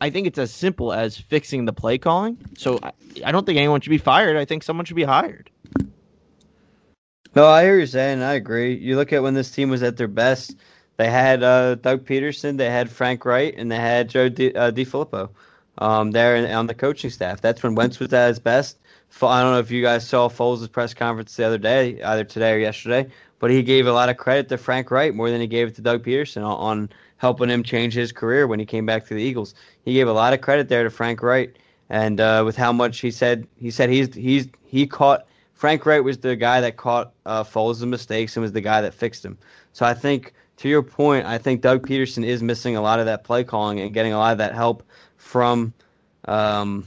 I 0.00 0.10
think 0.10 0.26
it's 0.26 0.38
as 0.38 0.52
simple 0.52 0.92
as 0.92 1.16
fixing 1.16 1.64
the 1.64 1.72
play 1.72 1.96
calling. 1.96 2.36
So 2.58 2.78
I, 2.82 2.92
I 3.24 3.32
don't 3.32 3.46
think 3.46 3.58
anyone 3.58 3.80
should 3.80 3.90
be 3.90 3.98
fired. 3.98 4.36
I 4.36 4.44
think 4.44 4.62
someone 4.62 4.84
should 4.84 4.96
be 4.96 5.04
hired. 5.04 5.50
No, 7.34 7.46
I 7.46 7.64
hear 7.64 7.78
you 7.78 7.86
saying. 7.86 8.22
I 8.22 8.34
agree. 8.34 8.74
You 8.74 8.96
look 8.96 9.12
at 9.12 9.22
when 9.22 9.34
this 9.34 9.50
team 9.50 9.70
was 9.70 9.82
at 9.82 9.96
their 9.96 10.08
best. 10.08 10.56
They 10.96 11.10
had 11.10 11.42
uh, 11.42 11.74
Doug 11.76 12.06
Pederson, 12.06 12.56
they 12.56 12.70
had 12.70 12.90
Frank 12.90 13.24
Reich, 13.26 13.54
and 13.58 13.70
they 13.70 13.76
had 13.76 14.08
Joe 14.08 14.26
uh, 14.26 14.70
DeFilippo 14.70 15.28
um, 15.78 16.10
there 16.12 16.56
on 16.56 16.66
the 16.66 16.74
coaching 16.74 17.10
staff. 17.10 17.40
That's 17.40 17.62
when 17.62 17.74
Wentz 17.74 17.98
was 17.98 18.12
at 18.12 18.28
his 18.28 18.38
best. 18.38 18.78
I 19.22 19.42
don't 19.42 19.52
know 19.52 19.58
if 19.58 19.70
you 19.70 19.82
guys 19.82 20.06
saw 20.06 20.28
Foles' 20.28 20.70
press 20.70 20.92
conference 20.92 21.36
the 21.36 21.44
other 21.44 21.58
day, 21.58 22.02
either 22.02 22.24
today 22.24 22.52
or 22.52 22.58
yesterday, 22.58 23.10
but 23.38 23.50
he 23.50 23.62
gave 23.62 23.86
a 23.86 23.92
lot 23.92 24.08
of 24.08 24.16
credit 24.16 24.48
to 24.48 24.58
Frank 24.58 24.90
Reich 24.90 25.14
more 25.14 25.30
than 25.30 25.40
he 25.40 25.46
gave 25.46 25.68
it 25.68 25.74
to 25.76 25.82
Doug 25.82 26.04
Pederson 26.04 26.44
on, 26.44 26.58
on 26.58 26.90
helping 27.16 27.48
him 27.48 27.62
change 27.62 27.94
his 27.94 28.12
career 28.12 28.46
when 28.46 28.58
he 28.58 28.66
came 28.66 28.84
back 28.84 29.06
to 29.06 29.14
the 29.14 29.22
Eagles. 29.22 29.54
He 29.84 29.94
gave 29.94 30.08
a 30.08 30.12
lot 30.12 30.32
of 30.32 30.40
credit 30.40 30.68
there 30.68 30.84
to 30.84 30.90
Frank 30.90 31.22
Reich, 31.22 31.54
and 31.88 32.20
uh, 32.20 32.42
with 32.44 32.56
how 32.56 32.72
much 32.72 33.00
he 33.00 33.10
said, 33.10 33.46
he 33.56 33.70
said 33.70 33.90
he's 33.90 34.12
he's 34.14 34.48
he 34.66 34.86
caught 34.86 35.26
Frank 35.54 35.86
Reich 35.86 36.04
was 36.04 36.18
the 36.18 36.36
guy 36.36 36.60
that 36.60 36.76
caught 36.76 37.12
uh, 37.24 37.42
Foles' 37.42 37.82
mistakes 37.86 38.36
and 38.36 38.42
was 38.42 38.52
the 38.52 38.60
guy 38.60 38.82
that 38.82 38.92
fixed 38.92 39.24
him. 39.24 39.38
So 39.72 39.86
I 39.86 39.94
think 39.94 40.34
to 40.58 40.68
your 40.68 40.82
point, 40.82 41.26
I 41.26 41.38
think 41.38 41.62
Doug 41.62 41.86
Pederson 41.86 42.24
is 42.24 42.42
missing 42.42 42.76
a 42.76 42.82
lot 42.82 43.00
of 43.00 43.06
that 43.06 43.24
play 43.24 43.44
calling 43.44 43.80
and 43.80 43.92
getting 43.92 44.12
a 44.12 44.18
lot 44.18 44.32
of 44.32 44.38
that 44.38 44.54
help 44.54 44.82
from 45.16 45.72
um, 46.26 46.86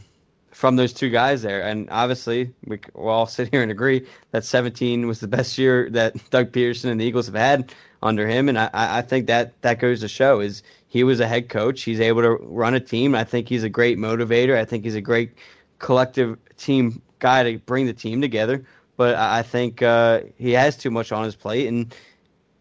from 0.52 0.76
those 0.76 0.92
two 0.92 1.10
guys 1.10 1.42
there. 1.42 1.62
And 1.62 1.90
obviously, 1.90 2.54
we 2.66 2.80
will 2.94 3.08
all 3.08 3.28
sit 3.28 3.50
here 3.50 3.62
and 3.62 3.72
agree 3.72 4.06
that 4.32 4.44
17 4.44 5.08
was 5.08 5.22
the 5.22 5.28
best 5.28 5.58
year 5.58 5.90
that 5.92 6.16
Doug 6.32 6.52
Pederson 6.52 6.92
and 6.92 7.00
the 7.00 7.06
Eagles 7.06 7.28
have 7.28 7.36
had 7.36 7.74
under 8.04 8.28
him. 8.28 8.50
And 8.50 8.60
I, 8.60 8.70
I 8.74 9.02
think 9.02 9.28
that 9.28 9.54
that 9.62 9.80
goes 9.80 10.02
to 10.02 10.10
show 10.10 10.42
is 10.42 10.62
he 10.88 11.04
was 11.04 11.22
a 11.22 11.28
head 11.28 11.48
coach. 11.48 11.84
He's 11.84 12.02
able 12.02 12.22
to 12.24 12.32
run 12.44 12.74
a 12.74 12.80
team. 12.80 13.16
I 13.16 13.24
think 13.24 13.48
he's 13.48 13.64
a 13.64 13.70
great 13.70 13.98
motivator. 13.98 14.58
I 14.58 14.66
think 14.66 14.84
he's 14.84 14.96
a 14.96 15.02
great 15.02 15.32
collective 15.80 16.38
team 16.58 17.02
guy 17.20 17.44
to 17.44 17.60
bring 17.60 17.86
the 17.86 17.94
team 17.94 18.20
together. 18.20 18.66
But 18.98 19.16
I 19.16 19.44
think 19.44 19.82
uh, 19.82 20.22
he 20.38 20.52
has 20.52 20.76
too 20.76 20.92
much 20.92 21.14
on 21.14 21.24
his 21.24 21.36
plate, 21.36 21.68
and 21.68 21.96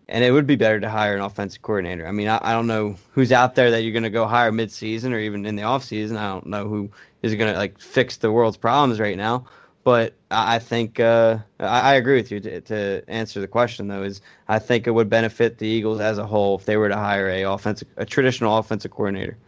and 0.09 0.25
it 0.25 0.31
would 0.31 0.47
be 0.47 0.57
better 0.57 0.81
to 0.81 0.89
hire 0.89 1.15
an 1.15 1.21
offensive 1.21 1.63
coordinator. 1.63 2.07
I 2.07 2.13
mean, 2.13 2.29
I, 2.29 2.39
I 2.43 2.53
don't 2.53 2.67
know 2.67 2.97
who's 3.13 3.33
out 3.33 3.55
there 3.55 3.71
that 3.71 3.83
you're 3.83 3.93
going 3.93 4.05
to 4.05 4.11
go 4.11 4.27
hire 4.27 4.51
midseason 4.51 5.13
or 5.13 5.19
even 5.19 5.45
in 5.45 5.57
the 5.57 5.63
offseason. 5.63 6.17
I 6.17 6.29
don't 6.29 6.47
know 6.47 6.67
who 6.67 6.91
is 7.23 7.35
going 7.35 7.53
to 7.53 7.59
like 7.59 7.79
fix 7.79 8.17
the 8.17 8.33
world's 8.33 8.57
problems 8.57 9.01
right 9.01 9.17
now. 9.17 9.45
But 9.85 10.15
I 10.31 10.59
think 10.59 11.01
uh, 11.01 11.39
I, 11.61 11.93
I, 11.93 11.95
agree 11.95 12.17
with 12.17 12.31
you. 12.31 12.41
To, 12.41 12.61
to, 12.61 13.03
answer 13.09 13.41
the 13.41 13.49
question, 13.49 13.89
though, 13.89 14.03
is 14.03 14.21
I 14.49 14.59
think 14.59 14.87
it 14.87 14.91
would 14.91 15.09
benefit 15.09 15.57
the 15.57 15.67
Eagles 15.67 15.99
as 15.99 16.19
a 16.19 16.27
whole 16.27 16.59
if 16.59 16.67
they 16.67 16.77
were 16.77 16.91
to 16.91 16.97
hire 16.97 17.29
a 17.31 17.45
offensive, 17.45 17.89
a 17.97 18.05
traditional 18.05 18.59
offensive 18.59 18.91
coordinator. 18.91 19.39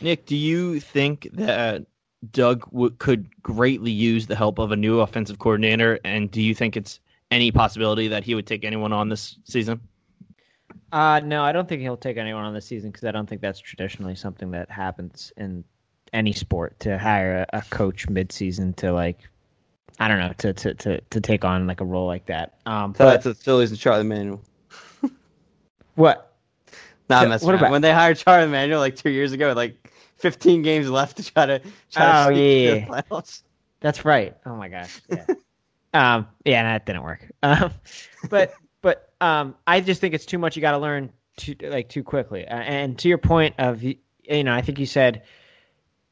Nick, 0.00 0.26
do 0.26 0.34
you 0.34 0.80
think 0.80 1.28
that 1.34 1.86
Doug 2.32 2.68
w- 2.72 2.94
could 2.98 3.28
greatly 3.42 3.92
use 3.92 4.26
the 4.26 4.34
help 4.34 4.58
of 4.58 4.72
a 4.72 4.76
new 4.76 4.98
offensive 4.98 5.38
coordinator, 5.38 6.00
and 6.04 6.32
do 6.32 6.42
you 6.42 6.54
think 6.54 6.76
it's 6.76 6.98
any 7.30 7.52
possibility 7.52 8.08
that 8.08 8.24
he 8.24 8.34
would 8.34 8.46
take 8.46 8.64
anyone 8.64 8.92
on 8.92 9.08
this 9.08 9.38
season? 9.44 9.80
Uh, 10.92 11.20
no, 11.24 11.42
I 11.42 11.52
don't 11.52 11.68
think 11.68 11.82
he'll 11.82 11.96
take 11.96 12.16
anyone 12.16 12.44
on 12.44 12.54
this 12.54 12.66
season 12.66 12.90
because 12.90 13.04
I 13.04 13.10
don't 13.10 13.28
think 13.28 13.40
that's 13.40 13.58
traditionally 13.58 14.14
something 14.14 14.50
that 14.52 14.70
happens 14.70 15.32
in 15.36 15.64
any 16.12 16.32
sport 16.32 16.78
to 16.80 16.98
hire 16.98 17.46
a, 17.52 17.58
a 17.58 17.62
coach 17.70 18.06
midseason 18.08 18.74
to 18.76 18.92
like 18.92 19.28
I 19.98 20.08
don't 20.08 20.18
know 20.18 20.32
to, 20.38 20.52
to 20.52 20.74
to 20.74 21.00
to 21.00 21.20
take 21.20 21.44
on 21.44 21.66
like 21.66 21.80
a 21.80 21.84
role 21.84 22.06
like 22.06 22.26
that. 22.26 22.58
Um, 22.66 22.94
so 22.94 23.04
but, 23.04 23.10
that's 23.10 23.24
the 23.24 23.34
Phillies 23.34 23.70
and 23.70 23.80
Charlie 23.80 24.04
Manuel. 24.04 24.40
what? 25.94 26.32
Nah, 27.08 27.36
so, 27.36 27.46
what 27.46 27.54
about 27.54 27.70
when 27.70 27.82
they 27.82 27.92
hired 27.92 28.18
Charlie 28.18 28.50
Manuel 28.50 28.80
like 28.80 28.96
two 28.96 29.10
years 29.10 29.32
ago? 29.32 29.52
Like 29.52 29.90
15 30.18 30.62
games 30.62 30.88
left 30.90 31.16
to 31.18 31.24
try 31.24 31.46
to 31.46 31.60
try 31.90 32.26
oh, 32.26 32.30
to 32.30 32.36
yeah. 32.36 33.20
That's 33.80 34.04
right. 34.04 34.36
Oh 34.44 34.56
my 34.56 34.68
gosh. 34.68 35.00
Yeah. 35.08 35.24
um, 35.94 36.26
yeah, 36.44 36.62
that 36.64 36.86
didn't 36.86 37.02
work. 37.02 37.30
Um, 37.42 37.70
but 38.28 38.54
um, 39.20 39.54
I 39.66 39.80
just 39.80 40.00
think 40.00 40.14
it's 40.14 40.26
too 40.26 40.38
much. 40.38 40.56
You 40.56 40.62
got 40.62 40.72
to 40.72 40.78
learn 40.78 41.12
too 41.36 41.54
like 41.62 41.88
too 41.88 42.02
quickly. 42.02 42.44
And 42.46 42.98
to 42.98 43.08
your 43.08 43.18
point 43.18 43.54
of 43.58 43.82
you 43.82 43.96
know, 44.28 44.52
I 44.52 44.62
think 44.62 44.78
you 44.78 44.86
said, 44.86 45.22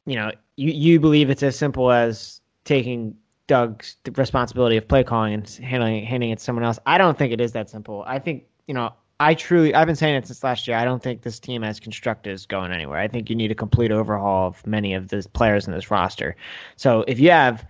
you 0.05 0.15
know, 0.15 0.31
you 0.55 0.71
you 0.71 0.99
believe 0.99 1.29
it's 1.29 1.43
as 1.43 1.57
simple 1.57 1.91
as 1.91 2.41
taking 2.63 3.15
Doug's 3.47 3.97
responsibility 4.15 4.77
of 4.77 4.87
play 4.87 5.03
calling 5.03 5.33
and 5.33 5.47
handling 5.47 6.05
handing 6.05 6.31
it 6.31 6.39
to 6.39 6.43
someone 6.43 6.63
else. 6.65 6.79
I 6.85 6.97
don't 6.97 7.17
think 7.17 7.33
it 7.33 7.41
is 7.41 7.51
that 7.53 7.69
simple. 7.69 8.03
I 8.07 8.19
think 8.19 8.45
you 8.67 8.73
know 8.73 8.93
I 9.19 9.33
truly, 9.33 9.73
I've 9.73 9.87
been 9.87 9.95
saying 9.95 10.15
it 10.15 10.27
since 10.27 10.43
last 10.43 10.67
year. 10.67 10.75
I 10.75 10.83
don't 10.83 11.01
think 11.01 11.21
this 11.21 11.39
team 11.39 11.63
as 11.63 11.79
constructed 11.79 12.31
is 12.31 12.45
going 12.45 12.71
anywhere. 12.71 12.99
I 12.99 13.07
think 13.07 13.29
you 13.29 13.35
need 13.35 13.51
a 13.51 13.55
complete 13.55 13.91
overhaul 13.91 14.47
of 14.47 14.67
many 14.67 14.93
of 14.93 15.07
the 15.07 15.25
players 15.33 15.67
in 15.67 15.73
this 15.73 15.89
roster. 15.89 16.35
So 16.75 17.05
if 17.07 17.19
you 17.19 17.31
have, 17.31 17.65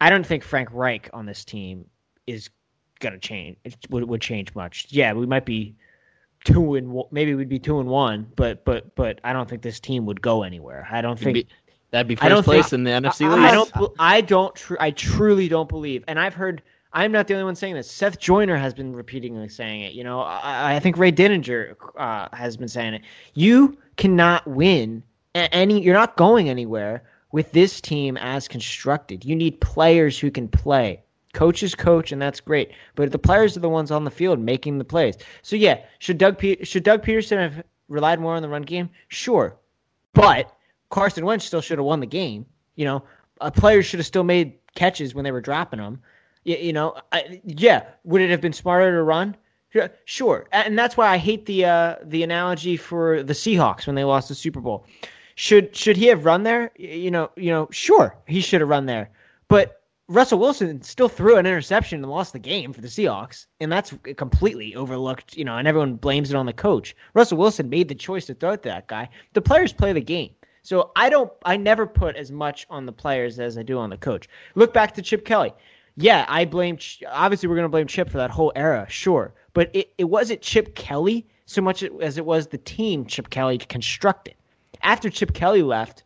I 0.00 0.08
don't 0.08 0.24
think 0.24 0.42
Frank 0.42 0.70
Reich 0.72 1.10
on 1.12 1.26
this 1.26 1.44
team 1.44 1.84
is 2.26 2.48
to 3.00 3.18
change. 3.18 3.56
It 3.64 3.76
would, 3.90 4.04
would 4.04 4.20
change 4.20 4.54
much. 4.54 4.86
Yeah, 4.90 5.12
we 5.12 5.26
might 5.26 5.44
be 5.44 5.74
two 6.44 6.76
and 6.76 7.02
maybe 7.10 7.34
we'd 7.34 7.48
be 7.48 7.58
two 7.58 7.80
and 7.80 7.88
one, 7.88 8.30
but 8.36 8.64
but 8.64 8.94
but 8.94 9.20
I 9.24 9.32
don't 9.32 9.48
think 9.48 9.62
this 9.62 9.80
team 9.80 10.06
would 10.06 10.20
go 10.20 10.42
anywhere. 10.42 10.86
I 10.90 11.00
don't 11.00 11.18
think. 11.18 11.34
Be, 11.34 11.46
that'd 11.90 12.08
be 12.08 12.16
first 12.16 12.44
place 12.44 12.70
think, 12.70 12.72
in 12.74 12.84
the 12.84 12.90
NFC. 12.90 13.28
I, 13.28 13.48
I 13.48 13.52
don't. 13.52 13.72
I 13.98 14.20
don't. 14.20 14.54
Tr- 14.54 14.76
I 14.80 14.90
truly 14.90 15.48
don't 15.48 15.68
believe, 15.68 16.04
and 16.08 16.18
I've 16.18 16.34
heard 16.34 16.62
I'm 16.96 17.12
not 17.12 17.26
the 17.26 17.34
only 17.34 17.44
one 17.44 17.54
saying 17.54 17.74
this. 17.74 17.90
Seth 17.90 18.18
Joyner 18.18 18.56
has 18.56 18.72
been 18.72 18.96
repeatedly 18.96 19.50
saying 19.50 19.82
it. 19.82 19.92
You 19.92 20.02
know, 20.02 20.20
I, 20.20 20.76
I 20.76 20.80
think 20.80 20.96
Ray 20.96 21.12
Didinger 21.12 21.76
uh, 21.98 22.28
has 22.34 22.56
been 22.56 22.68
saying 22.68 22.94
it. 22.94 23.02
You 23.34 23.76
cannot 23.98 24.46
win 24.46 25.02
any. 25.34 25.82
You're 25.82 25.94
not 25.94 26.16
going 26.16 26.48
anywhere 26.48 27.02
with 27.32 27.52
this 27.52 27.82
team 27.82 28.16
as 28.16 28.48
constructed. 28.48 29.26
You 29.26 29.36
need 29.36 29.60
players 29.60 30.18
who 30.18 30.30
can 30.30 30.48
play. 30.48 31.02
Coaches 31.36 31.74
coach, 31.74 32.12
and 32.12 32.20
that's 32.20 32.40
great. 32.40 32.72
But 32.94 33.12
the 33.12 33.18
players 33.18 33.58
are 33.58 33.60
the 33.60 33.68
ones 33.68 33.90
on 33.90 34.04
the 34.04 34.10
field 34.10 34.40
making 34.40 34.78
the 34.78 34.84
plays. 34.84 35.16
So 35.42 35.54
yeah, 35.54 35.80
should 35.98 36.16
Doug 36.16 36.38
Pe- 36.38 36.64
should 36.64 36.82
Doug 36.82 37.04
Pederson 37.04 37.36
have 37.38 37.62
relied 37.88 38.20
more 38.20 38.34
on 38.34 38.40
the 38.40 38.48
run 38.48 38.62
game? 38.62 38.88
Sure, 39.08 39.54
but 40.14 40.56
Carson 40.88 41.26
Wentz 41.26 41.44
still 41.44 41.60
should 41.60 41.76
have 41.76 41.84
won 41.84 42.00
the 42.00 42.06
game. 42.06 42.46
You 42.76 42.86
know, 42.86 43.04
uh, 43.42 43.50
players 43.50 43.84
should 43.84 44.00
have 44.00 44.06
still 44.06 44.24
made 44.24 44.54
catches 44.74 45.14
when 45.14 45.24
they 45.24 45.30
were 45.30 45.42
dropping 45.42 45.78
them. 45.78 46.00
You, 46.44 46.56
you 46.56 46.72
know, 46.72 46.96
I, 47.12 47.42
yeah. 47.44 47.84
Would 48.04 48.22
it 48.22 48.30
have 48.30 48.40
been 48.40 48.54
smarter 48.54 48.90
to 48.92 49.02
run? 49.02 49.36
Sure, 50.06 50.46
and 50.52 50.78
that's 50.78 50.96
why 50.96 51.08
I 51.08 51.18
hate 51.18 51.44
the 51.44 51.66
uh, 51.66 51.96
the 52.02 52.22
analogy 52.22 52.78
for 52.78 53.22
the 53.22 53.34
Seahawks 53.34 53.86
when 53.86 53.94
they 53.94 54.04
lost 54.04 54.30
the 54.30 54.34
Super 54.34 54.62
Bowl. 54.62 54.86
Should 55.34 55.76
should 55.76 55.98
he 55.98 56.06
have 56.06 56.24
run 56.24 56.44
there? 56.44 56.70
You 56.76 57.10
know, 57.10 57.30
you 57.36 57.50
know, 57.50 57.68
sure, 57.70 58.16
he 58.26 58.40
should 58.40 58.62
have 58.62 58.70
run 58.70 58.86
there. 58.86 59.10
But 59.48 59.82
Russell 60.08 60.38
Wilson 60.38 60.82
still 60.82 61.08
threw 61.08 61.36
an 61.36 61.46
interception 61.46 62.02
and 62.02 62.10
lost 62.10 62.32
the 62.32 62.38
game 62.38 62.72
for 62.72 62.80
the 62.80 62.88
Seahawks, 62.88 63.46
and 63.60 63.72
that's 63.72 63.92
completely 64.16 64.74
overlooked. 64.76 65.36
You 65.36 65.44
know, 65.44 65.56
and 65.56 65.66
everyone 65.66 65.96
blames 65.96 66.30
it 66.30 66.36
on 66.36 66.46
the 66.46 66.52
coach. 66.52 66.94
Russell 67.14 67.38
Wilson 67.38 67.68
made 67.68 67.88
the 67.88 67.94
choice 67.94 68.26
to 68.26 68.34
throw 68.34 68.52
it 68.52 68.62
to 68.62 68.68
that 68.68 68.86
guy. 68.86 69.08
The 69.32 69.42
players 69.42 69.72
play 69.72 69.92
the 69.92 70.00
game. 70.00 70.30
So 70.62 70.90
I 70.96 71.10
don't 71.10 71.32
I 71.44 71.56
never 71.56 71.86
put 71.86 72.16
as 72.16 72.32
much 72.32 72.66
on 72.70 72.86
the 72.86 72.92
players 72.92 73.38
as 73.38 73.56
I 73.56 73.62
do 73.62 73.78
on 73.78 73.90
the 73.90 73.96
coach. 73.96 74.28
Look 74.54 74.72
back 74.72 74.94
to 74.94 75.02
Chip 75.02 75.24
Kelly 75.24 75.52
yeah, 75.96 76.26
I 76.28 76.44
blame. 76.44 76.78
Obviously, 77.10 77.48
we're 77.48 77.56
going 77.56 77.64
to 77.64 77.70
blame 77.70 77.86
Chip 77.86 78.10
for 78.10 78.18
that 78.18 78.30
whole 78.30 78.52
era, 78.54 78.86
sure. 78.88 79.34
But 79.54 79.70
it, 79.72 79.92
it 79.96 80.04
wasn't 80.04 80.42
Chip 80.42 80.74
Kelly 80.74 81.26
so 81.46 81.62
much 81.62 81.82
as 81.82 82.18
it 82.18 82.26
was 82.26 82.48
the 82.48 82.58
team 82.58 83.06
Chip 83.06 83.30
Kelly 83.30 83.58
constructed. 83.58 84.34
After 84.82 85.08
Chip 85.08 85.32
Kelly 85.32 85.62
left, 85.62 86.02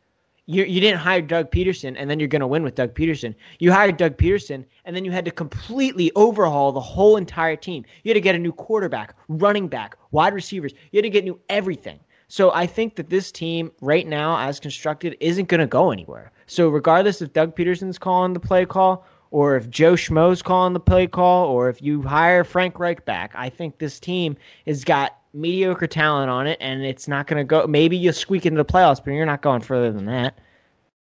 you, 0.47 0.65
you 0.65 0.81
didn't 0.81 0.99
hire 0.99 1.21
Doug 1.21 1.51
Pederson 1.51 1.95
and 1.97 2.11
then 2.11 2.19
you're 2.19 2.29
going 2.29 2.41
to 2.41 2.47
win 2.47 2.63
with 2.63 2.75
Doug 2.75 2.95
Pederson. 2.95 3.35
You 3.59 3.73
hired 3.73 3.97
Doug 3.97 4.17
Pederson 4.17 4.65
and 4.85 4.97
then 4.97 5.05
you 5.05 5.13
had 5.13 5.25
to 5.25 5.31
completely 5.31 6.11
overhaul 6.17 6.73
the 6.73 6.81
whole 6.81 7.17
entire 7.17 7.57
team. 7.57 7.85
You 8.03 8.11
had 8.11 8.15
to 8.15 8.21
get 8.21 8.35
a 8.35 8.39
new 8.39 8.53
quarterback, 8.53 9.15
running 9.29 9.69
back, 9.69 9.97
wide 10.11 10.35
receivers. 10.35 10.73
You 10.91 10.99
had 10.99 11.05
to 11.05 11.11
get 11.11 11.25
new 11.25 11.39
everything. 11.49 12.01
So 12.29 12.53
I 12.53 12.67
think 12.67 12.95
that 12.97 13.11
this 13.11 13.33
team 13.33 13.73
right 13.81 14.07
now, 14.07 14.39
as 14.39 14.61
constructed, 14.61 15.17
isn't 15.21 15.49
going 15.49 15.61
to 15.61 15.67
go 15.67 15.91
anywhere. 15.91 16.31
So 16.47 16.69
regardless 16.69 17.21
if 17.21 17.33
Doug 17.33 17.57
Pederson's 17.57 17.99
calling 17.99 18.35
the 18.35 18.41
play 18.41 18.67
call 18.67 19.05
or 19.31 19.57
if 19.57 19.69
Joe 19.69 19.95
Schmo's 19.95 20.43
calling 20.43 20.73
the 20.73 20.81
play 20.81 21.07
call 21.07 21.47
or 21.49 21.69
if 21.69 21.83
you 21.83 22.03
hire 22.03 22.45
Frank 22.45 22.79
Reich 22.79 23.05
back, 23.05 23.33
I 23.35 23.49
think 23.49 23.79
this 23.79 23.99
team 23.99 24.37
has 24.67 24.85
got 24.85 25.20
mediocre 25.33 25.87
talent 25.87 26.31
on 26.31 26.47
it 26.47 26.59
and 26.61 26.83
it's 26.83 27.09
not 27.09 27.27
going 27.27 27.39
to 27.39 27.45
go. 27.45 27.67
Maybe 27.67 27.97
you'll 27.97 28.13
squeak 28.13 28.47
into 28.47 28.63
the 28.63 28.73
playoffs, 28.73 29.03
but 29.05 29.13
you're 29.13 29.27
not 29.27 29.43
going 29.43 29.61
further 29.61 29.93
than 29.93 30.07
that. 30.07 30.39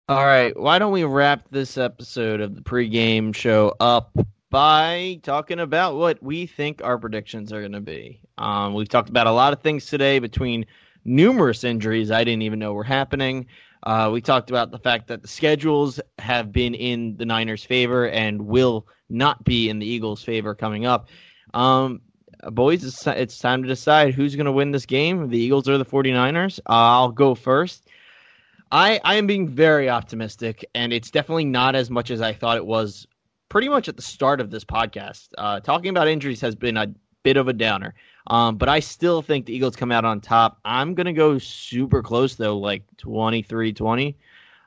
All 0.08 0.26
right, 0.26 0.60
why 0.60 0.80
don't 0.80 0.92
we 0.92 1.04
wrap 1.04 1.46
this 1.52 1.78
episode 1.78 2.42
of 2.42 2.56
the 2.56 2.62
pregame 2.62 3.34
show 3.36 3.76
up 3.80 4.18
by 4.50 5.20
talking 5.22 5.60
about 5.60 5.98
what 5.98 6.22
we 6.24 6.48
think 6.48 6.84
our 6.84 6.98
predictions 6.98 7.54
are 7.54 7.60
going 7.60 7.74
to 7.74 7.80
be. 7.80 8.20
Um, 8.40 8.74
we've 8.74 8.90
talked 8.90 9.10
about 9.10 9.28
a 9.28 9.32
lot 9.32 9.54
of 9.54 9.62
things 9.62 9.86
today 9.86 10.18
between 10.18 10.66
numerous 11.06 11.64
injuries 11.64 12.10
I 12.10 12.24
didn't 12.24 12.42
even 12.42 12.58
know 12.60 12.74
were 12.74 12.84
happening. 12.84 13.46
Uh, 13.84 14.10
we 14.12 14.20
talked 14.20 14.50
about 14.50 14.72
the 14.72 14.80
fact 14.80 15.08
that 15.08 15.22
the 15.22 15.28
schedules 15.28 16.00
have 16.18 16.52
been 16.52 16.74
in 16.74 17.16
the 17.18 17.26
Niners' 17.26 17.64
favor 17.64 18.10
and 18.10 18.42
will 18.42 18.88
not 19.10 19.44
be 19.44 19.70
in 19.70 19.80
the 19.80 19.86
Eagles' 19.86 20.24
favor 20.24 20.54
coming 20.54 20.86
up. 20.86 21.08
Um, 21.54 22.02
boys, 22.52 22.84
it's, 22.84 23.06
it's 23.08 23.40
time 23.40 23.62
to 23.64 23.68
decide 23.68 24.14
who's 24.14 24.36
going 24.36 24.46
to 24.46 24.52
win 24.52 24.72
this 24.72 24.86
game 24.86 25.30
the 25.30 25.38
Eagles 25.38 25.68
or 25.68 25.78
the 25.78 25.86
49ers. 25.86 26.60
Uh, 26.60 26.72
I'll 26.72 27.12
go 27.12 27.36
first. 27.36 27.88
I, 28.72 29.00
I 29.04 29.16
am 29.16 29.28
being 29.28 29.48
very 29.48 29.90
optimistic, 29.90 30.64
and 30.76 30.94
it's 30.94 31.10
definitely 31.10 31.46
not 31.46 31.76
as 31.76 31.90
much 31.90 32.12
as 32.12 32.22
I 32.22 32.34
thought 32.34 32.58
it 32.58 32.66
was 32.66 33.08
pretty 33.50 33.68
much 33.68 33.90
at 33.90 33.96
the 33.96 34.02
start 34.02 34.40
of 34.40 34.52
this 34.52 34.64
podcast. 34.64 35.30
Uh, 35.38 35.60
talking 35.60 35.90
about 35.90 36.08
injuries 36.08 36.40
has 36.42 36.56
been 36.56 36.78
a 36.78 36.94
bit 37.24 37.36
of 37.36 37.48
a 37.48 37.54
downer, 37.54 37.96
um, 38.28 38.58
but 38.58 38.70
I 38.70 38.80
still 38.80 39.22
think 39.24 39.48
the 39.48 39.56
Eagles 39.56 39.76
come 39.76 39.92
out 39.92 40.06
on 40.06 40.22
top. 40.22 40.60
I'm 40.66 40.94
going 40.94 41.08
to 41.08 41.14
go 41.14 41.40
super 41.40 42.04
close, 42.04 42.36
though, 42.36 42.58
like 42.58 42.84
23 42.98 43.74
20. 43.74 44.18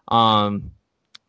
Um, 0.08 0.72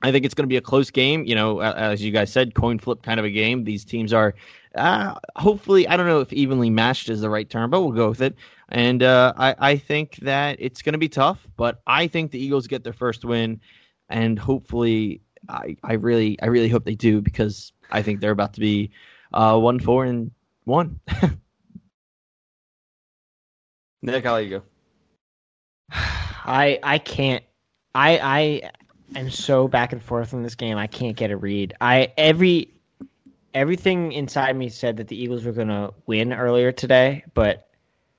I 0.02 0.12
think 0.12 0.26
it's 0.26 0.34
going 0.34 0.44
to 0.44 0.50
be 0.50 0.58
a 0.58 0.62
close 0.62 0.90
game. 0.90 1.24
You 1.26 1.36
know, 1.36 1.62
as 1.62 2.04
you 2.04 2.12
guys 2.12 2.32
said, 2.32 2.56
coin 2.56 2.80
flip 2.80 3.04
kind 3.04 3.20
of 3.20 3.26
a 3.26 3.30
game. 3.30 3.64
These 3.64 3.86
teams 3.86 4.12
are 4.12 4.34
uh, 4.76 5.16
hopefully, 5.36 5.88
I 5.88 5.98
don't 5.98 6.08
know 6.08 6.20
if 6.20 6.34
evenly 6.34 6.70
matched 6.70 7.10
is 7.10 7.22
the 7.22 7.30
right 7.30 7.50
term, 7.50 7.70
but 7.70 7.82
we'll 7.82 7.92
go 7.92 8.10
with 8.10 8.22
it. 8.22 8.36
And 8.70 9.04
uh, 9.04 9.34
I, 9.38 9.56
I 9.60 9.78
think 9.78 10.16
that 10.18 10.58
it's 10.60 10.82
going 10.82 10.94
to 10.94 11.00
be 11.00 11.10
tough, 11.10 11.48
but 11.58 11.82
I 11.86 12.08
think 12.08 12.32
the 12.32 12.44
Eagles 12.44 12.68
get 12.68 12.84
their 12.84 12.94
first 12.94 13.24
win, 13.24 13.62
and 14.10 14.40
hopefully, 14.40 15.22
I, 15.50 15.78
I 15.84 15.94
really, 15.94 16.42
I 16.42 16.48
really 16.48 16.70
hope 16.70 16.86
they 16.86 16.96
do 16.96 17.22
because 17.22 17.72
I 17.92 18.02
think 18.02 18.20
they're 18.20 18.32
about 18.32 18.54
to 18.54 18.60
be 18.60 18.92
uh, 19.34 19.60
one, 19.60 19.80
four, 19.80 20.06
and 20.06 20.32
one. 20.64 21.00
Nick, 24.02 24.26
how 24.26 24.38
you 24.38 24.50
go? 24.50 24.64
I 26.46 26.80
I 26.84 26.98
can't. 26.98 27.44
I 27.96 28.62
I 29.16 29.20
am 29.20 29.30
so 29.30 29.68
back 29.68 29.94
and 29.94 30.02
forth 30.02 30.34
in 30.34 30.44
this 30.44 30.56
game. 30.56 30.78
I 30.78 30.88
can't 30.88 31.16
get 31.16 31.32
a 31.32 31.38
read. 31.38 31.74
I 31.80 32.12
every 32.18 32.74
everything 33.54 34.12
inside 34.12 34.56
me 34.56 34.70
said 34.70 34.98
that 34.98 35.08
the 35.08 35.22
Eagles 35.22 35.46
were 35.46 35.52
going 35.52 35.68
to 35.68 35.94
win 36.06 36.34
earlier 36.34 36.72
today, 36.72 37.24
but 37.34 37.70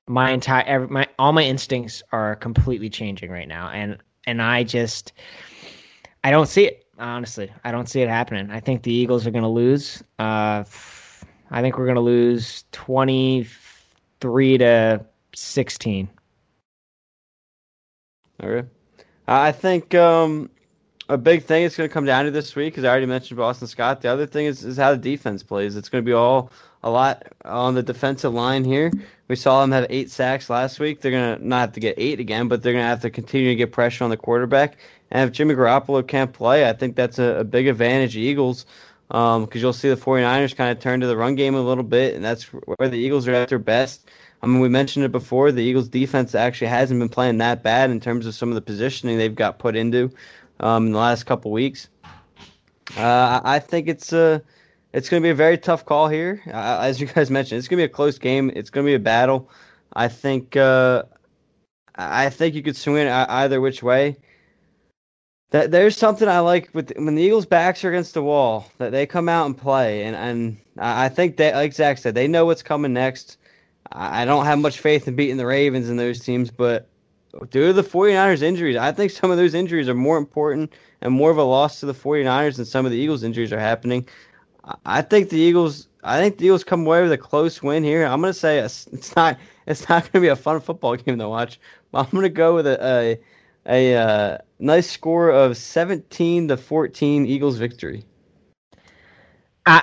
my 0.06 0.30
entire 0.30 0.64
every, 0.64 0.88
my 0.88 1.06
all 1.18 1.32
my 1.32 1.42
instincts 1.42 2.02
are 2.12 2.36
completely 2.36 2.90
changing 2.90 3.30
right 3.30 3.48
now, 3.48 3.68
and 3.70 3.98
and 4.26 4.42
I 4.42 4.62
just 4.62 5.12
I 6.22 6.30
don't 6.30 6.46
see 6.46 6.64
it 6.66 6.86
honestly. 6.98 7.50
I 7.64 7.72
don't 7.72 7.88
see 7.88 8.02
it 8.02 8.08
happening. 8.08 8.50
I 8.50 8.60
think 8.60 8.82
the 8.82 8.92
Eagles 8.92 9.26
are 9.26 9.30
going 9.30 9.42
to 9.42 9.48
lose. 9.48 10.02
Uh, 10.18 10.64
I 11.50 11.60
think 11.60 11.78
we're 11.78 11.86
going 11.86 11.94
to 11.96 12.00
lose 12.00 12.64
twenty 12.72 13.46
three 14.20 14.58
to 14.58 15.04
sixteen. 15.34 16.08
Okay, 18.42 18.68
I 19.26 19.52
think 19.52 19.94
um, 19.94 20.50
a 21.08 21.18
big 21.18 21.42
thing 21.44 21.64
is 21.64 21.76
going 21.76 21.88
to 21.88 21.92
come 21.92 22.06
down 22.06 22.24
to 22.24 22.30
this 22.30 22.56
week 22.56 22.72
because 22.72 22.84
I 22.84 22.88
already 22.88 23.06
mentioned 23.06 23.36
Boston 23.36 23.68
Scott. 23.68 24.00
The 24.00 24.08
other 24.08 24.26
thing 24.26 24.46
is, 24.46 24.64
is 24.64 24.76
how 24.76 24.92
the 24.92 24.98
defense 24.98 25.42
plays. 25.42 25.76
It's 25.76 25.88
going 25.88 26.02
to 26.02 26.06
be 26.06 26.14
all 26.14 26.50
a 26.82 26.90
lot 26.90 27.26
on 27.44 27.74
the 27.74 27.82
defensive 27.82 28.32
line 28.32 28.64
here. 28.64 28.90
We 29.28 29.36
saw 29.36 29.60
them 29.60 29.72
have 29.72 29.86
eight 29.90 30.10
sacks 30.10 30.48
last 30.48 30.80
week. 30.80 31.00
They're 31.00 31.12
going 31.12 31.38
to 31.38 31.46
not 31.46 31.60
have 31.60 31.72
to 31.72 31.80
get 31.80 31.94
eight 31.98 32.20
again, 32.20 32.48
but 32.48 32.62
they're 32.62 32.72
going 32.72 32.84
to 32.84 32.88
have 32.88 33.02
to 33.02 33.10
continue 33.10 33.48
to 33.50 33.54
get 33.54 33.72
pressure 33.72 34.04
on 34.04 34.10
the 34.10 34.16
quarterback. 34.16 34.78
And 35.10 35.28
if 35.28 35.34
Jimmy 35.34 35.54
Garoppolo 35.54 36.06
can't 36.06 36.32
play, 36.32 36.68
I 36.68 36.72
think 36.72 36.96
that's 36.96 37.18
a, 37.18 37.40
a 37.40 37.44
big 37.44 37.66
advantage 37.66 38.16
Eagles 38.16 38.66
because 39.08 39.36
um, 39.36 39.48
you'll 39.52 39.72
see 39.72 39.90
the 39.90 39.96
49ers 39.96 40.56
kind 40.56 40.70
of 40.70 40.82
turn 40.82 41.00
to 41.00 41.06
the 41.06 41.16
run 41.16 41.34
game 41.34 41.54
a 41.54 41.60
little 41.60 41.84
bit, 41.84 42.14
and 42.14 42.24
that's 42.24 42.44
where 42.44 42.88
the 42.88 42.98
Eagles 42.98 43.28
are 43.28 43.34
at 43.34 43.48
their 43.48 43.58
best. 43.58 44.08
I 44.42 44.46
mean, 44.46 44.60
we 44.60 44.68
mentioned 44.68 45.04
it 45.04 45.12
before. 45.12 45.52
The 45.52 45.62
Eagles' 45.62 45.88
defense 45.88 46.34
actually 46.34 46.66
hasn't 46.66 47.00
been 47.00 47.08
playing 47.08 47.38
that 47.38 47.62
bad 47.62 47.90
in 47.90 48.00
terms 48.00 48.26
of 48.26 48.34
some 48.34 48.50
of 48.50 48.54
the 48.54 48.60
positioning 48.60 49.16
they've 49.16 49.34
got 49.34 49.58
put 49.58 49.76
into 49.76 50.10
um, 50.60 50.86
in 50.86 50.92
the 50.92 50.98
last 50.98 51.24
couple 51.24 51.50
weeks. 51.50 51.88
Uh, 52.96 53.40
I 53.42 53.58
think 53.58 53.88
it's 53.88 54.12
a 54.12 54.18
uh, 54.18 54.38
it's 54.92 55.08
going 55.08 55.20
to 55.20 55.26
be 55.26 55.30
a 55.30 55.34
very 55.34 55.58
tough 55.58 55.84
call 55.84 56.08
here. 56.08 56.40
Uh, 56.46 56.78
as 56.80 57.00
you 57.00 57.06
guys 57.14 57.30
mentioned, 57.30 57.58
it's 57.58 57.68
going 57.68 57.78
to 57.78 57.86
be 57.86 57.90
a 57.90 57.94
close 57.94 58.18
game. 58.18 58.50
It's 58.54 58.70
going 58.70 58.86
to 58.86 58.90
be 58.90 58.94
a 58.94 59.00
battle. 59.00 59.50
I 59.94 60.08
think 60.08 60.56
uh, 60.56 61.04
I 61.96 62.30
think 62.30 62.54
you 62.54 62.62
could 62.62 62.76
swing 62.76 63.08
either 63.08 63.60
which 63.60 63.82
way. 63.82 64.16
That 65.50 65.70
there's 65.70 65.96
something 65.96 66.28
I 66.28 66.40
like 66.40 66.70
with 66.74 66.92
when 66.96 67.14
the 67.14 67.22
Eagles' 67.22 67.46
backs 67.46 67.84
are 67.84 67.90
against 67.90 68.14
the 68.14 68.22
wall 68.22 68.70
that 68.78 68.90
they 68.90 69.06
come 69.06 69.28
out 69.28 69.46
and 69.46 69.56
play, 69.56 70.04
and 70.04 70.16
and 70.16 70.56
I 70.78 71.08
think 71.08 71.36
that 71.36 71.54
like 71.54 71.72
Zach 71.72 71.98
said, 71.98 72.14
they 72.14 72.26
know 72.26 72.44
what's 72.46 72.62
coming 72.62 72.92
next. 72.92 73.38
I 73.92 74.24
don't 74.24 74.46
have 74.46 74.58
much 74.58 74.80
faith 74.80 75.06
in 75.06 75.14
beating 75.14 75.36
the 75.36 75.46
Ravens 75.46 75.88
and 75.88 75.98
those 75.98 76.18
teams, 76.18 76.50
but 76.50 76.88
due 77.50 77.68
to 77.68 77.72
the 77.72 77.82
49ers 77.82 78.42
injuries, 78.42 78.76
I 78.76 78.92
think 78.92 79.10
some 79.10 79.30
of 79.30 79.36
those 79.36 79.54
injuries 79.54 79.88
are 79.88 79.94
more 79.94 80.18
important 80.18 80.72
and 81.00 81.12
more 81.12 81.30
of 81.30 81.38
a 81.38 81.42
loss 81.42 81.80
to 81.80 81.86
the 81.86 81.94
49ers 81.94 82.56
than 82.56 82.64
some 82.64 82.86
of 82.86 82.92
the 82.92 82.98
Eagles 82.98 83.22
injuries 83.22 83.52
are 83.52 83.58
happening. 83.58 84.06
I 84.86 85.02
think 85.02 85.28
the 85.28 85.38
Eagles 85.38 85.88
I 86.04 86.20
think 86.20 86.36
the 86.36 86.44
Eagles 86.44 86.64
come 86.64 86.86
away 86.86 87.02
with 87.02 87.12
a 87.12 87.18
close 87.18 87.62
win 87.62 87.82
here. 87.82 88.04
I'm 88.04 88.20
going 88.20 88.32
to 88.32 88.38
say 88.38 88.58
it's 88.58 89.16
not 89.16 89.38
it's 89.66 89.88
not 89.88 90.02
going 90.02 90.12
to 90.12 90.20
be 90.20 90.28
a 90.28 90.36
fun 90.36 90.60
football 90.60 90.96
game 90.96 91.18
to 91.18 91.28
watch. 91.28 91.58
But 91.90 92.06
I'm 92.06 92.10
going 92.10 92.22
to 92.22 92.28
go 92.28 92.54
with 92.54 92.66
a 92.66 93.18
a, 93.66 93.94
a 93.94 93.96
uh, 93.96 94.38
nice 94.58 94.90
score 94.90 95.30
of 95.30 95.56
17 95.56 96.48
to 96.48 96.56
14 96.56 97.26
Eagles 97.26 97.56
victory. 97.56 98.04
Uh, 99.66 99.80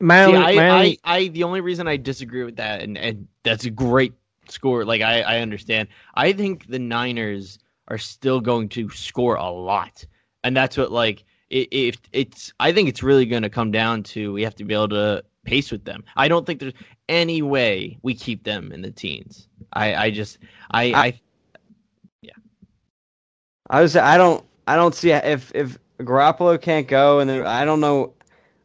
my, 0.00 0.26
See, 0.26 0.34
only, 0.34 0.38
I, 0.38 0.54
my 0.56 0.68
only... 0.68 1.00
I, 1.04 1.16
I, 1.16 1.28
the 1.28 1.44
only 1.44 1.60
reason 1.62 1.88
I 1.88 1.96
disagree 1.96 2.44
with 2.44 2.56
that, 2.56 2.82
and, 2.82 2.98
and 2.98 3.28
that's 3.44 3.64
a 3.64 3.70
great 3.70 4.12
score. 4.52 4.84
Like 4.84 5.02
I, 5.02 5.22
I 5.22 5.38
understand. 5.40 5.88
I 6.14 6.32
think 6.32 6.66
the 6.68 6.78
Niners 6.78 7.58
are 7.88 7.98
still 7.98 8.40
going 8.40 8.68
to 8.70 8.88
score 8.90 9.36
a 9.36 9.50
lot, 9.50 10.04
and 10.44 10.56
that's 10.56 10.76
what 10.76 10.92
like 10.92 11.24
if 11.50 11.96
it's. 12.12 12.52
I 12.60 12.72
think 12.72 12.88
it's 12.88 13.02
really 13.02 13.26
going 13.26 13.42
to 13.42 13.50
come 13.50 13.70
down 13.70 14.02
to 14.04 14.32
we 14.32 14.42
have 14.42 14.54
to 14.56 14.64
be 14.64 14.74
able 14.74 14.88
to 14.90 15.24
pace 15.44 15.70
with 15.70 15.84
them. 15.84 16.04
I 16.16 16.28
don't 16.28 16.46
think 16.46 16.60
there's 16.60 16.74
any 17.08 17.42
way 17.42 17.98
we 18.02 18.14
keep 18.14 18.44
them 18.44 18.72
in 18.72 18.82
the 18.82 18.90
teens. 18.90 19.48
I, 19.72 19.94
I 19.94 20.10
just, 20.10 20.38
I, 20.70 20.84
I, 20.84 21.00
I 21.06 21.20
yeah. 22.22 22.32
I 23.70 23.82
was, 23.82 23.96
I 23.96 24.16
don't, 24.16 24.44
I 24.66 24.76
don't 24.76 24.94
see 24.94 25.10
if 25.10 25.52
if 25.54 25.78
Garoppolo 25.98 26.60
can't 26.60 26.86
go, 26.86 27.20
and 27.20 27.28
then 27.28 27.46
I 27.46 27.64
don't 27.64 27.80
know. 27.80 28.14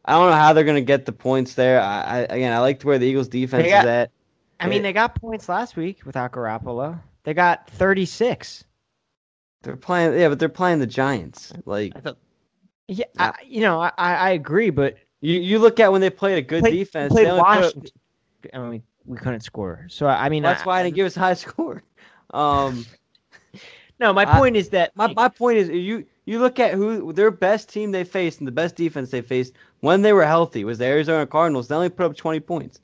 I 0.04 0.12
don't 0.12 0.30
know 0.30 0.36
how 0.36 0.54
they're 0.54 0.64
going 0.64 0.76
to 0.76 0.80
get 0.80 1.04
the 1.04 1.12
points 1.12 1.54
there. 1.54 1.80
I, 1.80 2.00
I 2.00 2.18
again, 2.20 2.52
I 2.52 2.60
like 2.60 2.82
where 2.82 2.98
the 2.98 3.06
Eagles' 3.06 3.28
defense 3.28 3.68
got, 3.68 3.84
is 3.84 3.86
at. 3.86 4.10
I 4.60 4.68
mean, 4.68 4.82
they 4.82 4.92
got 4.92 5.14
points 5.14 5.48
last 5.48 5.76
week 5.76 6.04
without 6.04 6.32
Garoppolo. 6.32 7.00
They 7.24 7.34
got 7.34 7.70
36. 7.70 8.64
They're 9.62 9.76
playing, 9.76 10.18
yeah, 10.18 10.28
but 10.28 10.38
they're 10.38 10.48
playing 10.48 10.78
the 10.78 10.86
Giants. 10.86 11.52
Like, 11.64 11.92
I 11.96 12.00
thought, 12.00 12.18
yeah, 12.86 13.04
I, 13.18 13.34
you 13.44 13.60
know, 13.60 13.80
I, 13.80 13.92
I 13.98 14.30
agree, 14.30 14.70
but 14.70 14.96
you 15.20 15.38
you 15.40 15.58
look 15.58 15.80
at 15.80 15.90
when 15.92 16.00
they 16.00 16.10
played 16.10 16.38
a 16.38 16.42
good 16.42 16.62
played, 16.62 16.72
defense. 16.72 17.12
Played 17.12 17.26
Washington. 17.26 17.82
Put, 18.42 18.54
I 18.54 18.68
mean, 18.68 18.82
we 19.04 19.18
couldn't 19.18 19.40
score. 19.40 19.86
So 19.88 20.06
I 20.06 20.28
mean, 20.28 20.42
that's 20.42 20.62
I, 20.62 20.64
why 20.64 20.80
I 20.80 20.82
didn't 20.84 20.96
give 20.96 21.06
us 21.06 21.16
a 21.16 21.20
high 21.20 21.34
score. 21.34 21.82
Um, 22.32 22.86
no, 24.00 24.12
my 24.12 24.24
point 24.24 24.56
is 24.56 24.68
that 24.70 24.96
my 24.96 25.12
my 25.12 25.28
point 25.28 25.58
is 25.58 25.68
you 25.68 26.06
you 26.24 26.38
look 26.38 26.60
at 26.60 26.74
who 26.74 27.12
their 27.12 27.30
best 27.30 27.68
team 27.68 27.90
they 27.90 28.04
faced 28.04 28.38
and 28.38 28.46
the 28.46 28.52
best 28.52 28.76
defense 28.76 29.10
they 29.10 29.22
faced 29.22 29.54
when 29.80 30.02
they 30.02 30.12
were 30.12 30.24
healthy 30.24 30.64
was 30.64 30.78
the 30.78 30.84
Arizona 30.84 31.26
Cardinals. 31.26 31.68
They 31.68 31.74
only 31.74 31.88
put 31.88 32.06
up 32.06 32.16
20 32.16 32.40
points. 32.40 32.80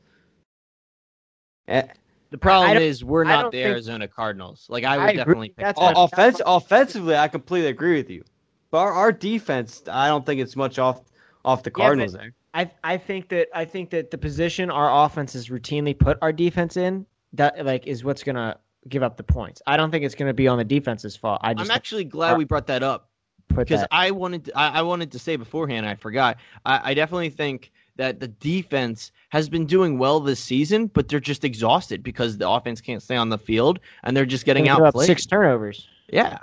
Eh, 1.69 1.83
the 2.31 2.39
problem 2.39 2.77
is 2.77 3.05
we're 3.05 3.25
not 3.25 3.53
the 3.53 3.63
Arizona 3.63 4.09
Cardinals. 4.09 4.67
Like 4.69 4.85
I 4.85 4.99
would 4.99 5.07
I 5.07 5.13
definitely 5.15 5.51
pick 5.51 5.65
That's 5.65 5.79
offense, 5.81 6.41
offensively, 6.45 7.17
I 7.17 7.29
completely 7.29 7.69
agree 7.69 7.97
with 7.97 8.11
you. 8.11 8.25
But 8.71 8.79
our, 8.79 8.93
our, 8.93 9.13
defense, 9.13 9.83
I 9.89 10.09
don't 10.09 10.27
think 10.27 10.41
it's 10.41 10.57
much 10.57 10.81
off 10.81 11.03
off 11.45 11.63
the 11.63 11.71
Cardinals 11.71 12.15
yeah, 12.15 12.21
there. 12.21 12.35
I 12.55 12.71
I 12.83 12.97
think 12.97 13.29
that 13.29 13.49
I 13.55 13.65
think 13.65 13.91
that 13.91 14.11
the 14.11 14.19
position 14.19 14.71
our 14.71 15.05
offense 15.05 15.35
has 15.35 15.49
routinely 15.49 15.97
put 15.97 16.19
our 16.23 16.33
defense 16.33 16.77
in 16.77 17.07
that 17.35 17.65
like 17.65 17.87
is 17.87 18.03
what's 18.03 18.25
gonna 18.25 18.59
give 18.89 19.03
up 19.03 19.17
the 19.17 19.23
points. 19.23 19.63
I 19.67 19.77
don't 19.77 19.91
think 19.91 20.05
it's 20.05 20.15
gonna 20.15 20.35
be 20.35 20.49
on 20.49 20.59
the 20.59 20.65
defense's 20.65 21.15
fault. 21.15 21.41
I 21.43 21.55
just 21.55 21.71
I'm 21.71 21.75
actually 21.75 22.05
glad 22.05 22.37
we 22.37 22.45
brought 22.45 22.67
that 22.67 22.83
up 22.83 23.11
because. 23.49 23.85
I 23.91 24.11
wanted 24.11 24.47
to, 24.47 24.59
I, 24.59 24.79
I, 24.79 24.83
wanted 24.83 25.13
to 25.13 25.19
say 25.19 25.37
beforehand. 25.37 25.87
I 25.87 25.95
forgot. 25.95 26.39
I, 26.65 26.91
I 26.91 26.95
definitely 26.95 27.31
think 27.31 27.71
that 27.97 28.21
the 28.21 28.29
defense 28.29 29.13
has 29.31 29.49
been 29.49 29.67
doing 29.67 29.99
well 29.99 30.21
this 30.21 30.41
season, 30.41 30.87
but 30.89 31.09
they're 31.09 31.21
just 31.21 31.45
exhausted 31.45 32.03
because 32.03 32.37
the 32.39 32.49
offense 32.49 32.81
can't 32.81 33.03
stay 33.03 33.17
on 33.17 33.29
the 33.29 33.39
field 33.39 33.81
and 34.03 34.17
they're 34.17 34.27
just 34.27 34.45
getting 34.45 34.69
out 34.69 34.79
six 35.07 35.27
turnovers. 35.27 35.89
Yeah. 36.09 36.39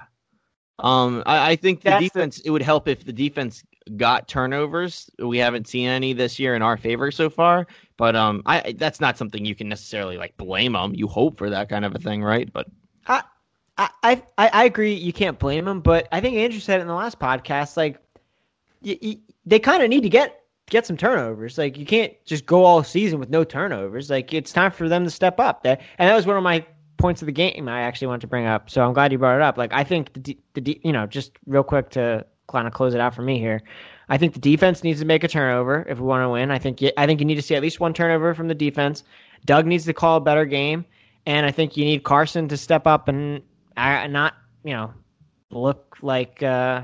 Um, 0.79 1.21
I, 1.25 1.51
I 1.51 1.55
think 1.55 1.81
the 1.81 1.89
That's 1.91 2.01
the- 2.01 2.07
defense. 2.09 2.39
It 2.41 2.49
would 2.49 2.61
help 2.61 2.87
if 2.87 3.05
the 3.05 3.13
defense 3.13 3.63
got 3.97 4.27
turnovers. 4.27 5.09
We 5.19 5.37
haven't 5.37 5.67
seen 5.67 5.87
any 5.87 6.13
this 6.13 6.39
year 6.39 6.55
in 6.55 6.61
our 6.61 6.77
favor 6.77 7.11
so 7.11 7.29
far. 7.29 7.67
But 7.97 8.15
um, 8.15 8.41
I 8.45 8.73
that's 8.77 8.99
not 8.99 9.17
something 9.17 9.45
you 9.45 9.53
can 9.53 9.69
necessarily 9.69 10.17
like 10.17 10.35
blame 10.37 10.73
them. 10.73 10.95
You 10.95 11.07
hope 11.07 11.37
for 11.37 11.49
that 11.51 11.69
kind 11.69 11.85
of 11.85 11.93
a 11.93 11.99
thing, 11.99 12.23
right? 12.23 12.51
But 12.51 12.67
I, 13.07 13.21
I, 13.77 13.89
I, 14.03 14.21
I 14.37 14.63
agree. 14.65 14.93
You 14.93 15.13
can't 15.13 15.37
blame 15.37 15.65
them, 15.65 15.81
but 15.81 16.07
I 16.11 16.19
think 16.19 16.35
Andrew 16.37 16.59
said 16.59 16.79
it 16.79 16.81
in 16.81 16.87
the 16.87 16.93
last 16.95 17.19
podcast. 17.19 17.77
Like, 17.77 17.97
y- 18.83 18.97
y- 19.01 19.17
they 19.45 19.59
kind 19.59 19.81
of 19.83 19.89
need 19.89 20.01
to 20.03 20.09
get 20.09 20.40
get 20.71 20.87
some 20.87 20.97
turnovers. 20.97 21.59
Like, 21.59 21.77
you 21.77 21.85
can't 21.85 22.13
just 22.25 22.47
go 22.47 22.65
all 22.65 22.83
season 22.83 23.19
with 23.19 23.29
no 23.29 23.43
turnovers. 23.43 24.09
Like, 24.09 24.33
it's 24.33 24.51
time 24.51 24.71
for 24.71 24.89
them 24.89 25.03
to 25.03 25.11
step 25.11 25.39
up. 25.39 25.61
That 25.63 25.81
and 25.99 26.09
that 26.09 26.15
was 26.15 26.25
one 26.25 26.37
of 26.37 26.43
my 26.43 26.65
points 26.97 27.21
of 27.21 27.27
the 27.27 27.31
game. 27.31 27.69
I 27.69 27.81
actually 27.81 28.07
wanted 28.07 28.21
to 28.21 28.27
bring 28.27 28.47
up. 28.47 28.69
So 28.69 28.81
I'm 28.81 28.93
glad 28.93 29.11
you 29.11 29.19
brought 29.19 29.35
it 29.35 29.41
up. 29.43 29.57
Like, 29.57 29.71
I 29.73 29.83
think 29.83 30.13
the 30.13 30.19
de- 30.19 30.39
the 30.53 30.61
de- 30.61 30.81
you 30.83 30.91
know 30.91 31.05
just 31.05 31.33
real 31.45 31.63
quick 31.63 31.91
to 31.91 32.25
kind 32.47 32.65
of 32.65 32.73
close 32.73 32.95
it 32.95 32.99
out 32.99 33.13
for 33.13 33.21
me 33.21 33.37
here. 33.37 33.61
I 34.09 34.17
think 34.17 34.33
the 34.33 34.39
defense 34.39 34.83
needs 34.83 34.99
to 34.99 35.05
make 35.05 35.23
a 35.23 35.27
turnover 35.27 35.85
if 35.87 35.99
we 35.99 36.05
want 36.05 36.23
to 36.23 36.29
win. 36.29 36.51
I 36.51 36.59
think 36.59 36.81
you, 36.81 36.91
I 36.97 37.05
think 37.05 37.19
you 37.19 37.25
need 37.25 37.35
to 37.35 37.41
see 37.41 37.55
at 37.55 37.61
least 37.61 37.79
one 37.79 37.93
turnover 37.93 38.33
from 38.33 38.47
the 38.47 38.55
defense. 38.55 39.03
Doug 39.45 39.65
needs 39.65 39.85
to 39.85 39.93
call 39.93 40.17
a 40.17 40.21
better 40.21 40.45
game, 40.45 40.85
and 41.25 41.45
I 41.45 41.51
think 41.51 41.77
you 41.77 41.85
need 41.85 42.03
Carson 42.03 42.47
to 42.49 42.57
step 42.57 42.87
up 42.87 43.07
and 43.07 43.41
uh, 43.77 44.07
not 44.07 44.33
you 44.63 44.73
know 44.73 44.93
look 45.49 45.97
like 46.01 46.41
uh, 46.43 46.83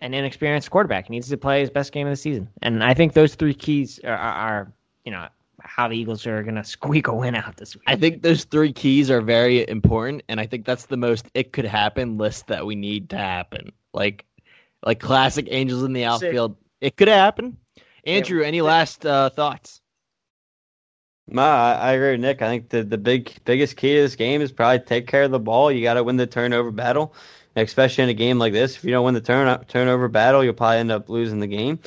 an 0.00 0.14
inexperienced 0.14 0.70
quarterback. 0.70 1.06
He 1.06 1.12
needs 1.12 1.28
to 1.28 1.36
play 1.36 1.60
his 1.60 1.70
best 1.70 1.92
game 1.92 2.06
of 2.06 2.12
the 2.12 2.16
season, 2.16 2.48
and 2.62 2.82
I 2.82 2.94
think 2.94 3.12
those 3.12 3.34
three 3.34 3.54
keys 3.54 4.00
are, 4.04 4.16
are, 4.16 4.34
are 4.34 4.72
you 5.04 5.12
know 5.12 5.28
how 5.62 5.88
the 5.88 5.96
Eagles 5.96 6.26
are 6.26 6.42
going 6.42 6.54
to 6.54 6.64
squeak 6.64 7.06
a 7.06 7.14
win 7.14 7.34
out 7.34 7.56
this 7.56 7.74
week. 7.74 7.84
I 7.86 7.96
think 7.96 8.22
those 8.22 8.44
three 8.44 8.72
keys 8.72 9.10
are 9.10 9.20
very 9.20 9.68
important, 9.68 10.22
and 10.28 10.40
I 10.40 10.46
think 10.46 10.64
that's 10.64 10.86
the 10.86 10.96
most 10.96 11.26
it 11.34 11.52
could 11.52 11.64
happen 11.64 12.18
list 12.18 12.46
that 12.48 12.64
we 12.66 12.74
need 12.74 13.10
to 13.10 13.18
happen. 13.18 13.72
Like, 13.92 14.24
like 14.84 15.00
classic 15.00 15.46
Angels 15.50 15.82
in 15.82 15.92
the 15.92 16.04
outfield. 16.04 16.56
It 16.80 16.96
could 16.96 17.08
happen. 17.08 17.56
Andrew, 18.04 18.42
any 18.42 18.62
last 18.62 19.04
uh, 19.04 19.30
thoughts? 19.30 19.80
No, 21.28 21.42
I, 21.42 21.72
I 21.72 21.92
agree 21.92 22.12
with 22.12 22.20
Nick. 22.20 22.42
I 22.42 22.48
think 22.48 22.70
the, 22.70 22.82
the 22.82 22.98
big 22.98 23.32
biggest 23.44 23.76
key 23.76 23.94
to 23.94 24.00
this 24.02 24.16
game 24.16 24.40
is 24.40 24.50
probably 24.50 24.80
take 24.80 25.06
care 25.06 25.22
of 25.24 25.30
the 25.30 25.38
ball. 25.38 25.70
You 25.70 25.82
got 25.82 25.94
to 25.94 26.02
win 26.02 26.16
the 26.16 26.26
turnover 26.26 26.70
battle, 26.70 27.14
especially 27.56 28.04
in 28.04 28.10
a 28.10 28.14
game 28.14 28.38
like 28.38 28.52
this. 28.52 28.76
If 28.76 28.84
you 28.84 28.90
don't 28.90 29.04
win 29.04 29.14
the 29.14 29.20
turn 29.20 29.64
turnover 29.66 30.08
battle, 30.08 30.42
you'll 30.44 30.54
probably 30.54 30.78
end 30.78 30.92
up 30.92 31.08
losing 31.08 31.40
the 31.40 31.46
game. 31.46 31.78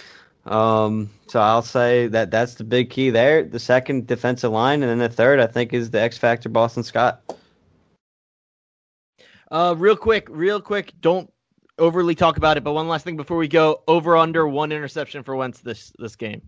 Um, 0.46 1.10
so 1.28 1.40
I'll 1.40 1.62
say 1.62 2.08
that 2.08 2.30
that's 2.32 2.56
the 2.56 2.64
big 2.66 2.90
key 2.90 3.10
there. 3.10 3.44
The 3.44 3.60
second 3.60 4.08
defensive 4.08 4.52
line, 4.52 4.84
and 4.84 4.90
then 4.92 5.00
the 5.00 5.10
third, 5.10 5.40
I 5.40 5.48
think, 5.48 5.72
is 5.74 5.90
the 5.92 6.02
X 6.02 6.18
factor 6.18 6.50
Boston 6.50 6.84
Scott. 6.84 7.22
Uh, 9.52 9.76
real 9.78 9.96
quick, 9.96 10.28
real 10.30 10.60
quick. 10.60 10.94
Don't 11.00 11.32
overly 11.78 12.16
talk 12.16 12.38
about 12.38 12.58
it. 12.58 12.64
But 12.64 12.74
one 12.74 12.88
last 12.88 13.04
thing 13.06 13.18
before 13.18 13.38
we 13.38 13.48
go: 13.48 13.84
over 13.88 14.18
under 14.18 14.48
one 14.48 14.72
interception 14.72 15.24
for 15.24 15.36
Wentz 15.36 15.60
this 15.60 15.94
this 16.00 16.16
game. 16.16 16.42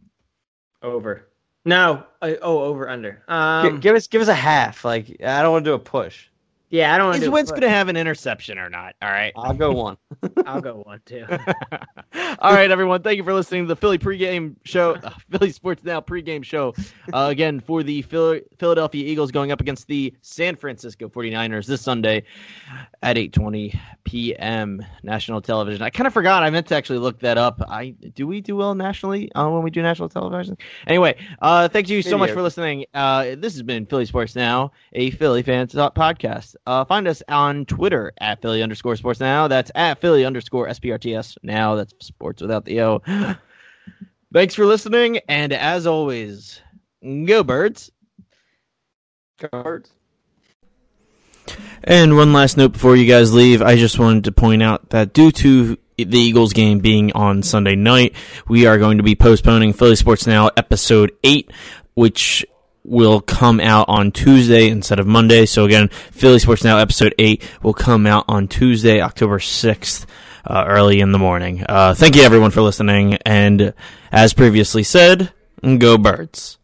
over. 0.81 1.29
No, 1.67 2.03
uh, 2.21 2.33
oh, 2.43 2.59
over 2.59 2.87
under. 2.87 3.23
Gi- 3.27 3.33
Um, 3.33 3.79
give 3.79 3.95
us 3.95 4.05
give 4.07 4.21
us 4.21 4.27
a 4.27 4.35
half. 4.35 4.85
Like 4.85 5.17
I 5.23 5.41
don't 5.41 5.51
want 5.51 5.65
to 5.65 5.71
do 5.71 5.75
a 5.75 5.79
push. 5.79 6.27
Yeah, 6.75 6.93
I 6.93 6.97
don't 6.97 7.07
want 7.07 7.19
Is 7.19 7.23
to. 7.23 7.31
Wentz 7.31 7.51
going 7.51 7.61
to 7.61 7.69
have 7.69 7.87
an 7.87 7.95
interception 7.95 8.59
or 8.59 8.69
not? 8.69 8.95
All 9.01 9.09
right. 9.09 9.31
I'll 9.37 9.53
go 9.53 9.71
one. 9.71 9.97
I'll 10.45 10.59
go 10.59 10.83
one 10.85 11.01
too. 11.05 11.25
All 12.39 12.53
right, 12.53 12.69
everyone. 12.69 13.01
Thank 13.01 13.15
you 13.15 13.23
for 13.23 13.33
listening 13.33 13.63
to 13.63 13.67
the 13.69 13.77
Philly 13.77 13.97
pregame 13.97 14.55
show, 14.65 14.95
uh, 14.95 15.11
Philly 15.31 15.51
Sports 15.51 15.85
Now 15.85 16.01
pregame 16.01 16.43
show. 16.43 16.73
Uh, 17.13 17.27
again, 17.31 17.61
for 17.61 17.81
the 17.81 18.01
Phil- 18.01 18.41
Philadelphia 18.59 19.05
Eagles 19.05 19.31
going 19.31 19.53
up 19.53 19.61
against 19.61 19.87
the 19.87 20.13
San 20.21 20.57
Francisco 20.57 21.07
49ers 21.07 21.65
this 21.65 21.81
Sunday 21.81 22.23
at 23.01 23.15
8:20 23.15 23.79
p.m. 24.03 24.85
national 25.01 25.41
television. 25.41 25.81
I 25.81 25.89
kind 25.89 26.07
of 26.07 26.13
forgot. 26.13 26.43
I 26.43 26.49
meant 26.49 26.67
to 26.67 26.75
actually 26.75 26.99
look 26.99 27.19
that 27.21 27.37
up. 27.37 27.61
I 27.69 27.91
do 28.15 28.27
we 28.27 28.41
do 28.41 28.57
well 28.57 28.75
nationally 28.75 29.31
uh, 29.31 29.49
when 29.49 29.63
we 29.63 29.71
do 29.71 29.81
national 29.81 30.09
television? 30.09 30.57
Anyway, 30.87 31.15
uh, 31.41 31.69
thank 31.69 31.89
you 31.89 32.01
so 32.01 32.17
much 32.17 32.31
for 32.31 32.41
listening. 32.41 32.85
Uh, 32.93 33.35
this 33.37 33.53
has 33.53 33.63
been 33.63 33.85
Philly 33.85 34.05
Sports 34.05 34.35
Now, 34.35 34.73
a 34.91 35.11
Philly 35.11 35.41
fans 35.41 35.73
podcast. 35.73 36.55
Uh, 36.65 36.83
find 36.85 37.07
us 37.07 37.21
on 37.29 37.65
Twitter 37.65 38.11
at 38.19 38.41
Philly 38.41 38.63
underscore 38.63 38.95
Sports 38.95 39.19
Now. 39.19 39.47
That's 39.47 39.71
at 39.75 40.01
Philly 40.01 40.25
underscore 40.25 40.67
SPRTS. 40.67 41.37
Now 41.43 41.75
that's 41.75 41.93
sports 41.99 42.41
without 42.41 42.65
the 42.65 42.81
O. 42.81 43.01
Thanks 44.33 44.55
for 44.55 44.65
listening, 44.65 45.19
and 45.29 45.53
as 45.53 45.87
always, 45.87 46.59
go 47.03 47.43
birds. 47.43 47.91
Cards. 49.39 49.91
And 51.83 52.17
one 52.17 52.33
last 52.33 52.57
note 52.57 52.73
before 52.73 52.95
you 52.95 53.05
guys 53.05 53.33
leave, 53.33 53.61
I 53.61 53.75
just 53.75 53.99
wanted 53.99 54.23
to 54.23 54.31
point 54.31 54.63
out 54.63 54.89
that 54.89 55.13
due 55.13 55.31
to 55.31 55.77
the 55.97 56.17
Eagles 56.17 56.53
game 56.53 56.79
being 56.79 57.11
on 57.13 57.43
Sunday 57.43 57.75
night, 57.75 58.15
we 58.47 58.65
are 58.65 58.77
going 58.77 58.97
to 58.97 59.03
be 59.03 59.15
postponing 59.15 59.71
Philly 59.71 59.95
Sports 59.95 60.25
Now 60.25 60.49
episode 60.57 61.11
8, 61.23 61.51
which 61.93 62.45
will 62.85 63.21
come 63.21 63.59
out 63.59 63.89
on 63.89 64.11
Tuesday 64.11 64.69
instead 64.69 64.99
of 64.99 65.07
Monday. 65.07 65.45
So 65.45 65.65
again, 65.65 65.89
Philly 66.11 66.39
Sports 66.39 66.63
Now 66.63 66.77
episode 66.77 67.15
8 67.17 67.43
will 67.63 67.73
come 67.73 68.05
out 68.05 68.25
on 68.27 68.47
Tuesday, 68.47 69.01
October 69.01 69.39
6th. 69.39 70.05
Uh, 70.47 70.63
early 70.67 70.99
in 70.99 71.11
the 71.11 71.17
morning. 71.17 71.65
Uh, 71.67 71.95
thank 71.95 72.15
you 72.15 72.21
everyone 72.21 72.51
for 72.51 72.61
listening, 72.61 73.15
and 73.25 73.73
as 74.11 74.31
previously 74.31 74.83
said, 74.83 75.31
go 75.79 75.97
birds. 75.97 76.59